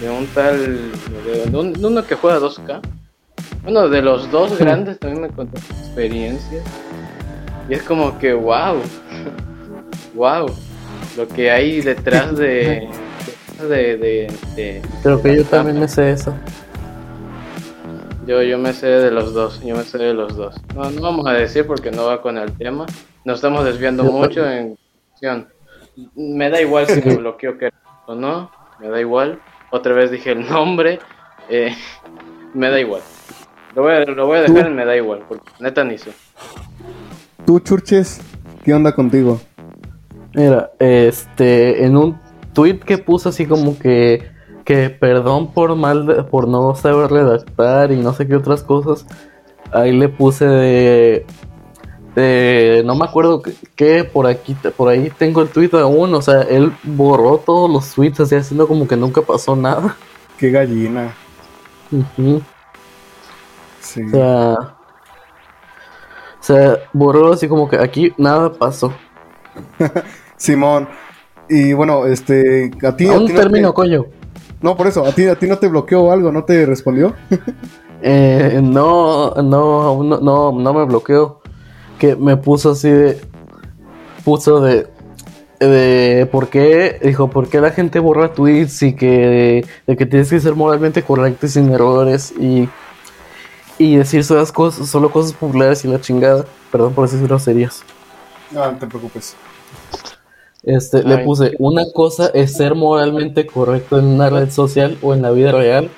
de 0.00 0.10
un 0.10 0.26
tal, 0.28 0.90
de, 1.24 1.46
de 1.50 1.56
un- 1.56 1.72
de 1.72 1.86
uno 1.86 2.04
que 2.06 2.14
juega 2.14 2.38
2K. 2.38 2.80
Bueno, 3.62 3.88
de 3.88 4.02
los 4.02 4.30
dos 4.30 4.56
grandes 4.58 4.98
también 4.98 5.22
me 5.22 5.28
contó 5.28 5.58
su 5.60 5.72
experiencia. 5.72 6.62
Y 7.68 7.74
es 7.74 7.82
como 7.82 8.16
que, 8.18 8.32
wow, 8.32 8.76
wow, 10.14 10.46
lo 11.16 11.26
que 11.28 11.50
hay 11.50 11.80
detrás 11.80 12.36
de... 12.36 12.88
de, 13.60 13.96
de, 13.96 14.32
de- 14.54 14.82
Creo 15.02 15.22
que 15.22 15.36
yo 15.36 15.44
también 15.44 15.80
me 15.80 15.88
sé 15.88 16.10
eso. 16.12 16.32
Yo, 18.26 18.42
yo 18.42 18.58
me 18.58 18.72
sé 18.72 18.86
de 18.88 19.10
los 19.10 19.32
dos, 19.32 19.60
yo 19.64 19.76
me 19.76 19.84
sé 19.84 19.98
de 19.98 20.12
los 20.12 20.36
dos. 20.36 20.54
No, 20.74 20.90
no 20.90 21.00
vamos 21.00 21.26
a 21.26 21.32
decir 21.32 21.66
porque 21.66 21.90
no 21.92 22.06
va 22.06 22.20
con 22.20 22.36
el 22.38 22.52
tema. 22.52 22.86
Nos 23.24 23.36
estamos 23.36 23.64
desviando 23.64 24.04
Yo 24.04 24.10
mucho 24.12 24.48
en 24.50 24.76
cuestión. 25.10 25.48
Me 26.16 26.50
da 26.50 26.60
igual 26.60 26.86
si 26.88 27.00
me 27.00 27.14
bloqueó 27.18 27.56
que 27.56 27.70
o 28.06 28.14
no, 28.14 28.50
me 28.80 28.88
da 28.88 29.00
igual. 29.00 29.40
Otra 29.70 29.92
vez 29.94 30.10
dije 30.10 30.32
el 30.32 30.48
nombre, 30.48 30.98
eh, 31.48 31.74
me 32.54 32.70
da 32.70 32.80
igual. 32.80 33.02
Lo 33.74 33.82
voy, 33.82 33.92
a, 33.92 34.00
lo 34.04 34.26
voy 34.26 34.38
a 34.38 34.42
dejar 34.42 34.66
en 34.68 34.74
me 34.74 34.84
da 34.84 34.96
igual, 34.96 35.22
porque 35.28 35.50
neta 35.60 35.84
ni 35.84 35.98
sé. 35.98 36.10
Tú, 37.44 37.60
Churches, 37.60 38.20
¿qué 38.64 38.72
onda 38.74 38.92
contigo? 38.94 39.38
Mira, 40.34 40.70
este, 40.78 41.84
en 41.84 41.96
un 41.96 42.18
tweet 42.54 42.78
que 42.80 42.98
puso 42.98 43.28
así 43.28 43.46
como 43.46 43.78
que, 43.78 44.30
que 44.64 44.90
perdón 44.90 45.52
por 45.52 45.74
mal, 45.76 46.06
de- 46.06 46.22
por 46.24 46.48
no 46.48 46.74
saber 46.74 47.10
redactar 47.10 47.92
y 47.92 47.96
no 47.96 48.12
sé 48.14 48.26
qué 48.26 48.36
otras 48.36 48.62
cosas, 48.62 49.06
ahí 49.72 49.92
le 49.92 50.08
puse 50.08 50.46
de, 50.46 51.26
de 52.16 52.82
no 52.84 52.96
me 52.96 53.04
acuerdo 53.04 53.42
qué- 53.42 53.54
qué, 53.76 54.02
por 54.04 54.26
aquí, 54.26 54.56
por 54.76 54.88
ahí 54.88 55.10
tengo 55.16 55.42
el 55.42 55.48
tweet 55.50 55.70
aún, 55.74 56.12
o 56.14 56.22
sea, 56.22 56.42
él 56.42 56.72
borró 56.82 57.38
todos 57.38 57.70
los 57.70 57.92
tweets 57.94 58.18
así 58.20 58.34
haciendo 58.34 58.66
como 58.66 58.88
que 58.88 58.96
nunca 58.96 59.20
pasó 59.22 59.54
nada. 59.54 59.94
Qué 60.38 60.50
gallina. 60.50 61.12
Sí. 63.80 64.02
O 64.02 64.08
sea, 64.10 64.52
o 66.40 66.42
sea, 66.42 66.78
borró 66.92 67.32
así 67.32 67.46
como 67.48 67.68
que 67.68 67.76
aquí 67.78 68.12
nada 68.18 68.52
pasó. 68.52 68.92
Simón. 70.36 70.88
Y 71.48 71.72
bueno, 71.74 72.06
este, 72.06 72.70
a 72.82 72.96
ti, 72.96 73.04
ti 73.06 73.10
no 73.10 73.24
te- 73.24 73.72
coño. 73.72 74.06
No, 74.60 74.76
por 74.76 74.86
eso, 74.88 75.04
a 75.06 75.12
ti, 75.12 75.26
a 75.26 75.38
ti 75.38 75.46
no 75.46 75.58
te 75.58 75.68
bloqueó 75.68 76.10
algo, 76.10 76.32
no 76.32 76.44
te 76.44 76.64
respondió. 76.66 77.14
Eh, 78.02 78.60
no, 78.62 79.30
no, 79.36 80.02
no, 80.04 80.52
no 80.52 80.74
me 80.74 80.84
bloqueó. 80.84 81.40
Que 81.98 82.16
me 82.16 82.36
puso 82.36 82.72
así 82.72 82.90
de. 82.90 83.20
Puso 84.24 84.60
de. 84.60 84.88
De 85.58 86.28
por 86.30 86.48
qué, 86.48 87.00
dijo, 87.02 87.30
por 87.30 87.48
qué 87.48 87.62
la 87.62 87.70
gente 87.70 87.98
borra 87.98 88.34
tweets 88.34 88.82
y 88.82 88.94
que, 88.94 89.66
de 89.86 89.96
que 89.96 90.04
tienes 90.04 90.28
que 90.28 90.38
ser 90.38 90.54
moralmente 90.54 91.02
correcto 91.02 91.46
y 91.46 91.48
sin 91.48 91.72
errores 91.72 92.34
y, 92.38 92.68
y 93.78 93.96
decir 93.96 94.22
solo 94.22 94.44
cosas, 94.52 94.86
solo 94.86 95.10
cosas 95.10 95.32
populares 95.32 95.82
y 95.86 95.88
la 95.88 95.98
chingada. 95.98 96.44
Perdón 96.70 96.92
por 96.92 97.08
decir 97.08 97.26
groserías. 97.26 97.82
No, 98.50 98.70
no 98.70 98.78
te 98.78 98.86
preocupes. 98.86 99.34
Este, 100.66 101.04
le 101.04 101.18
puse, 101.18 101.54
una 101.60 101.84
cosa 101.94 102.28
es 102.34 102.54
ser 102.54 102.74
moralmente 102.74 103.46
correcto 103.46 104.00
en 104.00 104.06
una 104.06 104.28
red 104.28 104.50
social 104.50 104.98
o 105.00 105.14
en 105.14 105.22
la 105.22 105.30
vida 105.30 105.52
real. 105.52 105.90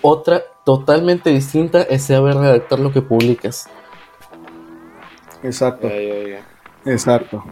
Otra, 0.00 0.42
totalmente 0.64 1.28
distinta, 1.28 1.82
es 1.82 2.04
saber 2.04 2.36
redactar 2.36 2.78
lo 2.78 2.90
que 2.90 3.02
publicas. 3.02 3.68
Exacto, 5.44 5.88
ya. 5.88 6.90
exacto. 6.90 7.44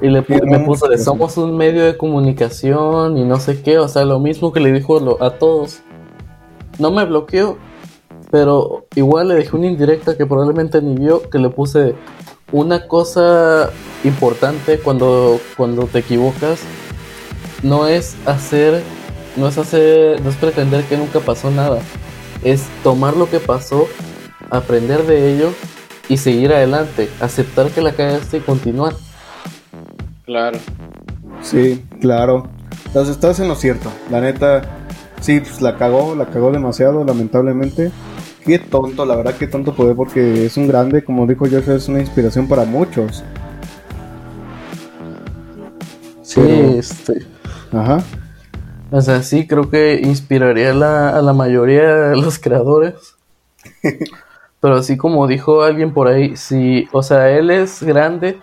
Y 0.00 0.08
le 0.08 0.22
pu- 0.26 0.42
me 0.44 0.60
puso 0.60 0.88
de 0.88 0.98
somos 0.98 1.36
un 1.36 1.56
medio 1.56 1.84
de 1.84 1.96
comunicación 1.96 3.16
y 3.18 3.24
no 3.24 3.38
sé 3.40 3.60
qué, 3.62 3.78
o 3.78 3.88
sea, 3.88 4.04
lo 4.04 4.18
mismo 4.20 4.52
que 4.52 4.60
le 4.60 4.72
dijo 4.72 4.98
lo- 5.00 5.22
a 5.22 5.38
todos. 5.38 5.80
No 6.78 6.90
me 6.90 7.04
bloqueó, 7.04 7.56
pero 8.30 8.86
igual 8.94 9.28
le 9.28 9.34
dejé 9.34 9.56
una 9.56 9.66
indirecta 9.66 10.16
que 10.16 10.26
probablemente 10.26 10.80
ni 10.82 10.96
vio, 10.96 11.28
que 11.28 11.38
le 11.38 11.48
puse 11.50 11.94
una 12.52 12.86
cosa 12.88 13.70
importante 14.04 14.78
cuando, 14.78 15.40
cuando 15.56 15.86
te 15.86 16.00
equivocas, 16.00 16.60
no 17.62 17.86
es 17.86 18.16
hacer, 18.26 18.82
no 19.36 19.48
es 19.48 19.58
hacer, 19.58 20.20
no 20.22 20.30
es 20.30 20.36
pretender 20.36 20.84
que 20.84 20.96
nunca 20.96 21.20
pasó 21.20 21.50
nada, 21.50 21.78
es 22.42 22.64
tomar 22.82 23.16
lo 23.16 23.28
que 23.30 23.38
pasó, 23.40 23.86
aprender 24.50 25.04
de 25.06 25.34
ello 25.34 25.50
y 26.08 26.16
seguir 26.16 26.52
adelante, 26.52 27.08
aceptar 27.20 27.70
que 27.70 27.82
la 27.82 27.92
cagaste 27.92 28.38
y 28.38 28.40
continuar. 28.40 28.94
Claro. 30.24 30.58
Sí, 31.42 31.84
claro. 32.00 32.48
Entonces 32.86 33.14
estás 33.16 33.40
en 33.40 33.48
lo 33.48 33.54
cierto. 33.54 33.90
La 34.10 34.20
neta, 34.20 34.62
sí, 35.20 35.40
pues 35.40 35.60
la 35.60 35.76
cagó, 35.76 36.14
la 36.14 36.26
cagó 36.26 36.50
demasiado, 36.52 37.04
lamentablemente. 37.04 37.90
Qué 38.44 38.58
tonto, 38.58 39.06
la 39.06 39.16
verdad, 39.16 39.34
qué 39.38 39.46
tonto 39.46 39.74
poder, 39.74 39.96
porque 39.96 40.46
es 40.46 40.56
un 40.56 40.68
grande, 40.68 41.02
como 41.02 41.26
dijo 41.26 41.46
Joshua, 41.50 41.74
es 41.74 41.88
una 41.88 42.00
inspiración 42.00 42.46
para 42.46 42.64
muchos. 42.64 43.24
Sí, 46.22 46.40
este. 46.78 47.26
Ajá. 47.72 48.02
O 48.90 49.00
sea, 49.00 49.22
sí, 49.22 49.46
creo 49.46 49.70
que 49.70 50.00
inspiraría 50.02 50.70
a 50.70 50.74
la, 50.74 51.08
a 51.10 51.22
la 51.22 51.32
mayoría 51.32 52.10
de 52.10 52.16
los 52.16 52.38
creadores. 52.38 52.94
Pero 54.64 54.76
así 54.76 54.96
como 54.96 55.26
dijo 55.26 55.62
alguien 55.62 55.92
por 55.92 56.08
ahí, 56.08 56.38
sí, 56.38 56.88
o 56.90 57.02
sea, 57.02 57.30
él 57.30 57.50
es 57.50 57.82
grande 57.82 58.40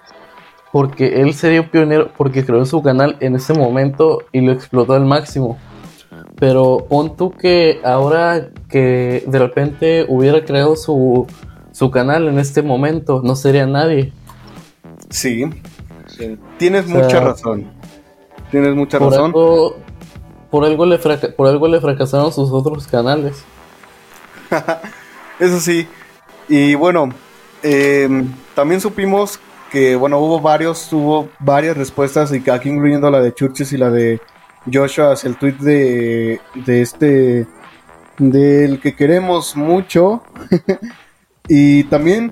porque 0.71 1.19
él 1.19 1.33
sería 1.33 1.71
pionero, 1.71 2.11
porque 2.15 2.45
creó 2.45 2.63
su 2.67 2.83
canal 2.83 3.17
en 3.21 3.35
ese 3.35 3.55
momento 3.55 4.19
y 4.31 4.41
lo 4.41 4.51
explotó 4.51 4.93
al 4.93 5.03
máximo. 5.03 5.57
Pero 6.35 6.85
pon 6.87 7.17
tú 7.17 7.31
que 7.31 7.81
ahora 7.83 8.49
que 8.69 9.23
de 9.25 9.39
repente 9.39 10.05
hubiera 10.07 10.45
creado 10.45 10.75
su, 10.75 11.25
su 11.71 11.89
canal 11.89 12.27
en 12.27 12.37
este 12.37 12.61
momento, 12.61 13.23
no 13.23 13.35
sería 13.35 13.65
nadie. 13.65 14.13
Sí, 15.09 15.49
tienes 16.59 16.85
mucha 16.85 17.19
razón. 17.19 17.65
Tienes 18.51 18.75
mucha 18.75 18.99
por 18.99 19.09
razón. 19.09 19.25
Algo, 19.25 19.75
por, 20.51 20.65
algo 20.65 20.85
le 20.85 20.99
por 20.99 21.47
algo 21.47 21.67
le 21.67 21.81
fracasaron 21.81 22.31
sus 22.31 22.51
otros 22.51 22.85
canales. 22.85 23.43
Eso 25.39 25.59
sí. 25.59 25.87
Y 26.47 26.75
bueno, 26.75 27.09
em, 27.63 28.31
también 28.55 28.81
supimos 28.81 29.39
que, 29.71 29.95
bueno, 29.95 30.19
hubo 30.19 30.41
varios, 30.41 30.91
hubo 30.91 31.29
varias 31.39 31.77
respuestas, 31.77 32.31
y 32.33 32.49
aquí 32.49 32.69
incluyendo 32.69 33.09
la 33.09 33.21
de 33.21 33.33
Churches 33.33 33.71
y 33.71 33.77
la 33.77 33.89
de 33.89 34.19
Joshua 34.71 35.13
hacia 35.13 35.29
el 35.29 35.37
tweet 35.37 35.55
de, 35.59 36.41
de 36.65 36.81
este, 36.81 37.47
del 38.17 38.79
que 38.81 38.95
queremos 38.95 39.55
mucho. 39.55 40.23
y 41.47 41.85
también 41.85 42.31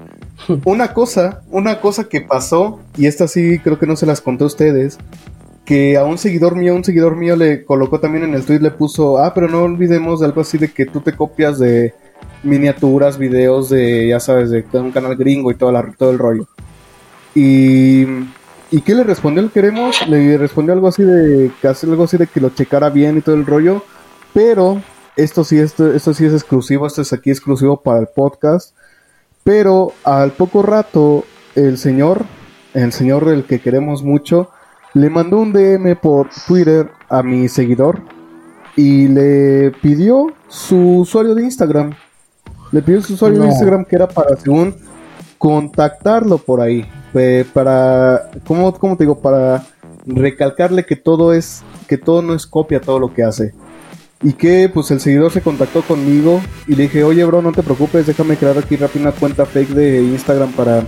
una 0.66 0.94
cosa, 0.94 1.42
una 1.50 1.80
cosa 1.80 2.10
que 2.10 2.22
pasó, 2.22 2.80
y 2.98 3.08
esta 3.08 3.28
sí 3.28 3.60
creo 3.60 3.80
que 3.80 3.88
no 3.88 3.96
se 3.96 4.06
las 4.06 4.22
conté 4.22 4.44
a 4.44 4.48
ustedes, 4.48 4.98
que 5.66 5.98
a 5.98 6.04
un 6.04 6.18
seguidor 6.18 6.56
mío, 6.56 6.76
un 6.76 6.84
seguidor 6.84 7.16
mío 7.16 7.36
le 7.36 7.64
colocó 7.64 8.00
también 8.00 8.24
en 8.24 8.34
el 8.34 8.44
tweet, 8.44 8.60
le 8.60 8.72
puso, 8.72 9.18
ah, 9.20 9.34
pero 9.34 9.48
no 9.48 9.64
olvidemos 9.64 10.20
de 10.20 10.26
algo 10.26 10.42
así 10.42 10.58
de 10.58 10.72
que 10.72 10.86
tú 10.86 11.02
te 11.02 11.14
copias 11.14 11.60
de 11.60 11.94
miniaturas, 12.44 13.18
videos 13.18 13.70
de, 13.70 14.08
ya 14.08 14.20
sabes, 14.20 14.50
de 14.50 14.66
un 14.74 14.92
canal 14.92 15.16
gringo 15.16 15.52
y 15.52 15.56
todo, 15.56 15.74
todo 15.98 16.12
el 16.12 16.20
rollo. 16.20 16.48
Y, 17.36 18.06
¿Y 18.72 18.82
qué 18.82 18.94
le 18.94 19.04
respondió 19.04 19.42
el 19.42 19.50
queremos? 19.50 20.08
Le 20.08 20.38
respondió 20.38 20.74
algo 20.74 20.88
así 20.88 21.04
de, 21.04 21.52
que 21.60 21.68
algo 21.68 22.04
así 22.04 22.18
de 22.18 22.28
que 22.28 22.40
lo 22.40 22.50
checara 22.50 22.90
bien 22.90 23.18
y 23.18 23.22
todo 23.22 23.36
el 23.36 23.46
rollo, 23.46 23.84
pero 24.34 24.82
esto 25.16 25.44
sí, 25.44 25.58
esto, 25.58 25.92
esto 25.92 26.14
sí 26.14 26.26
es 26.26 26.34
exclusivo, 26.34 26.86
esto 26.86 27.02
es 27.02 27.12
aquí 27.12 27.32
exclusivo 27.32 27.82
para 27.82 28.00
el 28.00 28.08
podcast. 28.08 28.76
Pero 29.44 29.94
al 30.04 30.32
poco 30.32 30.62
rato, 30.62 31.26
el 31.56 31.80
señor, 31.80 32.26
el 32.76 32.94
señor 32.94 33.26
del 33.26 33.46
que 33.46 33.60
queremos 33.60 34.04
mucho, 34.04 34.52
le 34.94 35.10
mandó 35.10 35.38
un 35.38 35.52
DM 35.52 35.96
por 35.96 36.30
Twitter 36.48 36.92
a 37.10 37.24
mi 37.24 37.48
seguidor 37.48 38.02
y 38.76 39.08
le 39.08 39.72
pidió 39.82 40.28
su 40.48 41.00
usuario 41.00 41.34
de 41.34 41.44
Instagram. 41.44 41.96
Le 42.72 42.82
pidió 42.82 43.02
su 43.02 43.14
usuario 43.14 43.42
de 43.42 43.48
Instagram 43.48 43.86
que 43.86 43.96
era 43.96 44.08
para, 44.08 44.36
según, 44.38 44.76
contactarlo 45.38 46.38
por 46.38 46.62
ahí. 46.62 46.86
para, 47.54 48.30
¿cómo, 48.46 48.74
¿cómo, 48.74 48.96
te 48.96 49.06
digo? 49.06 49.20
Para 49.20 49.66
recalcarle 50.06 50.86
que 50.86 50.96
todo 50.96 51.34
es, 51.34 51.64
que 51.88 51.98
todo 51.98 52.22
no 52.22 52.34
es 52.36 52.46
copia, 52.46 52.82
todo 52.82 53.00
lo 53.00 53.14
que 53.14 53.24
hace. 53.24 53.54
Y 54.22 54.34
que 54.34 54.70
pues 54.72 54.92
el 54.92 55.00
seguidor 55.00 55.32
se 55.32 55.42
contactó 55.42 55.82
conmigo 55.82 56.42
y 56.68 56.76
le 56.76 56.84
dije, 56.84 57.04
oye 57.04 57.24
bro, 57.24 57.42
no 57.42 57.54
te 57.54 57.64
preocupes, 57.64 58.06
déjame 58.06 58.36
crear 58.36 58.58
aquí 58.58 58.76
rápido 58.76 59.04
una 59.04 59.14
cuenta 59.14 59.46
fake 59.46 59.70
de 59.70 60.04
Instagram 60.04 60.52
para 60.52 60.84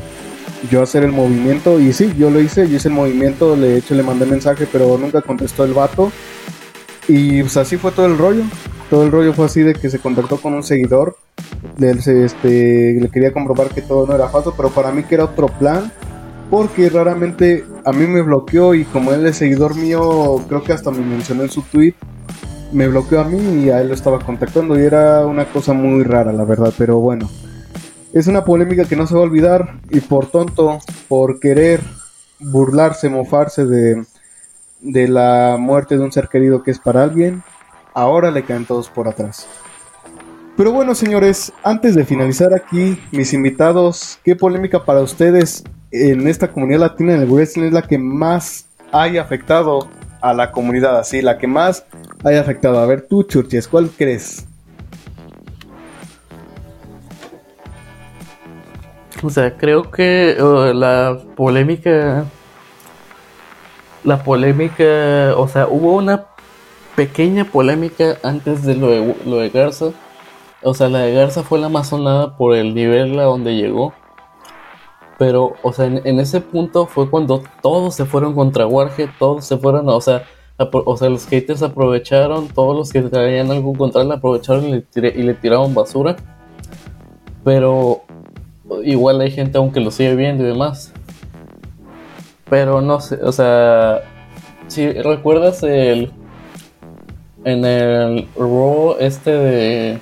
yo 0.69 0.81
hacer 0.81 1.03
el 1.03 1.13
movimiento. 1.13 1.79
Y 1.79 1.93
sí, 1.93 2.13
yo 2.17 2.29
lo 2.29 2.41
hice, 2.41 2.67
yo 2.67 2.75
hice 2.75 2.89
el 2.89 2.93
movimiento, 2.93 3.55
le 3.55 3.77
hecho, 3.77 3.95
le 3.95 4.03
mandé 4.03 4.25
mensaje, 4.25 4.67
pero 4.69 4.97
nunca 4.97 5.21
contestó 5.21 5.63
el 5.63 5.73
vato. 5.73 6.11
Y 7.07 7.41
pues 7.41 7.55
así 7.57 7.77
fue 7.77 7.91
todo 7.91 8.05
el 8.05 8.17
rollo. 8.17 8.43
Todo 8.91 9.05
el 9.05 9.11
rollo 9.13 9.31
fue 9.31 9.45
así 9.45 9.61
de 9.61 9.73
que 9.73 9.89
se 9.89 9.99
contactó 9.99 10.35
con 10.35 10.53
un 10.53 10.63
seguidor. 10.63 11.15
Le, 11.77 11.91
este, 11.91 12.99
le 12.99 13.07
quería 13.07 13.31
comprobar 13.31 13.69
que 13.69 13.81
todo 13.81 14.05
no 14.05 14.13
era 14.13 14.27
falso, 14.27 14.53
pero 14.57 14.69
para 14.69 14.91
mí 14.91 15.03
que 15.03 15.15
era 15.15 15.23
otro 15.23 15.47
plan. 15.47 15.93
Porque 16.49 16.89
raramente 16.89 17.63
a 17.85 17.93
mí 17.93 18.05
me 18.05 18.21
bloqueó 18.21 18.73
y 18.73 18.83
como 18.83 19.13
él 19.13 19.25
es 19.25 19.37
seguidor 19.37 19.77
mío, 19.77 20.43
creo 20.49 20.61
que 20.61 20.73
hasta 20.73 20.91
me 20.91 20.99
mencionó 20.99 21.43
en 21.43 21.49
su 21.49 21.61
tweet, 21.61 21.93
me 22.73 22.89
bloqueó 22.89 23.21
a 23.21 23.23
mí 23.23 23.63
y 23.63 23.69
a 23.69 23.79
él 23.79 23.87
lo 23.87 23.93
estaba 23.93 24.19
contactando 24.19 24.77
y 24.77 24.83
era 24.83 25.25
una 25.25 25.45
cosa 25.45 25.71
muy 25.71 26.03
rara, 26.03 26.33
la 26.33 26.43
verdad. 26.43 26.73
Pero 26.77 26.99
bueno, 26.99 27.29
es 28.11 28.27
una 28.27 28.43
polémica 28.43 28.83
que 28.83 28.97
no 28.97 29.07
se 29.07 29.13
va 29.13 29.21
a 29.21 29.23
olvidar 29.23 29.79
y 29.89 30.01
por 30.01 30.25
tonto, 30.25 30.79
por 31.07 31.39
querer 31.39 31.79
burlarse, 32.41 33.07
mofarse 33.07 33.65
de, 33.65 34.03
de 34.81 35.07
la 35.07 35.55
muerte 35.57 35.97
de 35.97 36.03
un 36.03 36.11
ser 36.11 36.27
querido 36.27 36.61
que 36.61 36.71
es 36.71 36.79
para 36.79 37.03
alguien, 37.03 37.41
ahora 37.93 38.31
le 38.31 38.43
caen 38.43 38.65
todos 38.65 38.89
por 38.89 39.07
atrás. 39.07 39.47
Pero 40.57 40.71
bueno, 40.71 40.93
señores, 40.95 41.53
antes 41.63 41.95
de 41.95 42.05
finalizar 42.05 42.53
aquí, 42.53 42.99
mis 43.11 43.33
invitados, 43.33 44.19
¿qué 44.23 44.35
polémica 44.35 44.83
para 44.83 45.01
ustedes 45.01 45.63
en 45.91 46.27
esta 46.27 46.49
comunidad 46.51 46.81
latina 46.81 47.15
en 47.15 47.21
el 47.21 47.29
wrestling 47.29 47.67
es 47.67 47.73
la 47.73 47.81
que 47.81 47.97
más 47.97 48.67
haya 48.91 49.21
afectado 49.21 49.87
a 50.21 50.33
la 50.33 50.51
comunidad? 50.51 50.99
Así, 50.99 51.21
la 51.21 51.37
que 51.37 51.47
más 51.47 51.85
haya 52.23 52.41
afectado. 52.41 52.79
A 52.79 52.85
ver, 52.85 53.07
tú, 53.07 53.23
Churches, 53.23 53.67
¿cuál 53.67 53.89
crees? 53.89 54.45
O 59.23 59.29
sea, 59.29 59.55
creo 59.55 59.89
que 59.89 60.35
la 60.73 61.17
polémica. 61.35 62.25
La 64.03 64.23
polémica. 64.23 65.33
O 65.37 65.47
sea, 65.47 65.67
hubo 65.67 65.95
una 65.95 66.25
pequeña 67.01 67.45
polémica 67.45 68.19
antes 68.21 68.63
de 68.63 68.75
lo 68.75 68.89
de, 68.89 69.49
Garza. 69.49 69.87
O 70.61 70.75
sea, 70.75 70.87
la 70.87 70.99
de 70.99 71.15
Garza 71.15 71.41
fue 71.41 71.57
la 71.57 71.67
más 71.67 71.89
sonada 71.89 72.37
por 72.37 72.55
el 72.55 72.75
nivel 72.75 73.19
a 73.19 73.23
donde 73.23 73.55
llegó. 73.55 73.91
Pero, 75.17 75.53
o 75.63 75.73
sea, 75.73 75.85
en, 75.85 76.19
ese 76.19 76.41
punto 76.41 76.85
fue 76.85 77.09
cuando 77.09 77.41
todos 77.63 77.95
se 77.95 78.05
fueron 78.05 78.35
contra 78.35 78.67
Warhead, 78.67 79.09
todos 79.17 79.45
se 79.45 79.57
fueron, 79.57 79.89
o 79.89 79.99
sea, 79.99 80.25
o 80.59 80.95
sea, 80.95 81.09
los 81.09 81.25
haters 81.25 81.63
aprovecharon, 81.63 82.49
todos 82.49 82.77
los 82.77 82.91
que 82.91 83.01
traían 83.01 83.49
algo 83.49 83.73
contra 83.73 84.03
él 84.03 84.11
aprovecharon 84.11 84.65
y 84.65 84.83
le, 84.93 85.09
y 85.09 85.23
le 85.23 85.33
tiraron 85.33 85.73
basura. 85.73 86.15
Pero 87.43 88.03
igual 88.83 89.21
hay 89.21 89.31
gente 89.31 89.57
aunque 89.57 89.79
lo 89.79 89.89
sigue 89.89 90.15
viendo 90.15 90.43
y 90.43 90.47
demás. 90.47 90.93
Pero 92.47 92.79
no 92.79 93.01
sé, 93.01 93.15
o 93.23 93.31
sea, 93.31 94.01
si 94.67 94.91
recuerdas 94.91 95.63
el 95.63 96.11
en 97.43 97.65
el 97.65 98.27
Raw 98.35 98.95
este 98.99 99.31
de 99.31 99.99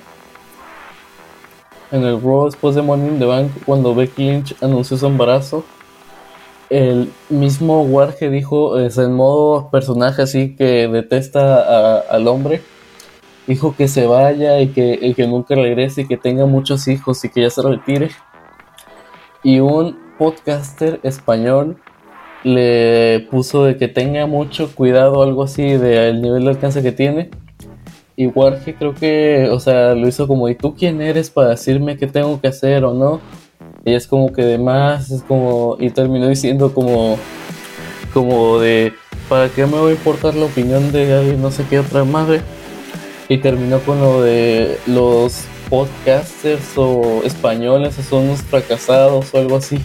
en 1.90 2.04
el 2.04 2.20
Raw 2.20 2.46
después 2.46 2.74
de 2.74 2.82
Morning 2.82 3.18
the 3.18 3.24
Bank 3.24 3.50
cuando 3.64 3.94
Becky 3.94 4.30
Lynch 4.30 4.54
anunció 4.62 4.96
su 4.96 5.06
embarazo 5.06 5.64
el 6.68 7.10
mismo 7.28 7.82
Warge 7.82 8.30
dijo 8.30 8.78
es 8.78 8.98
en 8.98 9.12
modo 9.14 9.70
personaje 9.70 10.22
así 10.22 10.54
que 10.56 10.88
detesta 10.88 12.00
al 12.00 12.28
hombre 12.28 12.62
dijo 13.50 13.74
que 13.76 13.88
se 13.88 14.06
vaya 14.06 14.60
y 14.60 14.68
que, 14.68 14.96
y 15.02 15.14
que 15.14 15.26
nunca 15.26 15.56
regrese 15.56 16.02
y 16.02 16.06
que 16.06 16.16
tenga 16.16 16.46
muchos 16.46 16.86
hijos 16.86 17.24
y 17.24 17.30
que 17.30 17.42
ya 17.42 17.50
se 17.50 17.62
retire. 17.62 18.10
Y 19.42 19.58
un 19.58 19.98
podcaster 20.18 21.00
español 21.02 21.76
le 22.44 23.26
puso 23.30 23.64
de 23.64 23.76
que 23.76 23.88
tenga 23.88 24.26
mucho 24.26 24.74
cuidado, 24.74 25.22
algo 25.22 25.42
así, 25.42 25.62
del 25.62 26.22
nivel 26.22 26.44
de 26.44 26.50
alcance 26.50 26.82
que 26.82 26.92
tiene. 26.92 27.30
Y 28.16 28.26
Warge 28.26 28.74
creo 28.74 28.94
que, 28.94 29.48
o 29.50 29.60
sea, 29.60 29.94
lo 29.94 30.06
hizo 30.06 30.28
como, 30.28 30.48
¿y 30.48 30.54
tú 30.54 30.74
quién 30.74 31.00
eres 31.00 31.30
para 31.30 31.50
decirme 31.50 31.96
qué 31.96 32.06
tengo 32.06 32.40
que 32.40 32.48
hacer 32.48 32.84
o 32.84 32.92
no? 32.92 33.20
Y 33.84 33.94
es 33.94 34.06
como 34.06 34.32
que 34.32 34.42
de 34.42 34.58
más, 34.58 35.10
es 35.10 35.22
como, 35.22 35.76
y 35.80 35.90
terminó 35.90 36.28
diciendo 36.28 36.74
como, 36.74 37.18
como 38.12 38.58
de, 38.58 38.92
¿para 39.28 39.48
qué 39.48 39.64
me 39.64 39.78
va 39.78 39.88
a 39.88 39.92
importar 39.92 40.34
la 40.34 40.46
opinión 40.46 40.92
de 40.92 41.36
no 41.38 41.50
sé 41.50 41.64
qué 41.68 41.78
otra 41.78 42.04
madre? 42.04 42.42
Y 43.28 43.38
terminó 43.38 43.78
con 43.80 44.00
lo 44.00 44.22
de 44.22 44.78
los 44.86 45.44
podcasters 45.70 46.76
o 46.76 47.22
españoles 47.24 47.94
son 47.94 48.24
unos 48.24 48.42
fracasados 48.42 49.32
o 49.32 49.38
algo 49.38 49.56
así. 49.56 49.78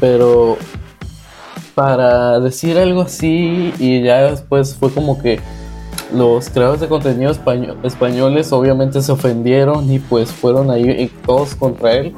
Pero 0.00 0.58
para 1.74 2.40
decir 2.40 2.78
algo 2.78 3.02
así 3.02 3.72
y 3.78 4.02
ya 4.02 4.30
después 4.30 4.74
fue 4.74 4.90
como 4.92 5.20
que 5.20 5.40
los 6.12 6.50
creadores 6.50 6.80
de 6.80 6.88
contenido 6.88 7.32
españoles 7.82 8.52
obviamente 8.52 9.00
se 9.00 9.12
ofendieron 9.12 9.90
y 9.90 9.98
pues 9.98 10.32
fueron 10.32 10.70
ahí 10.70 11.10
todos 11.24 11.54
contra 11.54 11.94
él. 11.94 12.14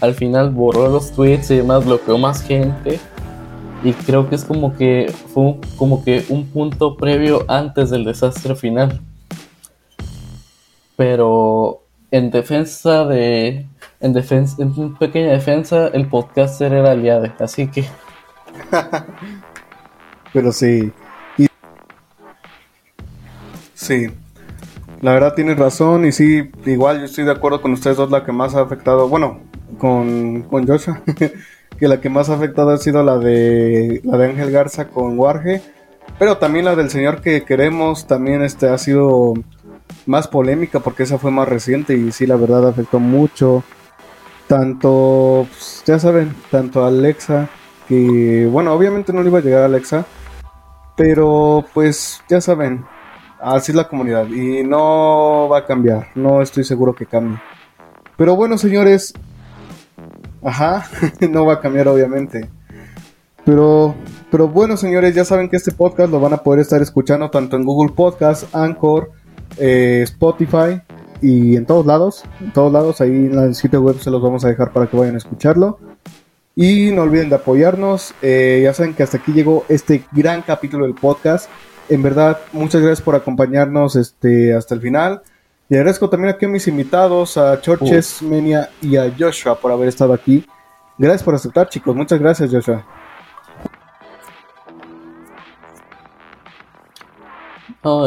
Al 0.00 0.14
final 0.14 0.50
borró 0.50 0.88
los 0.88 1.10
tweets 1.12 1.50
y 1.50 1.56
demás, 1.56 1.84
bloqueó 1.84 2.18
más 2.18 2.42
gente. 2.42 3.00
Y 3.82 3.92
creo 3.92 4.28
que 4.28 4.34
es 4.34 4.44
como 4.44 4.76
que 4.76 5.12
fue 5.32 5.56
como 5.76 6.02
que 6.02 6.24
un 6.28 6.46
punto 6.46 6.96
previo 6.96 7.44
antes 7.48 7.90
del 7.90 8.04
desastre 8.04 8.54
final. 8.54 9.00
Pero 10.96 11.82
en 12.10 12.30
defensa 12.30 13.04
de. 13.04 13.66
En, 14.00 14.12
defensa, 14.12 14.56
en 14.62 14.94
pequeña 14.94 15.32
defensa, 15.32 15.88
el 15.88 16.08
podcaster 16.08 16.72
era 16.72 16.92
aliado. 16.92 17.26
Así 17.38 17.68
que. 17.68 17.84
Pero 20.32 20.52
sí. 20.52 20.92
Sí. 23.74 24.08
La 25.00 25.12
verdad 25.12 25.34
tienes 25.34 25.58
razón 25.58 26.06
y 26.06 26.12
sí, 26.12 26.50
igual 26.64 27.00
yo 27.00 27.04
estoy 27.04 27.24
de 27.24 27.32
acuerdo 27.32 27.60
con 27.60 27.72
ustedes 27.72 27.96
dos, 27.98 28.10
la 28.10 28.24
que 28.24 28.32
más 28.32 28.54
ha 28.54 28.62
afectado, 28.62 29.08
bueno, 29.08 29.40
con, 29.78 30.42
con 30.42 30.66
Joshua, 30.66 31.02
que 31.78 31.88
la 31.88 32.00
que 32.00 32.08
más 32.08 32.30
ha 32.30 32.34
afectado 32.34 32.70
ha 32.70 32.78
sido 32.78 33.02
la 33.02 33.18
de 33.18 34.00
la 34.04 34.16
de 34.16 34.30
Ángel 34.30 34.50
Garza 34.50 34.88
con 34.88 35.18
Warge, 35.18 35.60
pero 36.18 36.38
también 36.38 36.64
la 36.64 36.74
del 36.74 36.90
señor 36.90 37.20
que 37.20 37.42
queremos 37.44 38.06
también 38.06 38.42
este 38.42 38.68
ha 38.68 38.78
sido 38.78 39.34
más 40.06 40.28
polémica 40.28 40.80
porque 40.80 41.02
esa 41.02 41.18
fue 41.18 41.30
más 41.30 41.48
reciente 41.48 41.94
y 41.94 42.10
sí 42.12 42.26
la 42.26 42.36
verdad 42.36 42.66
afectó 42.66 42.98
mucho 42.98 43.62
tanto 44.46 45.46
pues, 45.50 45.82
ya 45.84 45.98
saben, 45.98 46.34
tanto 46.50 46.84
a 46.84 46.88
Alexa 46.88 47.48
que 47.88 48.48
bueno, 48.50 48.72
obviamente 48.72 49.12
no 49.12 49.22
le 49.22 49.28
iba 49.28 49.38
a 49.38 49.42
llegar 49.42 49.62
a 49.62 49.66
Alexa, 49.66 50.04
pero 50.96 51.64
pues 51.74 52.22
ya 52.28 52.40
saben, 52.40 52.84
así 53.40 53.72
es 53.72 53.76
la 53.76 53.88
comunidad 53.88 54.26
y 54.28 54.64
no 54.64 55.48
va 55.48 55.58
a 55.58 55.64
cambiar, 55.66 56.08
no 56.14 56.42
estoy 56.42 56.64
seguro 56.64 56.94
que 56.94 57.06
cambie. 57.06 57.38
Pero 58.16 58.34
bueno, 58.34 58.56
señores, 58.58 59.12
ajá, 60.42 60.86
no 61.30 61.44
va 61.44 61.54
a 61.54 61.60
cambiar 61.60 61.88
obviamente. 61.88 62.48
Pero, 63.44 63.94
pero 64.30 64.48
bueno, 64.48 64.76
señores, 64.76 65.14
ya 65.14 65.24
saben 65.24 65.48
que 65.48 65.56
este 65.56 65.70
podcast 65.70 66.10
lo 66.10 66.18
van 66.18 66.32
a 66.32 66.38
poder 66.38 66.60
estar 66.60 66.82
escuchando 66.82 67.30
tanto 67.30 67.56
en 67.56 67.64
Google 67.64 67.92
Podcast, 67.92 68.52
Anchor, 68.54 69.12
eh, 69.56 70.00
Spotify 70.02 70.82
y 71.22 71.54
en 71.54 71.64
todos 71.64 71.86
lados. 71.86 72.24
En 72.40 72.52
todos 72.52 72.72
lados, 72.72 73.00
ahí 73.00 73.10
en 73.10 73.38
el 73.38 73.54
sitio 73.54 73.82
web 73.82 74.00
se 74.00 74.10
los 74.10 74.20
vamos 74.20 74.44
a 74.44 74.48
dejar 74.48 74.72
para 74.72 74.88
que 74.88 74.96
vayan 74.96 75.14
a 75.14 75.18
escucharlo. 75.18 75.78
Y 76.58 76.90
no 76.90 77.02
olviden 77.02 77.28
de 77.28 77.36
apoyarnos. 77.36 78.14
Eh, 78.22 78.62
ya 78.64 78.72
saben 78.72 78.94
que 78.94 79.02
hasta 79.02 79.18
aquí 79.18 79.32
llegó 79.32 79.66
este 79.68 80.04
gran 80.10 80.40
capítulo 80.40 80.86
del 80.86 80.94
podcast. 80.94 81.50
En 81.90 82.02
verdad, 82.02 82.40
muchas 82.52 82.80
gracias 82.80 83.02
por 83.02 83.14
acompañarnos 83.14 83.94
este, 83.94 84.54
hasta 84.54 84.74
el 84.74 84.80
final. 84.80 85.20
Y 85.68 85.74
agradezco 85.74 86.08
también 86.08 86.34
aquí 86.34 86.46
a 86.46 86.48
mis 86.48 86.66
invitados, 86.66 87.36
a 87.36 87.60
Chorches, 87.60 88.22
Menia 88.22 88.70
y 88.80 88.96
a 88.96 89.12
Joshua 89.18 89.60
por 89.60 89.70
haber 89.70 89.88
estado 89.88 90.14
aquí. 90.14 90.46
Gracias 90.96 91.22
por 91.22 91.34
aceptar, 91.34 91.68
chicos. 91.68 91.94
Muchas 91.94 92.18
gracias, 92.18 92.50
Joshua. 92.50 92.86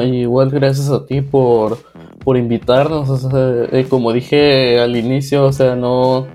igual 0.03 0.49
gracias 0.49 0.89
a 0.89 1.05
ti 1.05 1.21
por, 1.21 1.77
por 2.23 2.35
invitarnos. 2.35 3.27
Eh, 3.31 3.85
como 3.87 4.11
dije 4.11 4.79
al 4.79 4.95
inicio, 4.95 5.45
o 5.45 5.53
sea, 5.53 5.75
no, 5.75 6.25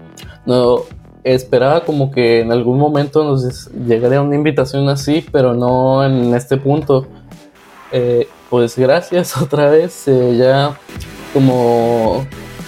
no 0.47 0.85
esperaba 1.25 1.85
como 1.85 2.11
que 2.11 2.41
en 2.41 2.53
algún 2.53 2.79
momento 2.79 3.25
nos 3.25 3.71
llegaría 3.73 4.21
una 4.21 4.37
invitación 4.37 4.89
así, 4.89 5.25
pero 5.33 5.55
no 5.55 6.05
en 6.05 6.35
este 6.35 6.59
punto. 6.59 7.07
Eh, 7.91 8.29
pues 8.51 8.77
gracias 8.77 9.37
otra 9.41 9.71
vez. 9.71 10.07
Eh, 10.07 10.37
ya 10.37 10.79
como, 11.33 12.27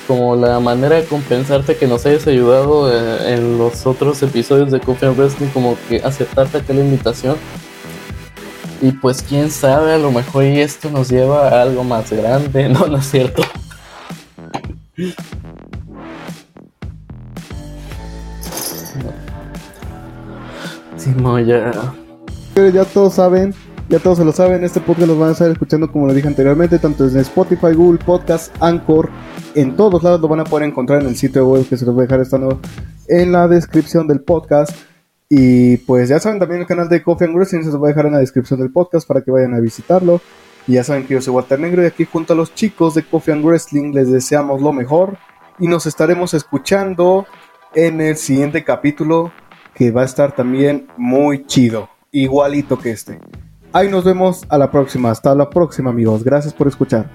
como 0.08 0.34
la 0.34 0.58
manera 0.58 0.96
de 0.96 1.04
compensarte 1.04 1.76
que 1.76 1.86
nos 1.86 2.04
hayas 2.06 2.26
ayudado 2.26 2.90
en 3.24 3.58
los 3.58 3.86
otros 3.86 4.22
episodios 4.22 4.72
de 4.72 4.80
Coffee 4.80 5.10
Wrestling, 5.10 5.48
como 5.48 5.76
que 5.88 5.98
aceptarte 6.02 6.58
aquella 6.58 6.80
invitación. 6.80 7.36
Y 8.82 8.92
pues 8.92 9.22
quién 9.22 9.50
sabe, 9.50 9.92
a 9.92 9.98
lo 9.98 10.10
mejor 10.10 10.44
esto 10.44 10.90
nos 10.90 11.08
lleva 11.08 11.48
a 11.48 11.62
algo 11.62 11.82
más 11.84 12.12
grande, 12.12 12.68
no, 12.70 12.86
no 12.86 12.98
es 12.98 13.10
cierto. 13.10 13.42
No, 21.14 21.38
ya. 21.38 21.70
Todos 22.92 23.14
saben, 23.14 23.54
ya 23.88 23.98
todos 23.98 24.18
se 24.18 24.24
lo 24.24 24.32
saben, 24.32 24.64
este 24.64 24.80
podcast 24.80 25.08
lo 25.08 25.18
van 25.18 25.28
a 25.28 25.32
estar 25.32 25.50
escuchando 25.50 25.92
como 25.92 26.06
lo 26.06 26.14
dije 26.14 26.26
anteriormente, 26.26 26.78
tanto 26.78 27.06
en 27.06 27.18
Spotify, 27.18 27.74
Google 27.74 27.98
Podcast, 28.04 28.54
Anchor, 28.60 29.10
en 29.54 29.76
todos 29.76 30.02
lados 30.02 30.20
lo 30.20 30.28
van 30.28 30.40
a 30.40 30.44
poder 30.44 30.66
encontrar 30.66 31.02
en 31.02 31.08
el 31.08 31.16
sitio 31.16 31.46
web 31.46 31.68
que 31.68 31.76
se 31.76 31.84
los 31.84 31.94
voy 31.94 32.02
a 32.02 32.06
dejar 32.06 32.20
estando 32.22 32.60
en 33.08 33.32
la 33.32 33.46
descripción 33.46 34.08
del 34.08 34.20
podcast. 34.20 34.74
Y 35.28 35.76
pues 35.78 36.08
ya 36.08 36.18
saben 36.18 36.38
también 36.38 36.60
el 36.60 36.66
canal 36.66 36.88
de 36.88 37.02
Coffee 37.02 37.26
and 37.26 37.44
se 37.44 37.56
los 37.58 37.78
voy 37.78 37.88
a 37.88 37.92
dejar 37.92 38.06
en 38.06 38.12
la 38.12 38.20
descripción 38.20 38.60
del 38.60 38.72
podcast 38.72 39.06
para 39.06 39.22
que 39.22 39.30
vayan 39.30 39.54
a 39.54 39.60
visitarlo. 39.60 40.20
Y 40.66 40.74
ya 40.74 40.84
saben 40.84 41.06
que 41.06 41.14
yo 41.14 41.20
soy 41.20 41.34
Walter 41.34 41.60
Negro 41.60 41.82
y 41.82 41.86
aquí 41.86 42.04
junto 42.04 42.32
a 42.32 42.36
los 42.36 42.54
chicos 42.54 42.94
de 42.94 43.04
Coffee 43.04 43.34
and 43.34 43.44
Wrestling 43.44 43.92
les 43.92 44.10
deseamos 44.10 44.62
lo 44.62 44.72
mejor 44.72 45.18
y 45.58 45.68
nos 45.68 45.86
estaremos 45.86 46.34
escuchando 46.34 47.26
en 47.74 48.00
el 48.00 48.16
siguiente 48.16 48.64
capítulo 48.64 49.32
que 49.76 49.90
va 49.90 50.02
a 50.02 50.06
estar 50.06 50.34
también 50.34 50.88
muy 50.96 51.44
chido, 51.44 51.90
igualito 52.10 52.78
que 52.78 52.90
este. 52.90 53.20
Ahí 53.72 53.90
nos 53.90 54.04
vemos 54.04 54.46
a 54.48 54.56
la 54.56 54.70
próxima, 54.70 55.10
hasta 55.10 55.34
la 55.34 55.50
próxima 55.50 55.90
amigos, 55.90 56.24
gracias 56.24 56.54
por 56.54 56.66
escuchar. 56.66 57.10